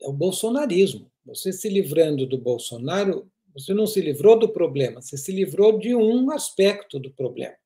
é 0.00 0.08
o 0.08 0.12
bolsonarismo. 0.12 1.10
Você 1.24 1.52
se 1.52 1.68
livrando 1.68 2.26
do 2.26 2.38
Bolsonaro, 2.38 3.30
você 3.52 3.74
não 3.74 3.86
se 3.86 4.00
livrou 4.00 4.38
do 4.38 4.48
problema, 4.48 5.02
você 5.02 5.16
se 5.16 5.32
livrou 5.32 5.78
de 5.78 5.94
um 5.94 6.30
aspecto 6.30 6.98
do 6.98 7.10
problema. 7.10 7.56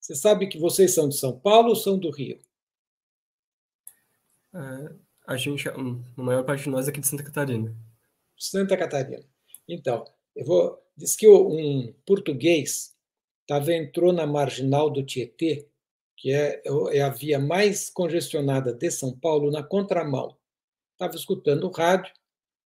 Você 0.00 0.14
sabe 0.14 0.46
que 0.46 0.58
vocês 0.58 0.92
são 0.92 1.08
de 1.08 1.16
São 1.16 1.38
Paulo 1.38 1.70
ou 1.70 1.76
são 1.76 1.98
do 1.98 2.10
Rio? 2.10 2.38
É, 4.54 4.92
a 5.26 5.36
gente, 5.36 5.68
a 5.68 5.74
maior 6.16 6.44
parte 6.44 6.64
de 6.64 6.70
nós 6.70 6.86
é 6.86 6.90
aqui 6.90 7.00
de 7.00 7.06
Santa 7.06 7.22
Catarina. 7.22 7.76
Santa 8.36 8.76
Catarina. 8.76 9.24
Então, 9.68 10.04
eu 10.34 10.44
vou. 10.44 10.82
Diz 10.96 11.14
que 11.14 11.28
um 11.28 11.92
português 12.06 12.96
tava, 13.48 13.74
entrou 13.74 14.12
na 14.12 14.26
marginal 14.26 14.90
do 14.90 15.02
Tietê, 15.02 15.66
que 16.14 16.30
é, 16.30 16.62
é 16.92 17.00
a 17.00 17.08
via 17.08 17.38
mais 17.38 17.88
congestionada 17.88 18.72
de 18.72 18.90
São 18.90 19.18
Paulo, 19.18 19.50
na 19.50 19.62
contramão. 19.62 20.36
Estava 20.92 21.16
escutando 21.16 21.64
o 21.64 21.70
rádio 21.70 22.12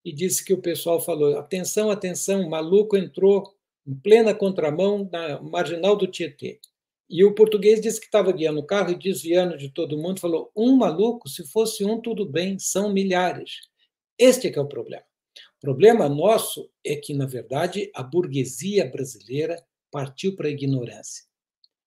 e 0.04 0.12
disse 0.12 0.44
que 0.44 0.52
o 0.52 0.60
pessoal 0.60 1.00
falou: 1.00 1.38
atenção, 1.38 1.90
atenção, 1.90 2.48
maluco 2.48 2.96
entrou 2.96 3.54
em 3.86 3.94
plena 3.94 4.34
contramão 4.34 5.08
na 5.10 5.40
marginal 5.40 5.96
do 5.96 6.06
Tietê. 6.06 6.60
E 7.08 7.24
o 7.24 7.34
português 7.34 7.80
disse 7.80 8.00
que 8.00 8.06
estava 8.06 8.32
guiando 8.32 8.60
o 8.60 8.66
carro 8.66 8.90
e 8.90 8.98
desviando 8.98 9.56
de 9.56 9.68
todo 9.70 9.98
mundo, 9.98 10.18
falou: 10.18 10.50
um 10.56 10.76
maluco, 10.76 11.28
se 11.28 11.46
fosse 11.46 11.84
um, 11.84 12.00
tudo 12.00 12.26
bem, 12.26 12.58
são 12.58 12.92
milhares. 12.92 13.60
Este 14.18 14.48
é 14.48 14.50
que 14.50 14.58
é 14.58 14.62
o 14.62 14.68
problema. 14.68 15.04
O 15.58 15.60
problema 15.60 16.08
nosso 16.08 16.68
é 16.84 16.96
que, 16.96 17.14
na 17.14 17.26
verdade, 17.26 17.90
a 17.94 18.02
burguesia 18.02 18.90
brasileira 18.90 19.62
partiu 19.92 20.34
para 20.34 20.48
a 20.48 20.50
ignorância. 20.50 21.24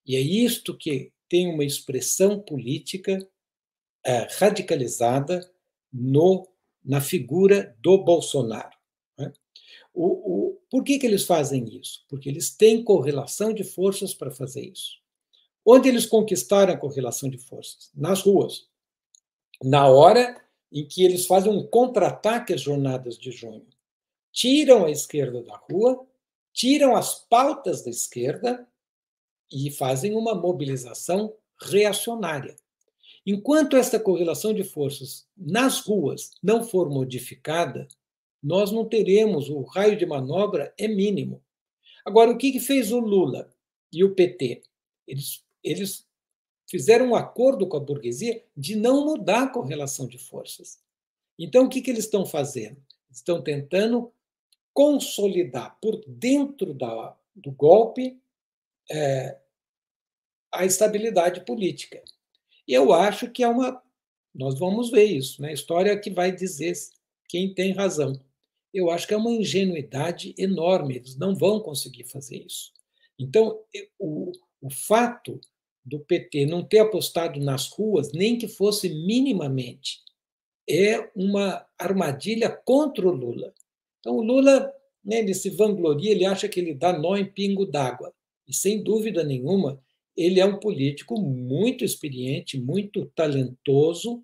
E 0.06 0.16
é 0.16 0.22
isto 0.22 0.78
que 0.78 1.12
tem 1.28 1.54
uma 1.54 1.66
expressão 1.66 2.40
política 2.40 3.28
é, 4.06 4.28
radicalizada 4.38 5.52
no, 5.92 6.48
na 6.84 7.02
figura 7.02 7.76
do 7.82 7.98
Bolsonaro. 7.98 8.78
Né? 9.18 9.34
O, 9.94 10.06
o, 10.06 10.62
por 10.70 10.84
que, 10.84 11.00
que 11.00 11.08
eles 11.08 11.26
fazem 11.26 11.66
isso? 11.78 12.06
Porque 12.08 12.30
eles 12.30 12.56
têm 12.56 12.84
correlação 12.84 13.52
de 13.52 13.64
forças 13.64 14.14
para 14.14 14.30
fazer 14.30 14.62
isso. 14.62 15.00
Onde 15.66 15.90
eles 15.90 16.06
conquistaram 16.06 16.74
a 16.74 16.78
correlação 16.78 17.28
de 17.28 17.40
forças? 17.40 17.90
Nas 17.96 18.22
ruas. 18.22 18.68
Na 19.64 19.88
hora 19.88 20.40
em 20.72 20.86
que 20.86 21.04
eles 21.04 21.26
fazem 21.26 21.52
um 21.52 21.66
contra-ataque 21.66 22.54
às 22.54 22.62
jornadas 22.62 23.18
de 23.18 23.32
junho. 23.32 23.66
Tiram 24.32 24.86
a 24.86 24.92
esquerda 24.92 25.42
da 25.42 25.56
rua, 25.56 26.06
tiram 26.56 26.96
as 26.96 27.20
pautas 27.26 27.84
da 27.84 27.90
esquerda 27.90 28.66
e 29.52 29.70
fazem 29.70 30.16
uma 30.16 30.34
mobilização 30.34 31.36
reacionária. 31.62 32.56
Enquanto 33.26 33.76
esta 33.76 34.00
correlação 34.00 34.54
de 34.54 34.64
forças 34.64 35.28
nas 35.36 35.82
ruas 35.82 36.32
não 36.42 36.64
for 36.64 36.90
modificada, 36.90 37.88
nós 38.42 38.72
não 38.72 38.88
teremos, 38.88 39.50
o 39.50 39.64
raio 39.64 39.98
de 39.98 40.06
manobra 40.06 40.74
é 40.78 40.88
mínimo. 40.88 41.44
Agora, 42.06 42.32
o 42.32 42.38
que, 42.38 42.54
que 42.54 42.60
fez 42.60 42.92
o 42.92 43.00
Lula 43.00 43.54
e 43.92 44.04
o 44.04 44.16
PT? 44.16 44.62
Eles, 45.06 45.44
eles 45.64 46.08
fizeram 46.70 47.10
um 47.10 47.16
acordo 47.16 47.68
com 47.68 47.76
a 47.76 47.82
burguesia 47.82 48.44
de 48.56 48.76
não 48.76 49.04
mudar 49.06 49.44
a 49.44 49.50
correlação 49.50 50.08
de 50.08 50.18
forças. 50.18 50.80
Então, 51.38 51.66
o 51.66 51.70
que, 51.70 51.82
que 51.82 51.92
eles 51.92 52.06
estão 52.06 52.26
fazendo? 52.26 52.78
Estão 53.12 53.42
tentando 53.42 54.14
consolidar 54.76 55.78
por 55.82 56.04
dentro 56.06 56.74
da, 56.74 57.16
do 57.34 57.50
golpe 57.50 58.20
é, 58.92 59.38
a 60.52 60.66
estabilidade 60.66 61.46
política. 61.46 62.04
E 62.68 62.74
eu 62.74 62.92
acho 62.92 63.32
que 63.32 63.42
é 63.42 63.48
uma. 63.48 63.82
Nós 64.34 64.60
vamos 64.60 64.92
ver 64.92 65.06
isso, 65.06 65.42
né? 65.42 65.54
História 65.54 65.98
que 65.98 66.10
vai 66.10 66.30
dizer 66.30 66.74
quem 67.30 67.54
tem 67.54 67.72
razão. 67.72 68.20
Eu 68.74 68.90
acho 68.90 69.08
que 69.08 69.14
é 69.14 69.18
uma 69.18 69.32
ingenuidade 69.32 70.36
enorme, 70.38 70.98
eles 70.98 71.16
não 71.16 71.34
vão 71.34 71.62
conseguir 71.62 72.04
fazer 72.04 72.46
isso. 72.46 72.74
Então, 73.18 73.62
o, 73.98 74.34
o 74.62 74.70
fato 74.70 75.40
do 75.86 76.02
PT 76.02 76.46
não 76.48 76.62
ter 76.62 76.80
apostado 76.80 77.40
nas 77.40 77.70
ruas, 77.70 78.12
nem 78.12 78.38
que 78.38 78.50
fosse 78.50 78.90
minimamente, 78.90 80.04
é 80.70 81.10
uma 81.16 81.66
armadilha 81.78 82.50
contra 82.50 83.08
o 83.08 83.12
Lula. 83.12 83.54
Então, 84.06 84.18
o 84.18 84.22
Lula, 84.22 84.72
né, 85.04 85.18
ele 85.18 85.34
se 85.34 85.50
vangloria, 85.50 86.12
ele 86.12 86.26
acha 86.26 86.48
que 86.48 86.60
ele 86.60 86.76
dá 86.76 86.94
nó 86.94 87.18
em 87.18 87.26
pingo 87.26 87.66
d'água. 87.66 88.14
E, 88.48 88.54
sem 88.54 88.84
dúvida 88.84 89.24
nenhuma, 89.24 89.82
ele 90.16 90.40
é 90.40 90.46
um 90.46 90.60
político 90.60 91.20
muito 91.20 91.84
experiente, 91.84 92.62
muito 92.62 93.08
talentoso 93.16 94.24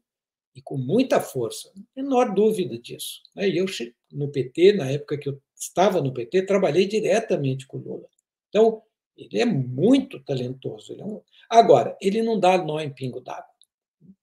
e 0.56 0.62
com 0.62 0.78
muita 0.78 1.20
força. 1.20 1.72
Menor 1.96 2.36
dúvida 2.36 2.78
disso. 2.78 3.24
Né? 3.36 3.50
E 3.50 3.58
eu, 3.58 3.66
no 4.12 4.28
PT, 4.28 4.74
na 4.74 4.88
época 4.88 5.18
que 5.18 5.30
eu 5.30 5.42
estava 5.56 6.00
no 6.00 6.14
PT, 6.14 6.44
trabalhei 6.44 6.86
diretamente 6.86 7.66
com 7.66 7.78
o 7.78 7.82
Lula. 7.82 8.08
Então, 8.50 8.84
ele 9.18 9.40
é 9.40 9.46
muito 9.46 10.20
talentoso. 10.20 10.94
Ele 10.94 11.02
é 11.02 11.06
um... 11.06 11.24
Agora, 11.50 11.98
ele 12.00 12.22
não 12.22 12.40
dá 12.40 12.56
nó 12.64 12.80
em 12.80 12.94
pingo 12.94 13.20
d'água. 13.20 13.50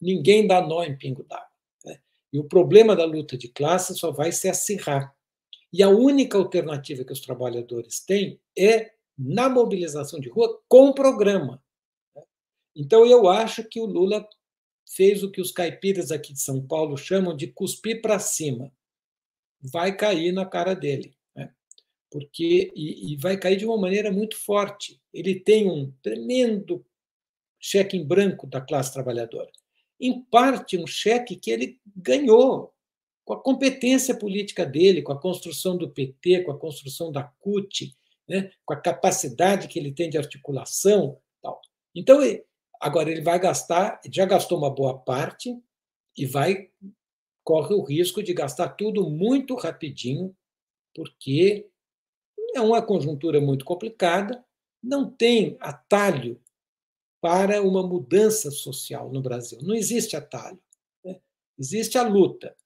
Ninguém 0.00 0.46
dá 0.46 0.64
nó 0.64 0.84
em 0.84 0.96
pingo 0.96 1.24
d'água. 1.24 1.50
Né? 1.84 1.98
E 2.32 2.38
o 2.38 2.44
problema 2.44 2.94
da 2.94 3.04
luta 3.04 3.36
de 3.36 3.48
classe 3.48 3.92
só 3.96 4.12
vai 4.12 4.30
se 4.30 4.48
acirrar. 4.48 5.17
E 5.72 5.82
a 5.82 5.88
única 5.88 6.38
alternativa 6.38 7.04
que 7.04 7.12
os 7.12 7.20
trabalhadores 7.20 8.00
têm 8.00 8.40
é 8.56 8.92
na 9.16 9.48
mobilização 9.48 10.20
de 10.20 10.28
rua 10.28 10.62
com 10.68 10.92
programa. 10.92 11.62
Né? 12.14 12.22
Então, 12.74 13.04
eu 13.04 13.28
acho 13.28 13.64
que 13.64 13.80
o 13.80 13.86
Lula 13.86 14.26
fez 14.88 15.22
o 15.22 15.30
que 15.30 15.40
os 15.40 15.52
caipiras 15.52 16.10
aqui 16.10 16.32
de 16.32 16.40
São 16.40 16.64
Paulo 16.64 16.96
chamam 16.96 17.36
de 17.36 17.48
cuspir 17.48 18.00
para 18.00 18.18
cima. 18.18 18.72
Vai 19.60 19.94
cair 19.94 20.32
na 20.32 20.46
cara 20.46 20.74
dele. 20.74 21.14
Né? 21.34 21.52
Porque, 22.10 22.72
e, 22.74 23.12
e 23.12 23.16
vai 23.16 23.36
cair 23.36 23.56
de 23.56 23.66
uma 23.66 23.76
maneira 23.76 24.10
muito 24.10 24.36
forte. 24.36 25.00
Ele 25.12 25.38
tem 25.38 25.68
um 25.68 25.92
tremendo 26.02 26.84
cheque 27.60 27.96
em 27.96 28.06
branco 28.06 28.46
da 28.46 28.60
classe 28.60 28.92
trabalhadora. 28.92 29.50
Em 30.00 30.22
parte, 30.22 30.78
um 30.78 30.86
cheque 30.86 31.34
que 31.34 31.50
ele 31.50 31.80
ganhou 31.94 32.72
com 33.28 33.34
a 33.34 33.42
competência 33.42 34.16
política 34.16 34.64
dele, 34.64 35.02
com 35.02 35.12
a 35.12 35.20
construção 35.20 35.76
do 35.76 35.90
PT, 35.90 36.44
com 36.44 36.50
a 36.50 36.58
construção 36.58 37.12
da 37.12 37.24
CUT, 37.24 37.94
né, 38.26 38.50
com 38.64 38.72
a 38.72 38.80
capacidade 38.80 39.68
que 39.68 39.78
ele 39.78 39.92
tem 39.92 40.08
de 40.08 40.16
articulação. 40.16 41.20
Tal. 41.42 41.60
Então, 41.94 42.20
agora 42.80 43.10
ele 43.10 43.20
vai 43.20 43.38
gastar, 43.38 44.00
já 44.10 44.24
gastou 44.24 44.56
uma 44.56 44.70
boa 44.70 44.98
parte 44.98 45.54
e 46.16 46.24
vai 46.24 46.70
corre 47.44 47.74
o 47.74 47.82
risco 47.82 48.22
de 48.22 48.32
gastar 48.32 48.70
tudo 48.70 49.10
muito 49.10 49.54
rapidinho, 49.54 50.34
porque 50.94 51.68
é 52.54 52.62
uma 52.62 52.80
conjuntura 52.80 53.42
muito 53.42 53.62
complicada, 53.62 54.42
não 54.82 55.10
tem 55.10 55.54
atalho 55.60 56.40
para 57.20 57.60
uma 57.60 57.86
mudança 57.86 58.50
social 58.50 59.12
no 59.12 59.20
Brasil. 59.20 59.58
Não 59.60 59.74
existe 59.74 60.16
atalho. 60.16 60.58
Né? 61.04 61.20
Existe 61.58 61.98
a 61.98 62.08
luta. 62.08 62.56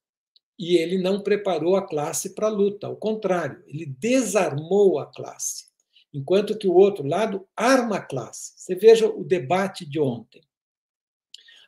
E 0.65 0.77
ele 0.77 0.97
não 0.97 1.21
preparou 1.21 1.75
a 1.75 1.85
classe 1.85 2.29
para 2.29 2.47
a 2.47 2.49
luta, 2.49 2.87
ao 2.87 2.95
contrário, 2.95 3.61
ele 3.67 3.85
desarmou 3.85 4.97
a 4.97 5.05
classe, 5.05 5.65
enquanto 6.13 6.57
que 6.57 6.69
o 6.69 6.73
outro 6.73 7.05
lado 7.05 7.45
arma 7.53 7.97
a 7.97 8.01
classe. 8.01 8.53
Você 8.55 8.73
veja 8.73 9.05
o 9.05 9.25
debate 9.25 9.85
de 9.85 9.99
ontem. 9.99 10.41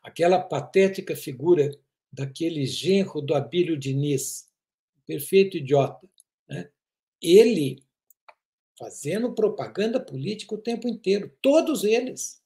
Aquela 0.02 0.40
patética 0.40 1.14
figura 1.14 1.78
daquele 2.10 2.66
genro 2.66 3.20
do 3.20 3.36
Abílio 3.36 3.78
Diniz, 3.78 4.50
perfeito 5.06 5.58
idiota. 5.58 6.08
Né? 6.48 6.70
Ele 7.22 7.84
fazendo 8.80 9.36
propaganda 9.36 10.00
política 10.00 10.56
o 10.56 10.62
tempo 10.62 10.88
inteiro, 10.88 11.36
todos 11.42 11.84
eles. 11.84 12.42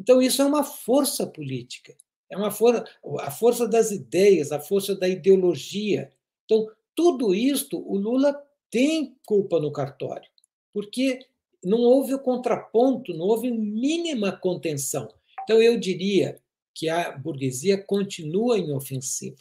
Então, 0.00 0.20
isso 0.20 0.42
é 0.42 0.44
uma 0.44 0.64
força 0.64 1.28
política. 1.28 1.96
É 2.30 2.36
uma 2.36 2.50
força, 2.50 2.84
a 3.20 3.30
força 3.30 3.66
das 3.66 3.90
ideias, 3.90 4.52
a 4.52 4.60
força 4.60 4.94
da 4.94 5.08
ideologia. 5.08 6.12
Então, 6.44 6.70
tudo 6.94 7.34
isto, 7.34 7.78
o 7.78 7.96
Lula 7.96 8.34
tem 8.70 9.16
culpa 9.24 9.58
no 9.58 9.72
cartório, 9.72 10.28
porque 10.72 11.20
não 11.64 11.78
houve 11.78 12.14
o 12.14 12.18
contraponto, 12.18 13.14
não 13.14 13.26
houve 13.26 13.50
mínima 13.50 14.32
contenção. 14.32 15.08
Então, 15.42 15.62
eu 15.62 15.78
diria 15.78 16.40
que 16.74 16.88
a 16.88 17.10
burguesia 17.16 17.82
continua 17.82 18.58
em 18.58 18.72
ofensiva. 18.72 19.38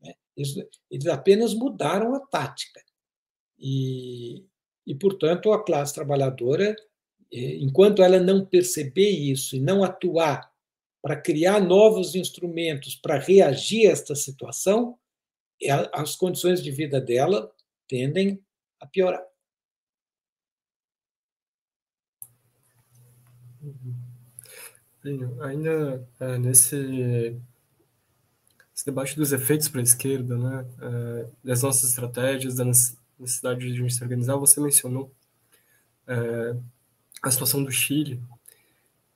Né? 0.00 0.14
Eles 0.90 1.06
apenas 1.06 1.54
mudaram 1.54 2.14
a 2.14 2.20
tática. 2.20 2.82
E, 3.58 4.44
e, 4.86 4.94
portanto, 4.94 5.52
a 5.52 5.62
classe 5.62 5.94
trabalhadora, 5.94 6.74
eh, 7.32 7.56
enquanto 7.56 8.02
ela 8.02 8.18
não 8.18 8.44
perceber 8.44 9.10
isso 9.10 9.54
e 9.54 9.60
não 9.60 9.84
atuar 9.84 10.51
para 11.02 11.20
criar 11.20 11.60
novos 11.60 12.14
instrumentos 12.14 12.94
para 12.94 13.18
reagir 13.18 13.88
a 13.88 13.92
esta 13.92 14.14
situação, 14.14 14.96
as 15.92 16.14
condições 16.14 16.62
de 16.62 16.70
vida 16.70 17.00
dela 17.00 17.52
tendem 17.88 18.40
a 18.80 18.86
piorar. 18.86 19.22
Ainda 25.42 26.08
é, 26.20 26.38
nesse, 26.38 27.36
debate 28.86 29.16
dos 29.16 29.32
efeitos 29.32 29.68
para 29.68 29.80
a 29.80 29.84
esquerda, 29.84 30.36
né, 30.36 30.66
é, 30.80 31.28
das 31.42 31.62
nossas 31.62 31.90
estratégias, 31.90 32.54
da 32.54 32.64
necessidade 32.64 33.60
de 33.60 33.72
a 33.72 33.76
gente 33.76 33.94
se 33.94 34.02
organizar, 34.02 34.36
você 34.36 34.60
mencionou 34.60 35.12
é, 36.06 36.56
a 37.22 37.30
situação 37.30 37.62
do 37.62 37.70
Chile, 37.70 38.20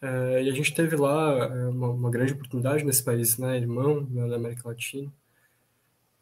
é, 0.07 0.45
e 0.45 0.49
a 0.49 0.53
gente 0.53 0.73
teve 0.73 0.95
lá 0.95 1.47
é, 1.47 1.67
uma, 1.67 1.89
uma, 1.89 2.11
grande 2.11 2.33
oportunidade 2.33 2.85
nesse 2.85 3.03
país, 3.03 3.39
né, 3.39 3.57
irmão 3.57 4.03
né, 4.09 4.29
da 4.29 4.37
América 4.37 4.69
Latina, 4.69 5.13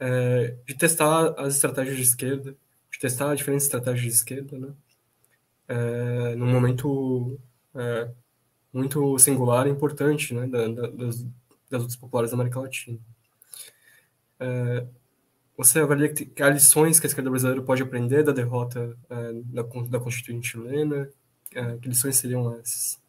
é, 0.00 0.56
de 0.66 0.74
testar 0.74 1.34
as 1.38 1.56
estratégias 1.56 1.96
de 1.96 2.02
esquerda, 2.02 2.56
de 2.90 2.98
testar 2.98 3.34
diferentes 3.34 3.66
estratégias 3.66 4.00
de 4.00 4.08
esquerda, 4.08 4.58
né, 4.58 4.72
é, 5.68 6.34
num 6.34 6.50
momento 6.50 7.38
é, 7.74 8.10
muito 8.72 9.18
singular 9.18 9.66
e 9.66 9.70
importante, 9.70 10.32
né, 10.32 10.46
da, 10.46 10.66
da, 10.66 10.86
das, 10.88 11.22
das 11.70 11.82
lutas 11.82 11.96
populares 11.96 12.30
da 12.30 12.36
América 12.36 12.60
Latina. 12.60 12.98
É, 14.40 14.86
você 15.58 15.80
avalia 15.80 16.08
que 16.08 16.42
há 16.42 16.48
lições 16.48 16.98
que 16.98 17.06
a 17.06 17.08
esquerda 17.08 17.28
brasileira 17.28 17.60
pode 17.62 17.82
aprender 17.82 18.24
da 18.24 18.32
derrota 18.32 18.96
da, 19.44 19.62
da 19.62 20.00
Constituinte 20.00 20.48
chilena? 20.48 21.08
que 21.80 21.88
lições 21.88 22.16
seriam 22.16 22.52
essas? 22.58 23.03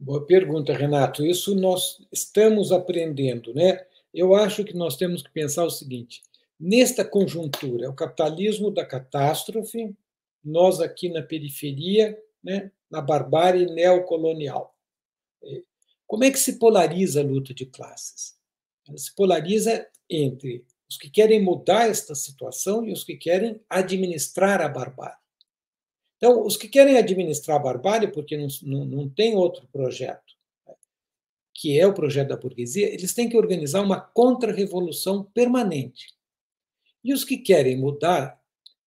Boa 0.00 0.24
pergunta, 0.24 0.72
Renato. 0.72 1.26
Isso 1.26 1.56
nós 1.56 2.00
estamos 2.12 2.70
aprendendo, 2.70 3.52
né? 3.52 3.84
Eu 4.14 4.32
acho 4.32 4.64
que 4.64 4.72
nós 4.72 4.96
temos 4.96 5.22
que 5.22 5.30
pensar 5.30 5.64
o 5.64 5.70
seguinte: 5.70 6.22
nesta 6.58 7.04
conjuntura, 7.04 7.86
é 7.86 7.88
o 7.88 7.94
capitalismo 7.94 8.70
da 8.70 8.86
catástrofe, 8.86 9.92
nós 10.44 10.80
aqui 10.80 11.08
na 11.08 11.20
periferia, 11.20 12.16
né, 12.42 12.70
na 12.88 13.00
barbárie 13.00 13.66
neocolonial. 13.66 14.72
Como 16.06 16.22
é 16.22 16.30
que 16.30 16.38
se 16.38 16.60
polariza 16.60 17.20
a 17.20 17.24
luta 17.24 17.52
de 17.52 17.66
classes? 17.66 18.36
Ela 18.88 18.96
se 18.96 19.12
polariza 19.16 19.84
entre 20.08 20.64
os 20.88 20.96
que 20.96 21.10
querem 21.10 21.42
mudar 21.42 21.88
esta 21.88 22.14
situação 22.14 22.86
e 22.86 22.92
os 22.92 23.02
que 23.02 23.16
querem 23.16 23.60
administrar 23.68 24.60
a 24.62 24.68
barbárie. 24.68 25.18
Então, 26.18 26.44
os 26.44 26.56
que 26.56 26.68
querem 26.68 26.98
administrar 26.98 27.56
a 27.56 27.62
barbárie, 27.62 28.12
porque 28.12 28.36
não, 28.36 28.48
não, 28.62 28.84
não 28.84 29.08
tem 29.08 29.36
outro 29.36 29.66
projeto, 29.68 30.34
né, 30.66 30.74
que 31.54 31.78
é 31.78 31.86
o 31.86 31.94
projeto 31.94 32.28
da 32.28 32.36
burguesia, 32.36 32.92
eles 32.92 33.14
têm 33.14 33.28
que 33.28 33.36
organizar 33.36 33.80
uma 33.80 34.00
contra-revolução 34.00 35.22
permanente. 35.22 36.08
E 37.04 37.14
os 37.14 37.24
que 37.24 37.38
querem 37.38 37.76
mudar 37.76 38.38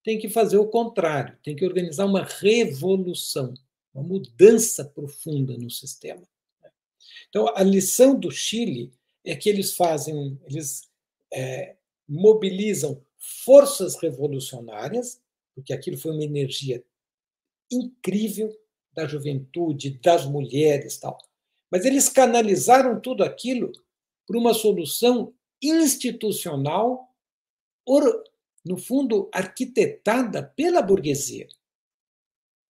têm 0.04 0.20
que 0.20 0.30
fazer 0.30 0.58
o 0.58 0.68
contrário, 0.68 1.38
têm 1.42 1.56
que 1.56 1.66
organizar 1.66 2.06
uma 2.06 2.24
revolução, 2.24 3.54
uma 3.94 4.04
mudança 4.04 4.84
profunda 4.84 5.58
no 5.58 5.70
sistema. 5.70 6.24
Né. 6.62 6.70
Então, 7.30 7.48
a 7.56 7.64
lição 7.64 8.20
do 8.20 8.30
Chile 8.30 8.92
é 9.24 9.38
que 9.38 9.50
eles 9.50 9.74
fazem, 9.74 10.38
eles 10.46 10.90
é, 11.34 11.76
mobilizam 12.08 13.02
forças 13.18 13.96
revolucionárias, 13.96 15.22
porque 15.56 15.72
aquilo 15.72 15.98
foi 15.98 16.12
uma 16.12 16.24
energia 16.24 16.84
incrível 17.72 18.52
da 18.94 19.08
juventude, 19.08 20.00
das 20.02 20.26
mulheres, 20.26 20.98
tal. 20.98 21.18
Mas 21.72 21.86
eles 21.86 22.10
canalizaram 22.10 23.00
tudo 23.00 23.24
aquilo 23.24 23.72
para 24.28 24.38
uma 24.38 24.54
solução 24.54 25.34
institucional, 25.62 27.10
no 28.66 28.78
fundo, 28.78 29.30
arquitetada 29.34 30.44
pela 30.44 30.82
burguesia. 30.82 31.48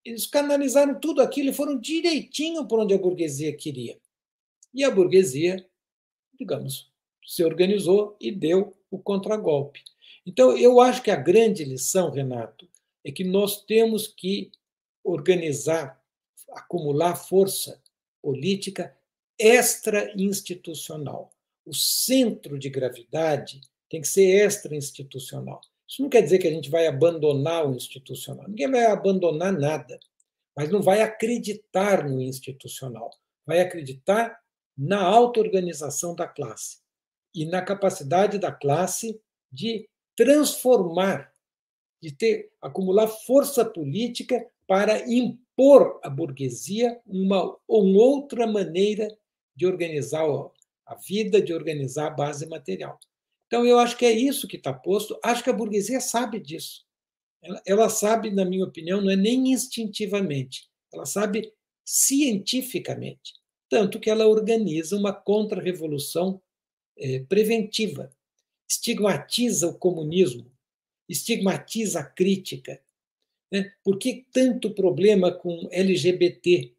Eles 0.03 0.25
canalizaram 0.25 0.99
tudo 0.99 1.21
aquilo 1.21 1.49
e 1.49 1.53
foram 1.53 1.79
direitinho 1.79 2.67
por 2.67 2.79
onde 2.79 2.93
a 2.93 2.97
burguesia 2.97 3.55
queria. 3.55 3.99
E 4.73 4.83
a 4.83 4.89
burguesia, 4.89 5.67
digamos, 6.39 6.91
se 7.25 7.43
organizou 7.43 8.15
e 8.19 8.31
deu 8.31 8.75
o 8.89 8.97
contragolpe. 8.97 9.83
Então, 10.25 10.57
eu 10.57 10.79
acho 10.79 11.01
que 11.01 11.11
a 11.11 11.15
grande 11.15 11.63
lição, 11.63 12.11
Renato, 12.11 12.67
é 13.03 13.11
que 13.11 13.23
nós 13.23 13.63
temos 13.63 14.07
que 14.07 14.51
organizar, 15.03 16.01
acumular 16.51 17.15
força 17.15 17.81
política 18.21 18.95
extra-institucional. 19.37 21.31
O 21.65 21.73
centro 21.73 22.57
de 22.57 22.69
gravidade 22.69 23.61
tem 23.89 24.01
que 24.01 24.07
ser 24.07 24.23
extra-institucional. 24.23 25.61
Isso 25.87 26.01
não 26.01 26.09
quer 26.09 26.21
dizer 26.21 26.39
que 26.39 26.47
a 26.47 26.51
gente 26.51 26.69
vai 26.69 26.87
abandonar 26.87 27.67
o 27.67 27.75
institucional. 27.75 28.47
Ninguém 28.47 28.71
vai 28.71 28.85
abandonar 28.85 29.51
nada, 29.51 29.99
mas 30.55 30.69
não 30.69 30.81
vai 30.81 31.01
acreditar 31.01 32.07
no 32.07 32.21
institucional. 32.21 33.11
Vai 33.45 33.59
acreditar 33.59 34.39
na 34.77 35.01
auto-organização 35.01 36.15
da 36.15 36.27
classe 36.27 36.79
e 37.33 37.45
na 37.45 37.61
capacidade 37.61 38.37
da 38.37 38.51
classe 38.51 39.19
de 39.51 39.87
transformar, 40.15 41.31
de 42.01 42.11
ter 42.11 42.51
acumular 42.61 43.07
força 43.07 43.65
política 43.65 44.45
para 44.71 45.03
impor 45.05 45.99
à 46.01 46.09
burguesia 46.09 46.97
uma, 47.05 47.57
uma 47.67 48.01
outra 48.01 48.47
maneira 48.47 49.13
de 49.53 49.65
organizar 49.65 50.23
a 50.85 50.95
vida, 50.95 51.41
de 51.41 51.53
organizar 51.53 52.07
a 52.07 52.11
base 52.11 52.45
material. 52.45 52.97
Então, 53.47 53.65
eu 53.65 53.77
acho 53.79 53.97
que 53.97 54.05
é 54.05 54.13
isso 54.13 54.47
que 54.47 54.55
está 54.55 54.71
posto. 54.71 55.19
Acho 55.21 55.43
que 55.43 55.49
a 55.49 55.53
burguesia 55.53 55.99
sabe 55.99 56.39
disso. 56.39 56.85
Ela, 57.41 57.61
ela 57.65 57.89
sabe, 57.89 58.31
na 58.31 58.45
minha 58.45 58.63
opinião, 58.63 59.01
não 59.01 59.11
é 59.11 59.15
nem 59.17 59.51
instintivamente, 59.51 60.69
ela 60.89 61.05
sabe 61.05 61.51
cientificamente. 61.83 63.33
Tanto 63.69 63.99
que 63.99 64.09
ela 64.09 64.25
organiza 64.25 64.95
uma 64.95 65.11
contra-revolução 65.11 66.41
é, 66.97 67.19
preventiva, 67.19 68.09
estigmatiza 68.69 69.67
o 69.67 69.77
comunismo, 69.77 70.49
estigmatiza 71.09 71.99
a 71.99 72.05
crítica. 72.05 72.81
Né? 73.51 73.71
Por 73.83 73.97
que 73.97 74.25
tanto 74.31 74.73
problema 74.73 75.31
com 75.31 75.67
LGBT? 75.71 76.73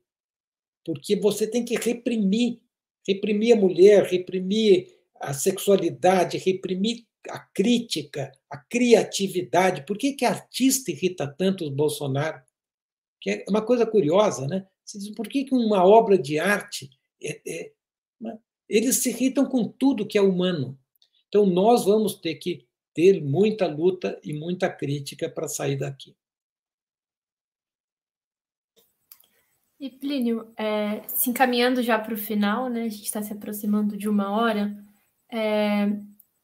Porque 0.85 1.17
você 1.17 1.47
tem 1.47 1.65
que 1.65 1.77
reprimir, 1.77 2.61
reprimir 3.07 3.57
a 3.57 3.61
mulher, 3.61 4.05
reprimir 4.05 4.89
a 5.21 5.33
sexualidade, 5.33 6.39
reprimir 6.39 7.07
a 7.29 7.39
crítica, 7.39 8.33
a 8.51 8.57
criatividade. 8.57 9.85
Por 9.87 9.97
que, 9.97 10.13
que 10.13 10.25
artista 10.25 10.91
irrita 10.91 11.27
tanto 11.27 11.65
os 11.65 11.71
Bolsonaro? 11.71 12.43
Que 13.21 13.31
é 13.31 13.45
uma 13.49 13.63
coisa 13.63 13.87
curiosa, 13.87 14.47
né? 14.49 14.67
Por 15.15 15.29
que, 15.29 15.45
que 15.45 15.55
uma 15.55 15.85
obra 15.85 16.19
de 16.19 16.41
arte 16.41 16.91
é, 17.23 17.41
é, 17.47 17.73
eles 18.69 18.97
se 18.97 19.11
irritam 19.11 19.45
com 19.45 19.69
tudo 19.69 20.07
que 20.07 20.17
é 20.17 20.23
humano. 20.23 20.79
Então, 21.29 21.45
nós 21.47 21.85
vamos 21.85 22.15
ter 22.15 22.37
que 22.37 22.67
ter 22.95 23.23
muita 23.23 23.67
luta 23.67 24.19
e 24.25 24.33
muita 24.33 24.71
crítica 24.71 25.29
para 25.29 25.47
sair 25.47 25.77
daqui. 25.77 26.17
E 29.83 29.91
Plínio, 29.91 30.47
é, 30.57 31.03
se 31.09 31.29
encaminhando 31.29 31.83
já 31.83 31.99
para 31.99 32.15
o 32.15 32.17
final, 32.17 32.69
né, 32.71 32.83
a 32.85 32.89
gente 32.89 33.03
está 33.03 33.21
se 33.21 33.33
aproximando 33.33 33.97
de 33.97 34.09
uma 34.09 34.31
hora. 34.31 34.73
É, 35.29 35.89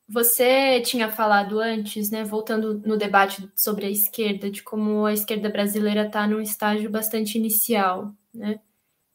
você 0.09 0.81
tinha 0.81 1.09
falado 1.09 1.61
antes, 1.61 2.11
né, 2.11 2.25
voltando 2.25 2.81
no 2.85 2.97
debate 2.97 3.49
sobre 3.55 3.87
a 3.87 3.91
esquerda, 3.91 4.51
de 4.51 4.61
como 4.65 5.07
a 5.07 5.13
esquerda 5.13 5.49
brasileira 5.49 6.07
está 6.07 6.27
num 6.27 6.41
estágio 6.41 6.91
bastante 6.91 7.39
inicial, 7.39 8.13
né? 8.35 8.59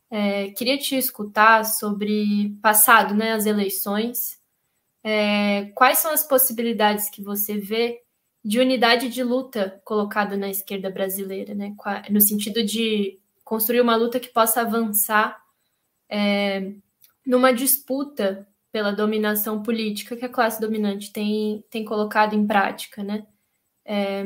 É, 0.10 0.52
queria 0.52 0.78
te 0.78 0.96
escutar 0.96 1.66
sobre 1.66 2.58
passado, 2.62 3.14
né, 3.14 3.34
as 3.34 3.46
eleições. 3.46 4.40
É, 5.04 5.66
quais 5.76 5.98
são 5.98 6.14
as 6.14 6.26
possibilidades 6.26 7.10
que 7.10 7.22
você 7.22 7.58
vê 7.58 8.02
de 8.42 8.58
unidade 8.62 9.10
de 9.10 9.22
luta 9.22 9.82
colocada 9.84 10.38
na 10.38 10.50
esquerda 10.50 10.90
brasileira, 10.90 11.54
né, 11.54 11.76
no 12.10 12.22
sentido 12.22 12.64
de 12.64 13.20
construir 13.44 13.82
uma 13.82 13.96
luta 13.96 14.20
que 14.20 14.30
possa 14.30 14.62
avançar 14.62 15.42
é, 16.10 16.74
numa 17.26 17.52
disputa 17.52 18.48
pela 18.72 18.92
dominação 18.92 19.62
política 19.62 20.16
que 20.16 20.26
a 20.26 20.30
classe 20.30 20.60
dominante 20.60 21.12
tem, 21.12 21.64
tem 21.70 21.86
colocado 21.86 22.34
em 22.36 22.46
prática, 22.46 23.04
né? 23.04 23.28
É, 23.86 24.26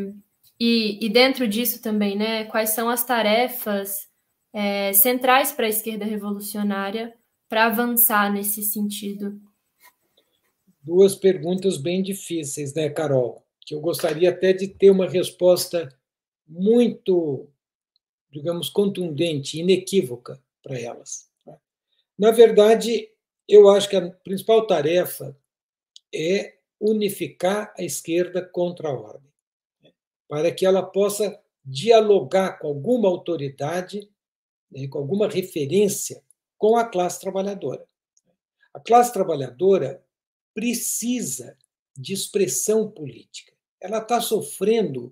e, 0.59 1.05
e 1.05 1.09
dentro 1.09 1.47
disso 1.47 1.81
também, 1.81 2.17
né, 2.17 2.45
quais 2.45 2.71
são 2.71 2.89
as 2.89 3.03
tarefas 3.05 4.07
é, 4.53 4.91
centrais 4.93 5.51
para 5.51 5.65
a 5.65 5.69
esquerda 5.69 6.05
revolucionária 6.05 7.13
para 7.47 7.65
avançar 7.65 8.31
nesse 8.31 8.63
sentido? 8.63 9.39
Duas 10.81 11.15
perguntas 11.15 11.77
bem 11.77 12.01
difíceis, 12.01 12.73
né, 12.73 12.89
Carol? 12.89 13.45
Que 13.65 13.75
eu 13.75 13.81
gostaria 13.81 14.29
até 14.29 14.53
de 14.53 14.67
ter 14.67 14.89
uma 14.89 15.07
resposta 15.07 15.89
muito, 16.47 17.49
digamos, 18.37 18.69
contundente, 18.69 19.59
inequívoca 19.59 20.41
para 20.61 20.79
elas. 20.79 21.29
Né? 21.45 21.57
Na 22.17 22.31
verdade, 22.31 23.09
eu 23.47 23.69
acho 23.69 23.89
que 23.89 23.95
a 23.95 24.09
principal 24.09 24.65
tarefa 24.67 25.35
é 26.13 26.57
unificar 26.79 27.73
a 27.77 27.83
esquerda 27.83 28.41
contra 28.41 28.89
a 28.89 28.93
ordem, 28.93 29.31
né? 29.81 29.91
para 30.27 30.51
que 30.51 30.65
ela 30.65 30.83
possa 30.83 31.39
dialogar 31.65 32.59
com 32.59 32.67
alguma 32.67 33.09
autoridade 33.09 34.09
né, 34.71 34.87
com 34.87 34.99
alguma 34.99 35.27
referência 35.27 36.21
com 36.57 36.75
a 36.75 36.85
classe 36.85 37.19
trabalhadora. 37.19 37.85
A 38.73 38.79
classe 38.79 39.13
trabalhadora 39.13 40.03
precisa 40.53 41.57
de 41.95 42.13
expressão 42.13 42.89
política. 42.89 43.53
Ela 43.79 43.99
está 43.99 44.19
sofrendo 44.21 45.11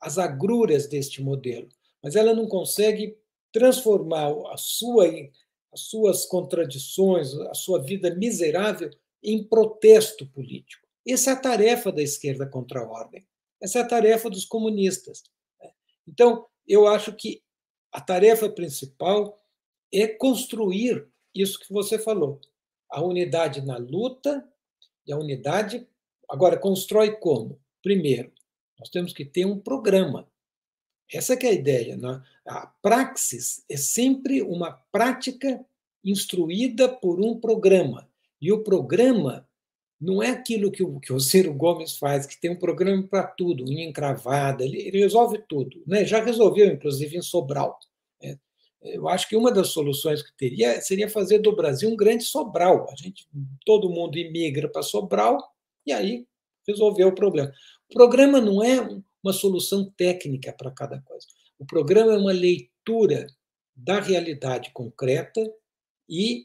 as 0.00 0.18
agruras 0.18 0.86
deste 0.86 1.22
modelo, 1.22 1.68
mas 2.02 2.16
ela 2.16 2.34
não 2.34 2.46
consegue 2.46 3.16
transformar 3.52 4.32
a 4.50 4.56
sua, 4.56 5.06
as 5.72 5.80
suas 5.80 6.24
contradições, 6.24 7.34
a 7.34 7.54
sua 7.54 7.80
vida 7.82 8.14
miserável 8.14 8.90
em 9.22 9.44
protesto 9.44 10.26
político. 10.26 10.86
Essa 11.06 11.30
é 11.30 11.32
a 11.34 11.40
tarefa 11.40 11.92
da 11.92 12.02
esquerda 12.02 12.46
contra 12.46 12.80
a 12.80 12.88
ordem. 12.88 13.26
Essa 13.60 13.78
é 13.78 13.82
a 13.82 13.86
tarefa 13.86 14.28
dos 14.28 14.44
comunistas. 14.44 15.22
Né. 15.60 15.70
Então, 16.06 16.46
eu 16.66 16.86
acho 16.86 17.12
que 17.14 17.42
a 17.92 18.00
tarefa 18.00 18.48
principal 18.48 19.38
é 19.92 20.08
construir 20.08 21.06
isso 21.34 21.58
que 21.58 21.72
você 21.72 21.98
falou, 21.98 22.40
a 22.90 23.02
unidade 23.02 23.60
na 23.60 23.76
luta 23.76 24.46
e 25.06 25.12
a 25.12 25.18
unidade. 25.18 25.86
Agora, 26.28 26.58
constrói 26.58 27.12
como? 27.16 27.60
Primeiro, 27.82 28.32
nós 28.78 28.88
temos 28.88 29.12
que 29.12 29.24
ter 29.24 29.44
um 29.44 29.58
programa. 29.58 30.30
Essa 31.12 31.34
é 31.34 31.46
a 31.46 31.52
ideia. 31.52 31.96
Né? 31.96 32.22
A 32.46 32.66
praxis 32.80 33.64
é 33.68 33.76
sempre 33.76 34.42
uma 34.42 34.72
prática 34.90 35.64
instruída 36.04 36.88
por 36.88 37.20
um 37.20 37.38
programa. 37.38 38.08
E 38.40 38.50
o 38.50 38.62
programa 38.62 39.46
não 40.00 40.20
é 40.20 40.30
aquilo 40.30 40.70
que 40.70 40.82
o, 40.82 40.98
que 40.98 41.12
o 41.12 41.20
Ciro 41.20 41.54
Gomes 41.54 41.96
faz, 41.96 42.26
que 42.26 42.40
tem 42.40 42.50
um 42.50 42.58
programa 42.58 43.04
para 43.04 43.22
tudo, 43.22 43.64
unha 43.64 43.84
encravada, 43.84 44.64
ele, 44.64 44.80
ele, 44.80 44.98
resolve 44.98 45.38
tudo. 45.48 45.80
Né? 45.86 46.04
Já 46.04 46.24
resolveu, 46.24 46.66
inclusive, 46.66 47.16
em 47.16 47.22
Sobral. 47.22 47.78
Né? 48.20 48.36
eu 48.82 49.08
acho 49.08 49.28
que 49.28 49.36
uma 49.36 49.52
das 49.52 49.68
soluções 49.68 50.20
que 50.22 50.36
teria 50.36 50.80
seria 50.80 51.08
fazer 51.08 51.38
do 51.38 51.54
Brasil 51.54 51.88
um 51.88 51.96
grande 51.96 52.24
Sobral. 52.24 52.88
A 52.90 52.96
gente, 52.96 53.28
todo 53.64 53.88
mundo 53.88 54.18
imigra 54.18 54.68
para 54.68 54.82
Sobral 54.82 55.38
e 55.86 55.92
aí 55.92 56.26
resolveu 56.66 57.08
o 57.08 57.14
problema. 57.14 57.52
O 57.88 57.94
programa 57.94 58.40
não 58.40 58.62
é 58.62 58.80
uma 59.22 59.32
solução 59.32 59.90
técnica 59.90 60.52
para 60.52 60.70
cada 60.70 61.00
coisa. 61.00 61.26
O 61.58 61.64
programa 61.64 62.12
é 62.12 62.16
uma 62.16 62.32
leitura 62.32 63.26
da 63.74 64.00
realidade 64.00 64.70
concreta 64.72 65.40
e 66.08 66.44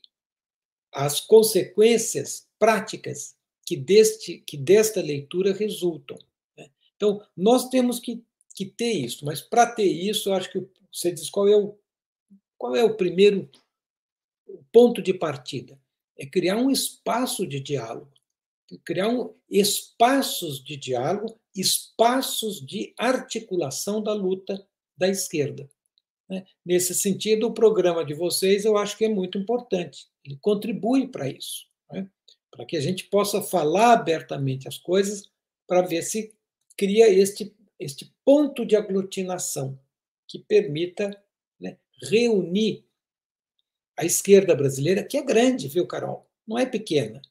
as 0.92 1.20
consequências 1.20 2.48
práticas 2.58 3.36
que, 3.66 3.76
deste, 3.76 4.40
que 4.40 4.58
desta 4.58 5.02
leitura 5.02 5.54
resultam. 5.54 6.18
Né? 6.58 6.70
Então, 6.96 7.22
nós 7.36 7.70
temos 7.70 8.00
que, 8.00 8.24
que 8.56 8.66
ter 8.66 8.94
isso, 8.94 9.26
mas 9.26 9.42
para 9.42 9.66
ter 9.68 9.86
isso, 9.86 10.30
eu 10.30 10.34
acho 10.34 10.52
que 10.52 10.66
você 10.92 11.12
diz 11.12 11.30
qual 11.30 11.48
é 11.48 11.56
o, 11.56 11.78
qual 12.58 12.76
é 12.76 12.84
o 12.84 12.96
primeiro 12.96 13.50
ponto 14.72 15.02
de 15.02 15.14
partida? 15.14 15.80
É 16.18 16.26
criar 16.26 16.58
um 16.58 16.72
espaço 16.72 17.46
de 17.46 17.60
diálogo, 17.60 18.12
criar 18.84 19.10
um, 19.10 19.34
espaços 19.50 20.64
de 20.64 20.76
diálogo, 20.76 21.40
espaços 21.60 22.66
de 22.66 22.94
articulação 22.98 24.02
da 24.02 24.14
luta 24.14 24.66
da 24.98 25.08
esquerda. 25.08 25.70
Né? 26.30 26.46
Nesse 26.66 26.94
sentido, 26.94 27.48
o 27.48 27.54
programa 27.54 28.06
de 28.06 28.14
vocês 28.14 28.66
eu 28.66 28.78
acho 28.78 28.98
que 28.98 29.06
é 29.06 29.10
muito 29.10 29.38
importante. 29.38 30.08
Ele 30.24 30.38
contribui 30.42 31.08
para 31.08 31.30
isso, 31.30 31.66
né? 31.92 32.10
para 32.52 32.66
que 32.66 32.76
a 32.76 32.82
gente 32.82 33.06
possa 33.06 33.42
falar 33.42 33.94
abertamente 33.94 34.68
as 34.68 34.78
coisas, 34.78 35.30
para 35.68 35.82
ver 35.82 36.02
se 36.02 36.34
cria 36.76 37.10
este, 37.10 37.56
este 37.80 38.14
ponto 38.26 38.66
de 38.66 38.76
aglutinação 38.76 39.80
que 40.28 40.40
permita 40.40 41.12
né, 41.60 41.78
reunir 42.04 42.86
a 43.98 44.06
esquerda 44.06 44.56
brasileira, 44.56 45.04
que 45.04 45.18
é 45.18 45.24
grande, 45.24 45.68
viu, 45.68 45.88
Carol? 45.88 46.30
Não 46.46 46.58
é 46.58 46.66
pequena. 46.66 47.22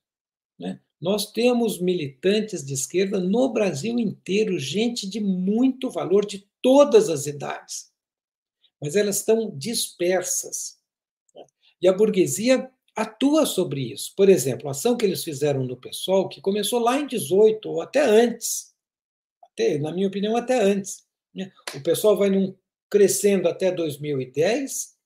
Né? 0.59 0.81
Nós 1.01 1.31
temos 1.33 1.81
militantes 1.81 2.65
de 2.65 2.75
esquerda 2.75 3.21
no 3.21 3.53
Brasil 3.53 3.99
inteiro, 3.99 4.59
gente 4.59 5.09
de 5.09 5.21
muito 5.21 5.91
valor, 5.91 6.25
de 6.25 6.49
todas 6.63 7.11
as 7.11 7.27
idades 7.27 7.95
mas 8.81 8.97
elas 8.97 9.17
estão 9.19 9.51
dispersas. 9.57 10.79
E 11.81 11.89
a 11.89 11.93
burguesia 11.93 12.71
atua 12.95 13.45
sobre 13.45 13.93
isso. 13.93 14.15
Por 14.17 14.29
exemplo, 14.29 14.69
a 14.69 14.71
ação 14.71 14.97
que 14.97 15.05
eles 15.05 15.23
fizeram 15.23 15.65
no 15.65 15.77
PSOL, 15.77 16.29
que 16.29 16.41
começou 16.41 16.79
lá 16.79 16.99
em 16.99 17.07
18, 17.07 17.69
ou 17.69 17.83
até 17.83 18.01
antes, 18.01 18.75
até, 19.43 19.79
na 19.79 19.93
minha 19.93 20.09
opinião, 20.09 20.37
até 20.37 20.63
antes. 20.63 21.07
Né? 21.35 21.53
O 21.75 21.83
pessoal 21.83 22.17
vai 22.17 22.31
num, 22.31 22.55
crescendo 22.89 23.49
até 23.49 23.71
2010 23.71 24.97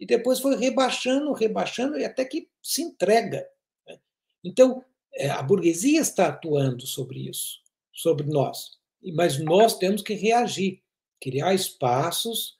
e 0.00 0.06
depois 0.06 0.40
foi 0.40 0.56
rebaixando, 0.56 1.32
rebaixando 1.32 1.98
e 1.98 2.04
até 2.04 2.24
que 2.24 2.48
se 2.62 2.82
entrega. 2.82 3.46
Né? 3.86 3.98
Então, 4.42 4.82
a 5.30 5.42
burguesia 5.42 6.00
está 6.00 6.28
atuando 6.28 6.86
sobre 6.86 7.28
isso, 7.28 7.60
sobre 7.92 8.26
nós. 8.26 8.78
Mas 9.14 9.38
nós 9.38 9.76
temos 9.78 10.02
que 10.02 10.14
reagir, 10.14 10.82
criar 11.20 11.54
espaços 11.54 12.58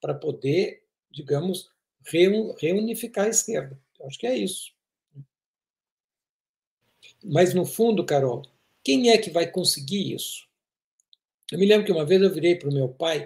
para 0.00 0.14
poder, 0.14 0.82
digamos, 1.10 1.70
reunificar 2.60 3.26
a 3.26 3.30
esquerda. 3.30 3.78
Eu 3.98 4.06
acho 4.06 4.18
que 4.18 4.26
é 4.26 4.36
isso. 4.36 4.72
Mas, 7.24 7.54
no 7.54 7.64
fundo, 7.64 8.04
Carol, 8.04 8.42
quem 8.84 9.10
é 9.10 9.18
que 9.18 9.30
vai 9.30 9.50
conseguir 9.50 10.14
isso? 10.14 10.46
Eu 11.50 11.58
me 11.58 11.66
lembro 11.66 11.86
que 11.86 11.92
uma 11.92 12.04
vez 12.04 12.20
eu 12.22 12.32
virei 12.32 12.54
para 12.54 12.68
o 12.68 12.74
meu 12.74 12.88
pai 12.88 13.24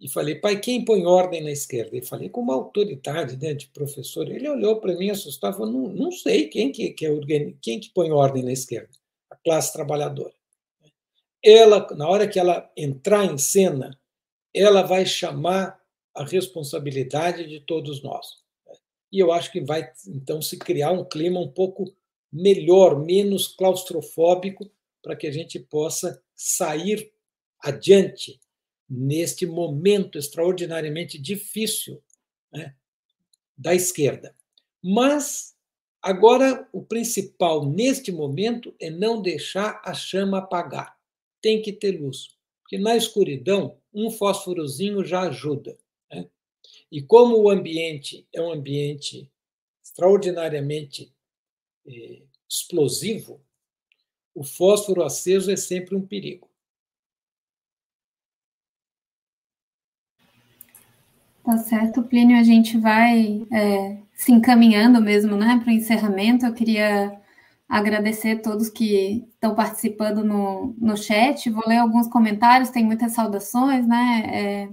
e 0.00 0.08
falei, 0.08 0.34
pai, 0.36 0.58
quem 0.58 0.82
põe 0.82 1.04
ordem 1.04 1.42
na 1.42 1.50
esquerda? 1.50 1.94
E 1.94 2.02
falei 2.02 2.30
com 2.30 2.40
uma 2.40 2.54
autoridade 2.54 3.36
né, 3.36 3.52
de 3.52 3.66
professor. 3.66 4.30
Ele 4.30 4.48
olhou 4.48 4.80
para 4.80 4.96
mim 4.96 5.10
assustado 5.10 5.58
falou, 5.58 5.70
não, 5.70 5.88
não 5.88 6.10
sei 6.10 6.48
quem 6.48 6.72
que, 6.72 6.90
que 6.92 7.04
é 7.06 7.54
quem 7.60 7.78
que 7.78 7.90
põe 7.90 8.10
ordem 8.10 8.42
na 8.42 8.52
esquerda. 8.52 8.88
A 9.30 9.36
classe 9.36 9.72
trabalhadora. 9.74 10.32
Ela, 11.44 11.86
na 11.94 12.08
hora 12.08 12.26
que 12.26 12.38
ela 12.38 12.70
entrar 12.74 13.26
em 13.26 13.36
cena, 13.36 13.98
ela 14.54 14.82
vai 14.82 15.04
chamar 15.04 15.78
a 16.14 16.24
responsabilidade 16.24 17.46
de 17.46 17.60
todos 17.60 18.02
nós. 18.02 18.40
E 19.12 19.18
eu 19.18 19.30
acho 19.30 19.52
que 19.52 19.60
vai, 19.60 19.90
então, 20.08 20.40
se 20.40 20.56
criar 20.56 20.92
um 20.92 21.04
clima 21.04 21.38
um 21.38 21.48
pouco 21.48 21.92
melhor, 22.32 22.98
menos 22.98 23.48
claustrofóbico, 23.48 24.70
para 25.02 25.16
que 25.16 25.26
a 25.26 25.32
gente 25.32 25.58
possa 25.58 26.22
sair 26.34 27.12
adiante 27.60 28.40
neste 28.90 29.46
momento 29.46 30.18
extraordinariamente 30.18 31.16
difícil 31.16 32.02
né, 32.52 32.74
da 33.56 33.72
esquerda. 33.72 34.34
Mas, 34.82 35.54
agora, 36.02 36.68
o 36.72 36.82
principal 36.82 37.64
neste 37.64 38.10
momento 38.10 38.74
é 38.80 38.90
não 38.90 39.22
deixar 39.22 39.80
a 39.84 39.94
chama 39.94 40.38
apagar. 40.38 40.98
Tem 41.40 41.62
que 41.62 41.72
ter 41.72 42.00
luz. 42.00 42.36
Porque 42.62 42.76
na 42.78 42.96
escuridão, 42.96 43.78
um 43.94 44.10
fósforozinho 44.10 45.04
já 45.04 45.22
ajuda. 45.22 45.78
Né? 46.10 46.28
E 46.90 47.00
como 47.00 47.36
o 47.38 47.48
ambiente 47.48 48.26
é 48.32 48.42
um 48.42 48.50
ambiente 48.50 49.30
extraordinariamente 49.84 51.12
eh, 51.86 52.22
explosivo, 52.48 53.40
o 54.34 54.42
fósforo 54.42 55.02
aceso 55.02 55.50
é 55.50 55.56
sempre 55.56 55.94
um 55.94 56.06
perigo. 56.06 56.49
Tá 61.44 61.56
certo, 61.58 62.02
Plínio. 62.02 62.38
A 62.38 62.42
gente 62.42 62.76
vai 62.78 63.46
é, 63.50 63.98
se 64.12 64.32
encaminhando 64.32 65.00
mesmo 65.00 65.36
né, 65.36 65.58
para 65.62 65.70
o 65.70 65.74
encerramento. 65.74 66.44
Eu 66.44 66.52
queria 66.52 67.18
agradecer 67.68 68.32
a 68.32 68.42
todos 68.42 68.68
que 68.68 69.26
estão 69.32 69.54
participando 69.54 70.24
no, 70.24 70.74
no 70.78 70.96
chat. 70.96 71.48
Vou 71.50 71.62
ler 71.66 71.78
alguns 71.78 72.08
comentários, 72.08 72.70
tem 72.70 72.84
muitas 72.84 73.12
saudações, 73.12 73.86
né? 73.86 74.22
É, 74.26 74.68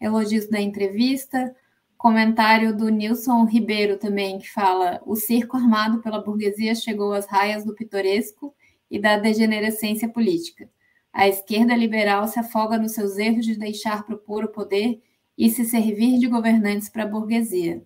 elogios 0.00 0.48
da 0.48 0.60
entrevista. 0.60 1.54
Comentário 1.96 2.76
do 2.76 2.88
Nilson 2.88 3.44
Ribeiro 3.44 3.98
também, 3.98 4.38
que 4.38 4.50
fala: 4.50 5.00
o 5.04 5.14
circo 5.16 5.56
armado 5.56 6.00
pela 6.00 6.22
burguesia 6.22 6.74
chegou 6.74 7.12
às 7.12 7.26
raias 7.26 7.64
do 7.64 7.74
pitoresco 7.74 8.54
e 8.90 8.98
da 9.00 9.18
degenerescência 9.18 10.08
política. 10.08 10.68
A 11.12 11.28
esquerda 11.28 11.74
liberal 11.76 12.26
se 12.28 12.38
afoga 12.38 12.78
nos 12.78 12.92
seus 12.92 13.18
erros 13.18 13.44
de 13.44 13.56
deixar 13.58 14.04
propor 14.04 14.44
o 14.44 14.48
poder 14.48 15.02
e 15.38 15.48
se 15.48 15.64
servir 15.64 16.18
de 16.18 16.26
governantes 16.26 16.88
para 16.88 17.04
a 17.04 17.06
burguesia. 17.06 17.82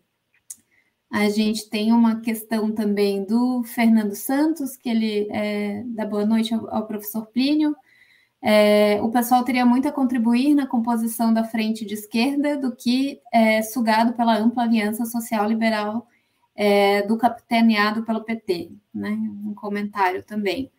A 1.11 1.29
gente 1.29 1.69
tem 1.69 1.93
uma 1.93 2.21
questão 2.23 2.73
também 2.73 3.23
do 3.23 3.63
Fernando 3.65 4.15
Santos, 4.15 4.79
que 4.79 4.89
ele 4.89 5.29
é, 5.31 5.83
dá 5.89 6.07
boa 6.07 6.25
noite 6.25 6.55
ao, 6.55 6.75
ao 6.75 6.87
professor 6.87 7.27
Plínio. 7.27 7.77
É, 8.41 8.99
o 9.03 9.11
pessoal 9.11 9.45
teria 9.45 9.67
muito 9.67 9.87
a 9.87 9.93
contribuir 9.93 10.55
na 10.55 10.67
composição 10.67 11.35
da 11.35 11.45
frente 11.45 11.85
de 11.85 11.93
esquerda 11.93 12.57
do 12.57 12.75
que 12.75 13.21
é, 13.31 13.61
sugado 13.61 14.15
pela 14.15 14.39
ampla 14.39 14.63
aliança 14.63 15.05
social 15.05 15.47
liberal 15.47 16.09
é, 16.57 17.03
do 17.03 17.19
capitaneado 17.19 18.03
pelo 18.05 18.25
PT. 18.25 18.73
Né? 18.95 19.11
Um 19.45 19.53
comentário 19.55 20.25
também. 20.25 20.73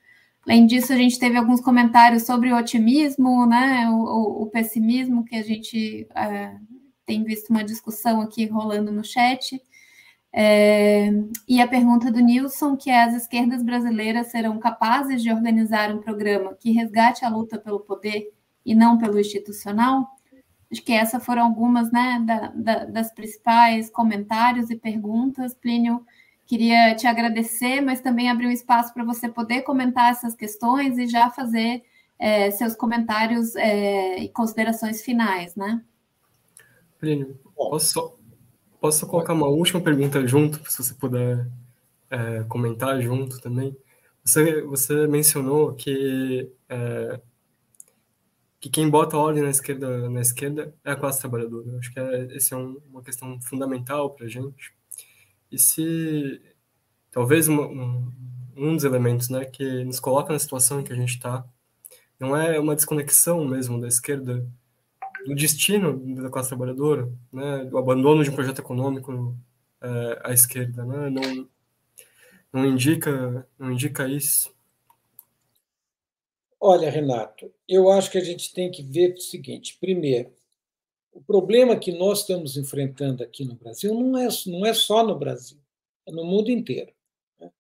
Além 0.46 0.66
disso, 0.66 0.92
a 0.92 0.98
gente 0.98 1.18
teve 1.18 1.38
alguns 1.38 1.62
comentários 1.62 2.24
sobre 2.24 2.52
o 2.52 2.58
otimismo, 2.58 3.46
né? 3.46 3.90
o, 3.90 3.96
o, 3.96 4.44
o 4.44 4.46
pessimismo, 4.48 5.24
que 5.24 5.36
a 5.36 5.44
gente 5.44 6.08
é, 6.14 6.58
tem 7.06 7.24
visto 7.24 7.50
uma 7.50 7.64
discussão 7.64 8.22
aqui 8.22 8.46
rolando 8.46 8.92
no 8.92 9.04
chat. 9.04 9.62
É, 10.36 11.12
e 11.48 11.62
a 11.62 11.68
pergunta 11.68 12.12
do 12.12 12.20
Nilson, 12.20 12.76
que 12.76 12.90
é 12.90 13.04
as 13.04 13.14
esquerdas 13.14 13.64
brasileiras 13.64 14.32
serão 14.32 14.60
capazes 14.60 15.22
de 15.22 15.32
organizar 15.32 15.94
um 15.94 16.02
programa 16.02 16.56
que 16.60 16.72
resgate 16.72 17.24
a 17.24 17.30
luta 17.30 17.58
pelo 17.58 17.80
poder 17.80 18.34
e 18.66 18.74
não 18.74 18.98
pelo 18.98 19.20
institucional? 19.20 20.10
Acho 20.72 20.84
que 20.84 20.92
essas 20.92 21.24
foram 21.24 21.44
algumas 21.44 21.92
né, 21.92 22.20
da, 22.26 22.48
da, 22.48 22.86
das 22.86 23.14
principais 23.14 23.92
comentários 23.92 24.72
e 24.72 24.76
perguntas. 24.76 25.54
Plínio, 25.54 26.04
queria 26.54 26.96
te 26.96 27.08
agradecer, 27.08 27.82
mas 27.82 28.02
também 28.02 28.30
abrir 28.30 28.48
um 28.48 28.52
espaço 28.52 28.94
para 28.94 29.04
você 29.04 29.28
poder 29.28 29.62
comentar 29.62 30.12
essas 30.12 30.36
questões 30.36 30.98
e 30.98 31.08
já 31.08 31.30
fazer 31.30 31.84
é, 32.20 32.52
seus 32.52 32.76
comentários 32.76 33.56
é, 33.56 34.20
e 34.20 34.30
considerações 34.30 35.02
finais, 35.02 35.56
né? 35.56 35.84
Plínio, 37.00 37.40
posso 37.56 38.18
Posso 38.84 39.08
colocar 39.08 39.32
uma 39.32 39.48
última 39.48 39.80
pergunta 39.80 40.28
junto, 40.28 40.70
se 40.70 40.84
você 40.84 40.94
puder 40.94 41.50
é, 42.10 42.44
comentar 42.50 43.02
junto 43.02 43.40
também? 43.40 43.74
Você, 44.26 44.62
você 44.64 45.08
mencionou 45.08 45.74
que, 45.74 46.52
é, 46.68 47.22
que 48.60 48.70
quem 48.70 48.90
bota 48.90 49.16
ordem 49.16 49.42
na 49.42 49.52
esquerda, 49.52 50.10
na 50.10 50.20
esquerda 50.20 50.76
é 50.84 50.92
a 50.92 50.98
classe 50.98 51.22
trabalhadora. 51.22 51.70
Eu 51.70 51.80
acho 51.80 51.94
que 51.94 51.98
é, 51.98 52.36
essa 52.36 52.56
é 52.56 52.58
um, 52.58 52.78
uma 52.92 53.02
questão 53.02 53.40
fundamental 53.42 54.10
para 54.10 54.26
a 54.26 54.30
gente. 54.30 54.74
E 55.54 55.60
se 55.60 56.42
talvez 57.12 57.48
uma, 57.48 57.68
um, 57.68 58.12
um 58.58 58.76
dos 58.76 58.84
elementos 58.84 59.30
né, 59.30 59.46
que 59.46 59.84
nos 59.84 60.00
coloca 60.00 60.34
na 60.34 60.40
situação 60.40 60.80
em 60.80 60.84
que 60.84 60.92
a 60.92 60.96
gente 60.96 61.12
está 61.12 61.46
não 62.20 62.36
é 62.36 62.60
uma 62.60 62.76
desconexão 62.76 63.46
mesmo 63.46 63.80
da 63.80 63.88
esquerda 63.88 64.44
do 65.28 65.36
destino 65.36 66.16
da 66.16 66.30
classe 66.30 66.50
trabalhadora, 66.50 67.08
né, 67.32 67.66
do 67.66 67.78
abandono 67.78 68.24
de 68.24 68.32
um 68.32 68.36
projeto 68.36 68.60
econômico 68.60 69.38
é, 69.80 70.22
à 70.24 70.34
esquerda, 70.34 70.84
né, 70.86 71.10
não, 71.10 71.50
não 72.52 72.66
indica, 72.66 73.48
não 73.60 73.72
indica 73.72 74.08
isso. 74.08 74.52
Olha, 76.60 76.90
Renato, 76.90 77.52
eu 77.68 77.92
acho 77.92 78.10
que 78.10 78.18
a 78.18 78.24
gente 78.24 78.54
tem 78.54 78.72
que 78.72 78.82
ver 78.82 79.14
o 79.14 79.22
seguinte: 79.22 79.78
primeiro, 79.80 80.32
o 81.14 81.22
problema 81.22 81.78
que 81.78 81.92
nós 81.92 82.22
estamos 82.22 82.58
enfrentando 82.58 83.24
aqui 83.24 83.46
no 83.46 83.56
Brasil 83.56 83.94
não 83.94 84.18
é, 84.18 84.28
não 84.48 84.66
é 84.66 84.74
só 84.74 85.06
no 85.06 85.18
Brasil, 85.18 85.60
é 86.06 86.12
no 86.12 86.26
mundo 86.26 86.50
inteiro. 86.50 86.92
Né? 87.40 87.52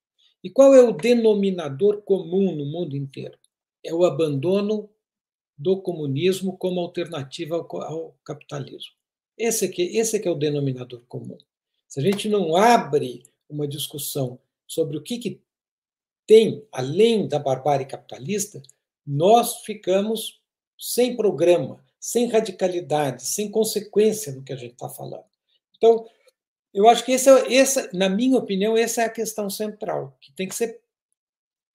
E 0.44 0.50
qual 0.50 0.74
é 0.74 0.82
o 0.82 0.92
denominador 0.92 2.02
comum 2.02 2.56
no 2.56 2.66
mundo 2.66 2.98
inteiro? 2.98 3.38
É 3.84 3.94
o 3.94 4.04
abandono 4.06 4.90
do 5.58 5.80
comunismo 5.82 6.58
como 6.58 6.80
alternativa 6.80 7.56
ao, 7.56 7.82
ao 7.82 8.16
capitalismo. 8.24 8.94
Esse 9.38 9.66
é, 9.66 9.68
que, 9.68 9.82
esse 9.98 10.18
é 10.18 10.20
que 10.20 10.28
é 10.28 10.32
o 10.32 10.36
denominador 10.36 11.04
comum. 11.08 11.38
Se 11.88 12.00
a 12.00 12.04
gente 12.04 12.28
não 12.28 12.56
abre 12.56 13.24
uma 13.48 13.68
discussão 13.68 14.40
sobre 14.68 14.98
o 14.98 15.02
que, 15.02 15.18
que 15.20 15.42
tem 16.26 16.66
além 16.72 17.28
da 17.28 17.38
barbárie 17.38 17.86
capitalista, 17.86 18.62
nós 19.06 19.62
ficamos 19.62 20.42
sem 20.80 21.16
programa, 21.16 21.84
sem 22.04 22.28
radicalidade, 22.28 23.26
sem 23.26 23.50
consequência 23.50 24.34
no 24.34 24.44
que 24.44 24.52
a 24.52 24.58
gente 24.58 24.74
está 24.74 24.90
falando. 24.90 25.24
Então, 25.78 26.06
eu 26.74 26.90
acho 26.90 27.06
que 27.06 27.14
essa, 27.14 27.32
essa, 27.50 27.90
na 27.94 28.10
minha 28.10 28.38
opinião, 28.38 28.76
essa 28.76 29.04
é 29.04 29.06
a 29.06 29.10
questão 29.10 29.50
central, 29.50 30.18
que 30.20 30.34
tem 30.34 30.46
que 30.46 30.54
ser 30.54 30.82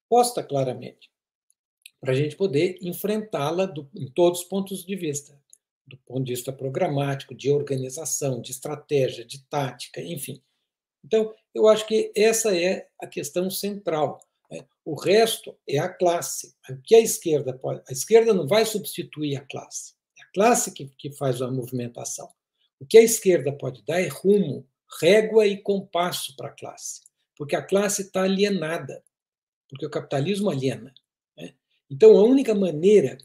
posta 0.07 0.43
claramente, 0.43 1.09
para 1.99 2.11
a 2.11 2.15
gente 2.15 2.35
poder 2.35 2.77
enfrentá-la 2.79 3.73
em 3.95 4.07
todos 4.11 4.41
os 4.41 4.45
pontos 4.45 4.85
de 4.85 4.95
vista, 4.95 5.35
do 5.87 5.97
ponto 5.97 6.23
de 6.23 6.33
vista 6.33 6.53
programático, 6.53 7.33
de 7.33 7.49
organização, 7.49 8.39
de 8.39 8.51
estratégia, 8.51 9.25
de 9.25 9.43
tática, 9.45 9.99
enfim. 9.99 10.43
Então, 11.03 11.33
eu 11.55 11.67
acho 11.67 11.87
que 11.87 12.11
essa 12.15 12.55
é 12.55 12.87
a 13.01 13.07
questão 13.07 13.49
central. 13.49 14.19
Né? 14.51 14.63
O 14.85 14.93
resto 14.93 15.57
é 15.67 15.79
a 15.79 15.89
classe. 15.89 16.53
O 16.69 16.77
que 16.83 16.93
a 16.93 16.99
esquerda 16.99 17.51
pode. 17.51 17.81
A 17.89 17.91
esquerda 17.91 18.31
não 18.31 18.47
vai 18.47 18.63
substituir 18.63 19.35
a 19.35 19.41
classe. 19.41 19.97
É 20.29 20.33
classe 20.33 20.71
que, 20.71 20.87
que 20.97 21.11
faz 21.11 21.41
a 21.41 21.49
movimentação. 21.49 22.29
O 22.79 22.85
que 22.85 22.97
a 22.97 23.03
esquerda 23.03 23.51
pode 23.51 23.83
dar 23.83 23.99
é 23.99 24.07
rumo, 24.07 24.67
régua 25.01 25.45
e 25.45 25.57
compasso 25.57 26.35
para 26.35 26.47
a 26.47 26.53
classe. 26.53 27.01
Porque 27.35 27.55
a 27.55 27.61
classe 27.61 28.03
está 28.03 28.23
alienada. 28.23 29.03
Porque 29.69 29.85
o 29.85 29.89
capitalismo 29.89 30.49
aliena. 30.49 30.93
Né? 31.37 31.53
Então, 31.89 32.17
a 32.17 32.23
única 32.23 32.53
maneira. 32.53 33.17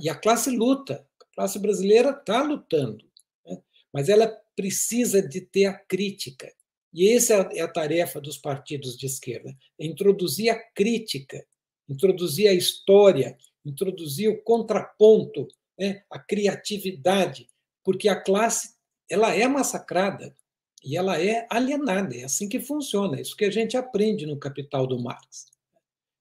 E 0.00 0.08
a 0.08 0.14
classe 0.14 0.50
luta. 0.50 1.06
A 1.22 1.34
classe 1.34 1.58
brasileira 1.58 2.10
está 2.10 2.42
lutando. 2.42 3.04
Né? 3.46 3.60
Mas 3.92 4.08
ela 4.08 4.28
precisa 4.56 5.20
de 5.26 5.40
ter 5.40 5.66
a 5.66 5.74
crítica 5.74 6.52
e 6.94 7.08
essa 7.08 7.34
é 7.52 7.60
a 7.60 7.66
tarefa 7.66 8.20
dos 8.20 8.38
partidos 8.38 8.96
de 8.96 9.06
esquerda: 9.06 9.54
é 9.78 9.84
introduzir 9.84 10.48
a 10.48 10.56
crítica, 10.72 11.44
introduzir 11.88 12.46
a 12.48 12.52
história, 12.52 13.36
introduzir 13.66 14.28
o 14.30 14.40
contraponto, 14.42 15.48
né, 15.78 16.02
a 16.10 16.18
criatividade, 16.18 17.48
porque 17.82 18.08
a 18.08 18.20
classe 18.20 18.74
ela 19.10 19.34
é 19.34 19.46
massacrada 19.46 20.34
e 20.82 20.96
ela 20.96 21.20
é 21.20 21.46
alienada. 21.50 22.16
É 22.16 22.24
assim 22.24 22.48
que 22.48 22.60
funciona. 22.60 23.18
É 23.18 23.22
isso 23.22 23.36
que 23.36 23.44
a 23.44 23.50
gente 23.50 23.76
aprende 23.76 24.26
no 24.26 24.38
Capital 24.38 24.86
do 24.86 25.00
Marx. 25.00 25.46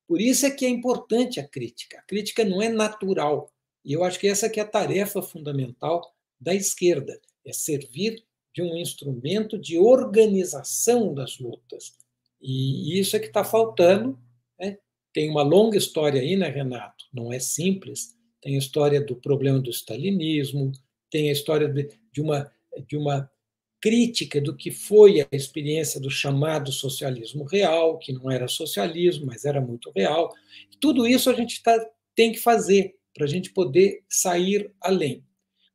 Por 0.08 0.22
isso 0.22 0.45
é 0.45 0.51
que 0.51 0.66
é 0.66 0.70
importante 0.70 1.39
a 1.39 1.47
crítica. 1.47 1.99
A 1.99 2.04
crítica 2.04 2.43
não 2.45 2.62
é 2.62 2.70
natural. 2.70 3.51
E 3.84 3.93
eu 3.93 4.04
acho 4.04 4.20
que 4.20 4.28
essa 4.28 4.49
que 4.49 4.60
é 4.60 4.64
a 4.64 4.68
tarefa 4.68 5.22
fundamental 5.22 6.14
da 6.39 6.54
esquerda, 6.54 7.20
é 7.45 7.54
servir 7.54 8.24
de 8.54 8.62
um 8.62 8.76
instrumento 8.76 9.58
de 9.58 9.78
organização 9.78 11.14
das 11.14 11.39
lutas. 11.39 11.97
E 12.41 12.99
isso 12.99 13.16
é 13.16 13.20
que 13.20 13.28
está 13.28 13.43
faltando. 13.43 14.20
Né? 14.60 14.78
Tem 15.14 15.30
uma 15.30 15.41
longa 15.41 15.78
história 15.78 16.22
aí, 16.22 16.36
né, 16.36 16.49
Renato? 16.49 17.06
Não 17.14 17.32
é 17.32 17.39
simples. 17.39 18.16
Tem 18.44 18.56
a 18.56 18.60
história 18.60 19.02
do 19.02 19.16
problema 19.16 19.60
do 19.60 19.70
stalinismo, 19.70 20.72
tem 21.10 21.30
a 21.30 21.32
história 21.32 21.68
de, 21.68 22.22
uma, 22.22 22.52
de 22.88 22.98
uma 22.98 23.30
crítica 23.82 24.41
do 24.41 24.56
que 24.56 24.70
foi 24.70 25.22
a 25.22 25.28
experiência 25.32 26.00
do 26.00 26.10
chamado 26.10 26.72
socialismo 26.72 27.46
real, 27.46 27.98
que 27.98 28.12
não 28.12 28.30
era 28.30 28.48
socialismo, 28.48 29.26
mas 29.26 29.46
era 29.46 29.62
muito 29.62 29.91
real. 29.96 30.34
Tudo 30.80 31.08
isso 31.08 31.30
a 31.30 31.34
gente 31.34 31.64
tá, 31.64 31.74
tem 32.16 32.32
que 32.32 32.39
fazer 32.39 32.96
para 33.14 33.26
a 33.26 33.30
gente 33.30 33.52
poder 33.52 34.04
sair 34.10 34.72
além. 34.82 35.24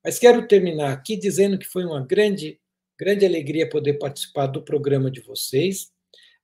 Mas 0.04 0.18
quero 0.18 0.46
terminar 0.46 0.92
aqui 0.92 1.16
dizendo 1.16 1.58
que 1.58 1.66
foi 1.66 1.84
uma 1.84 2.04
grande 2.04 2.60
Grande 2.98 3.24
alegria 3.24 3.68
poder 3.68 3.94
participar 3.94 4.48
do 4.48 4.60
programa 4.60 5.08
de 5.08 5.20
vocês. 5.20 5.92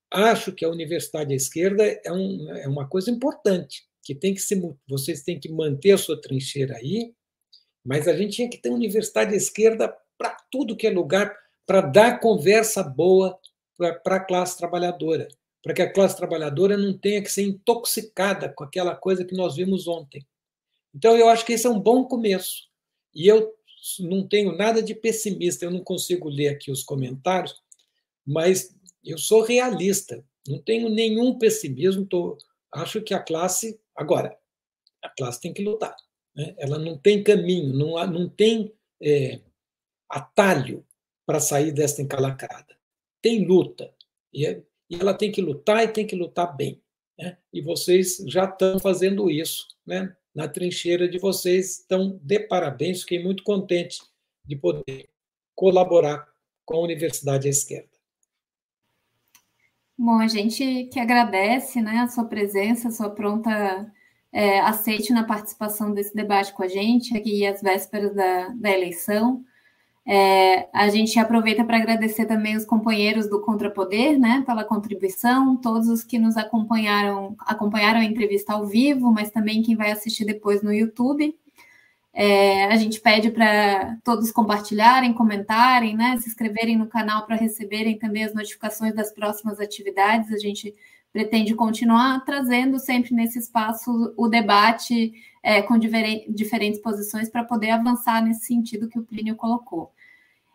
Acho 0.09 0.53
que 0.53 0.65
a 0.65 0.71
Universidade 0.71 1.33
à 1.33 1.37
Esquerda 1.37 1.83
é, 1.83 2.13
um, 2.13 2.49
é 2.55 2.69
uma 2.69 2.89
coisa 2.89 3.11
importante, 3.11 3.83
que 4.05 4.15
tem 4.15 4.35
que 4.35 4.41
se, 4.41 4.61
vocês 4.87 5.23
têm 5.23 5.41
que 5.41 5.51
manter 5.51 5.93
a 5.93 5.99
sua 5.99 6.21
trincheira 6.21 6.77
aí, 6.77 7.15
mas 7.85 8.07
a 8.07 8.17
gente 8.17 8.37
tinha 8.37 8.51
que 8.51 8.59
ter 8.59 8.71
Universidade 8.71 9.35
Esquerda 9.35 9.95
para 10.17 10.37
tudo 10.51 10.77
que 10.77 10.87
é 10.87 10.91
lugar, 10.91 11.35
para 11.67 11.81
dar 11.81 12.21
conversa 12.21 12.83
boa 12.83 13.39
para 13.77 14.17
a 14.17 14.21
classe 14.21 14.57
trabalhadora, 14.57 15.27
para 15.63 15.75
que 15.75 15.83
a 15.83 15.93
classe 15.93 16.17
trabalhadora 16.17 16.77
não 16.77 16.97
tenha 16.97 17.23
que 17.23 17.33
ser 17.33 17.43
intoxicada 17.43 18.49
com 18.49 18.63
aquela 18.63 18.95
coisa 18.95 19.25
que 19.25 19.35
nós 19.35 19.57
vimos 19.57 19.89
ontem. 19.89 20.25
Então, 20.95 21.17
eu 21.17 21.29
acho 21.29 21.45
que 21.45 21.55
esse 21.55 21.67
é 21.67 21.71
um 21.71 21.81
bom 21.81 22.05
começo. 22.05 22.69
E 23.13 23.27
eu 23.27 23.53
não 24.01 24.27
tenho 24.27 24.57
nada 24.57 24.83
de 24.83 24.95
pessimista, 24.95 25.65
eu 25.65 25.71
não 25.71 25.83
consigo 25.83 26.29
ler 26.29 26.49
aqui 26.49 26.71
os 26.71 26.83
comentários, 26.83 27.61
mas 28.25 28.75
eu 29.05 29.19
sou 29.19 29.43
realista, 29.43 30.25
não 30.47 30.59
tenho 30.59 30.89
nenhum 30.89 31.39
pessimismo, 31.39 32.07
tô, 32.07 32.39
acho 32.73 33.03
que 33.03 33.13
a 33.13 33.19
classe. 33.19 33.79
Agora, 33.97 34.37
a 35.03 35.09
classe 35.09 35.41
tem 35.41 35.53
que 35.53 35.63
lutar. 35.63 35.97
Né? 36.35 36.55
Ela 36.59 36.79
não 36.79 36.99
tem 36.99 37.23
caminho, 37.23 37.73
não, 37.73 37.97
há, 37.97 38.07
não 38.07 38.29
tem 38.29 38.73
é, 39.03 39.41
atalho 40.09 40.87
para 41.27 41.41
sair 41.41 41.73
desta 41.73 42.03
encalacrada. 42.03 42.77
Tem 43.23 43.47
luta. 43.47 43.95
E, 44.33 44.47
é, 44.47 44.63
e, 44.91 44.97
ela 44.97 45.15
tem 45.15 45.31
que 45.31 45.41
lutar 45.41 45.85
e 45.85 45.89
tem 45.89 46.07
que 46.07 46.17
lutar 46.17 46.57
bem. 46.57 46.83
Né? 47.19 47.39
E 47.53 47.61
vocês 47.61 48.19
já 48.27 48.45
estão 48.45 48.79
fazendo 48.79 49.31
isso. 49.31 49.69
Né? 49.87 50.15
na 50.35 50.49
trincheira 50.49 51.09
de 51.09 51.19
vocês. 51.19 51.83
Então, 51.85 52.19
de 52.21 52.41
parabéns, 52.41 53.03
fiquei 53.03 53.23
muito 53.23 53.45
contente 53.45 54.03
de 54.45 54.57
poder 54.57 55.09
colaborar 55.55 56.29
com 56.67 56.77
a 56.77 56.81
Universidade 56.81 57.47
à 57.47 57.51
Esquerda. 57.51 57.94
Bom, 59.97 60.19
a 60.19 60.27
gente 60.27 60.85
que 60.93 60.99
agradece 60.99 61.81
né, 61.81 61.99
a 62.01 62.09
sua 62.09 62.25
presença, 62.25 62.89
a 62.89 62.91
sua 62.91 63.11
pronta 63.11 63.93
é, 64.33 64.59
aceite 64.61 65.13
na 65.13 65.23
participação 65.25 65.93
desse 65.95 66.15
debate 66.15 66.53
com 66.53 66.65
a 66.65 66.69
gente, 66.69 67.17
aqui 67.17 67.47
às 67.47 67.63
vésperas 67.63 68.15
da, 68.15 68.49
da 68.49 68.71
eleição. 68.71 69.45
É, 70.07 70.69
a 70.73 70.89
gente 70.89 71.19
aproveita 71.19 71.65
para 71.65 71.79
agradecer 71.79 72.27
também 72.27 72.57
os 72.57 72.65
companheiros 72.65 73.29
do 73.31 73.41
Contrapoder, 73.41 74.19
né, 74.19 74.43
pela 74.45 74.65
contribuição, 74.65 75.57
todos 75.57 75.89
os 75.89 76.03
que 76.03 76.19
nos 76.19 76.37
acompanharam, 76.37 77.37
acompanharam 77.41 78.01
a 78.01 78.05
entrevista 78.05 78.53
ao 78.53 78.67
vivo, 78.67 79.13
mas 79.13 79.31
também 79.31 79.63
quem 79.63 79.77
vai 79.77 79.93
assistir 79.93 80.25
depois 80.25 80.63
no 80.63 80.73
YouTube. 80.73 81.35
É, 82.17 82.67
a 82.67 82.77
gente 82.77 83.01
pede 83.01 83.29
para 83.29 83.99
todos 84.05 84.31
compartilharem, 84.31 85.13
comentarem, 85.13 85.97
né, 85.97 86.17
se 86.21 86.29
inscreverem 86.29 86.79
no 86.79 86.87
canal 86.87 87.27
para 87.27 87.35
receberem 87.35 87.99
também 87.99 88.23
as 88.23 88.33
notificações 88.33 88.95
das 88.95 89.13
próximas 89.13 89.59
atividades. 89.59 90.33
A 90.33 90.39
gente 90.39 90.73
pretende 91.13 91.55
continuar 91.57 92.25
trazendo 92.25 92.79
sempre 92.79 93.15
nesse 93.15 93.41
espaço 93.41 94.15
o 94.17 94.29
debate 94.29 95.13
é, 95.43 95.61
com 95.61 95.77
diferentes 95.77 96.81
posições 96.81 97.29
para 97.29 97.43
poder 97.43 97.71
avançar 97.71 98.23
nesse 98.23 98.47
sentido 98.47 98.89
que 98.89 98.99
o 98.99 99.05
Plínio 99.05 99.35
colocou. 99.35 99.93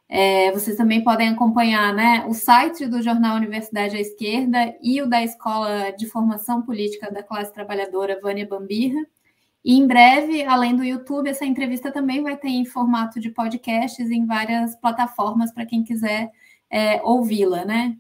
É, 0.08 0.52
vocês 0.54 0.76
também 0.76 1.04
podem 1.04 1.28
acompanhar 1.28 1.94
né, 1.94 2.26
o 2.28 2.34
site 2.34 2.88
do 2.88 3.02
Jornal 3.02 3.36
Universidade 3.36 3.96
à 3.96 4.00
Esquerda 4.00 4.76
e 4.82 5.02
o 5.02 5.08
da 5.08 5.24
Escola 5.24 5.92
de 5.92 6.08
Formação 6.08 6.62
Política 6.62 7.12
da 7.12 7.22
Classe 7.22 7.54
Trabalhadora, 7.54 8.20
Vânia 8.20 8.48
Bambirra. 8.48 9.06
E 9.64 9.76
em 9.76 9.86
breve, 9.86 10.44
além 10.44 10.76
do 10.76 10.84
YouTube, 10.84 11.30
essa 11.30 11.46
entrevista 11.46 11.92
também 11.92 12.24
vai 12.24 12.38
ter 12.38 12.50
em 12.50 12.66
formato 12.66 13.20
de 13.20 13.30
podcasts 13.30 14.10
em 14.10 14.26
várias 14.26 14.76
plataformas 14.76 15.52
para 15.52 15.66
quem 15.66 15.84
quiser 15.84 16.32
é, 16.70 17.02
ouvi-la. 17.04 17.66
Né? 17.66 17.98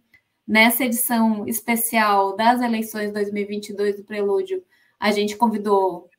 Nessa 0.47 0.85
edição 0.85 1.45
especial 1.47 2.35
das 2.35 2.61
eleições 2.61 3.11
2022 3.11 3.97
do 3.97 4.03
Prelúdio, 4.03 4.63
a 4.99 5.11
gente 5.11 5.35
convidou 5.35 6.09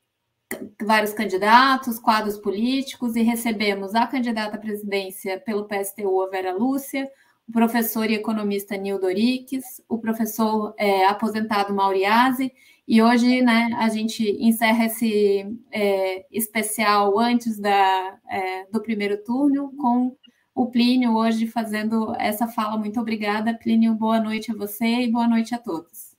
vários 0.81 1.13
candidatos, 1.13 1.99
quadros 1.99 2.37
políticos, 2.37 3.15
e 3.15 3.21
recebemos 3.21 3.95
a 3.95 4.05
candidata 4.05 4.57
à 4.57 4.59
presidência 4.59 5.39
pelo 5.39 5.67
PSTU, 5.67 6.21
a 6.21 6.29
Vera 6.29 6.53
Lúcia, 6.53 7.09
o 7.47 7.51
professor 7.51 8.09
e 8.09 8.15
economista 8.15 8.77
Nil 8.77 8.99
Doriques, 8.99 9.81
o 9.89 9.97
professor 9.97 10.73
é, 10.77 11.05
aposentado 11.05 11.73
Mauriase 11.73 12.51
E 12.91 13.01
hoje, 13.01 13.41
né, 13.41 13.69
a 13.79 13.87
gente 13.87 14.21
encerra 14.37 14.87
esse 14.87 15.45
é, 15.71 16.25
especial 16.29 17.17
antes 17.17 17.57
da, 17.57 18.19
é, 18.29 18.65
do 18.65 18.81
primeiro 18.81 19.23
turno 19.23 19.71
com 19.77 20.13
o 20.53 20.69
Plínio 20.69 21.15
hoje 21.15 21.47
fazendo 21.47 22.13
essa 22.19 22.49
fala. 22.49 22.75
Muito 22.75 22.99
obrigada, 22.99 23.57
Plínio. 23.57 23.95
Boa 23.95 24.19
noite 24.19 24.51
a 24.51 24.53
você 24.53 24.83
e 24.83 25.09
boa 25.09 25.25
noite 25.25 25.55
a 25.55 25.57
todos. 25.57 26.17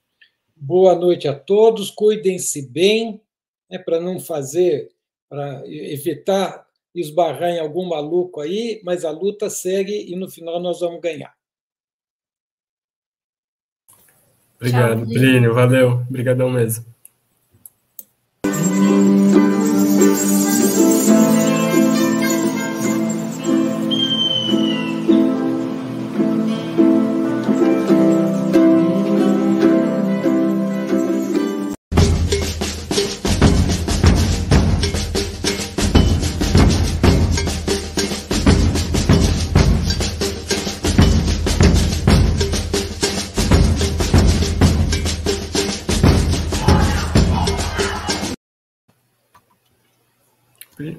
Boa 0.57 0.95
noite 0.95 1.29
a 1.29 1.39
todos. 1.39 1.91
Cuidem-se 1.91 2.67
bem, 2.71 3.21
né, 3.71 3.77
para 3.77 4.01
não 4.01 4.19
fazer, 4.19 4.89
para 5.29 5.63
evitar 5.67 6.67
esbarrar 6.95 7.51
em 7.51 7.61
algum 7.61 7.87
maluco 7.87 8.41
aí, 8.41 8.81
mas 8.83 9.05
a 9.05 9.11
luta 9.11 9.51
segue 9.51 10.11
e 10.11 10.17
no 10.17 10.27
final 10.27 10.59
nós 10.59 10.81
vamos 10.81 11.03
ganhar. 11.03 11.35
Obrigado, 14.63 15.05
Tchau, 15.05 15.07
Plínio. 15.07 15.55
Valeu. 15.55 16.05
Obrigadão 16.09 16.49
mesmo. 16.49 16.92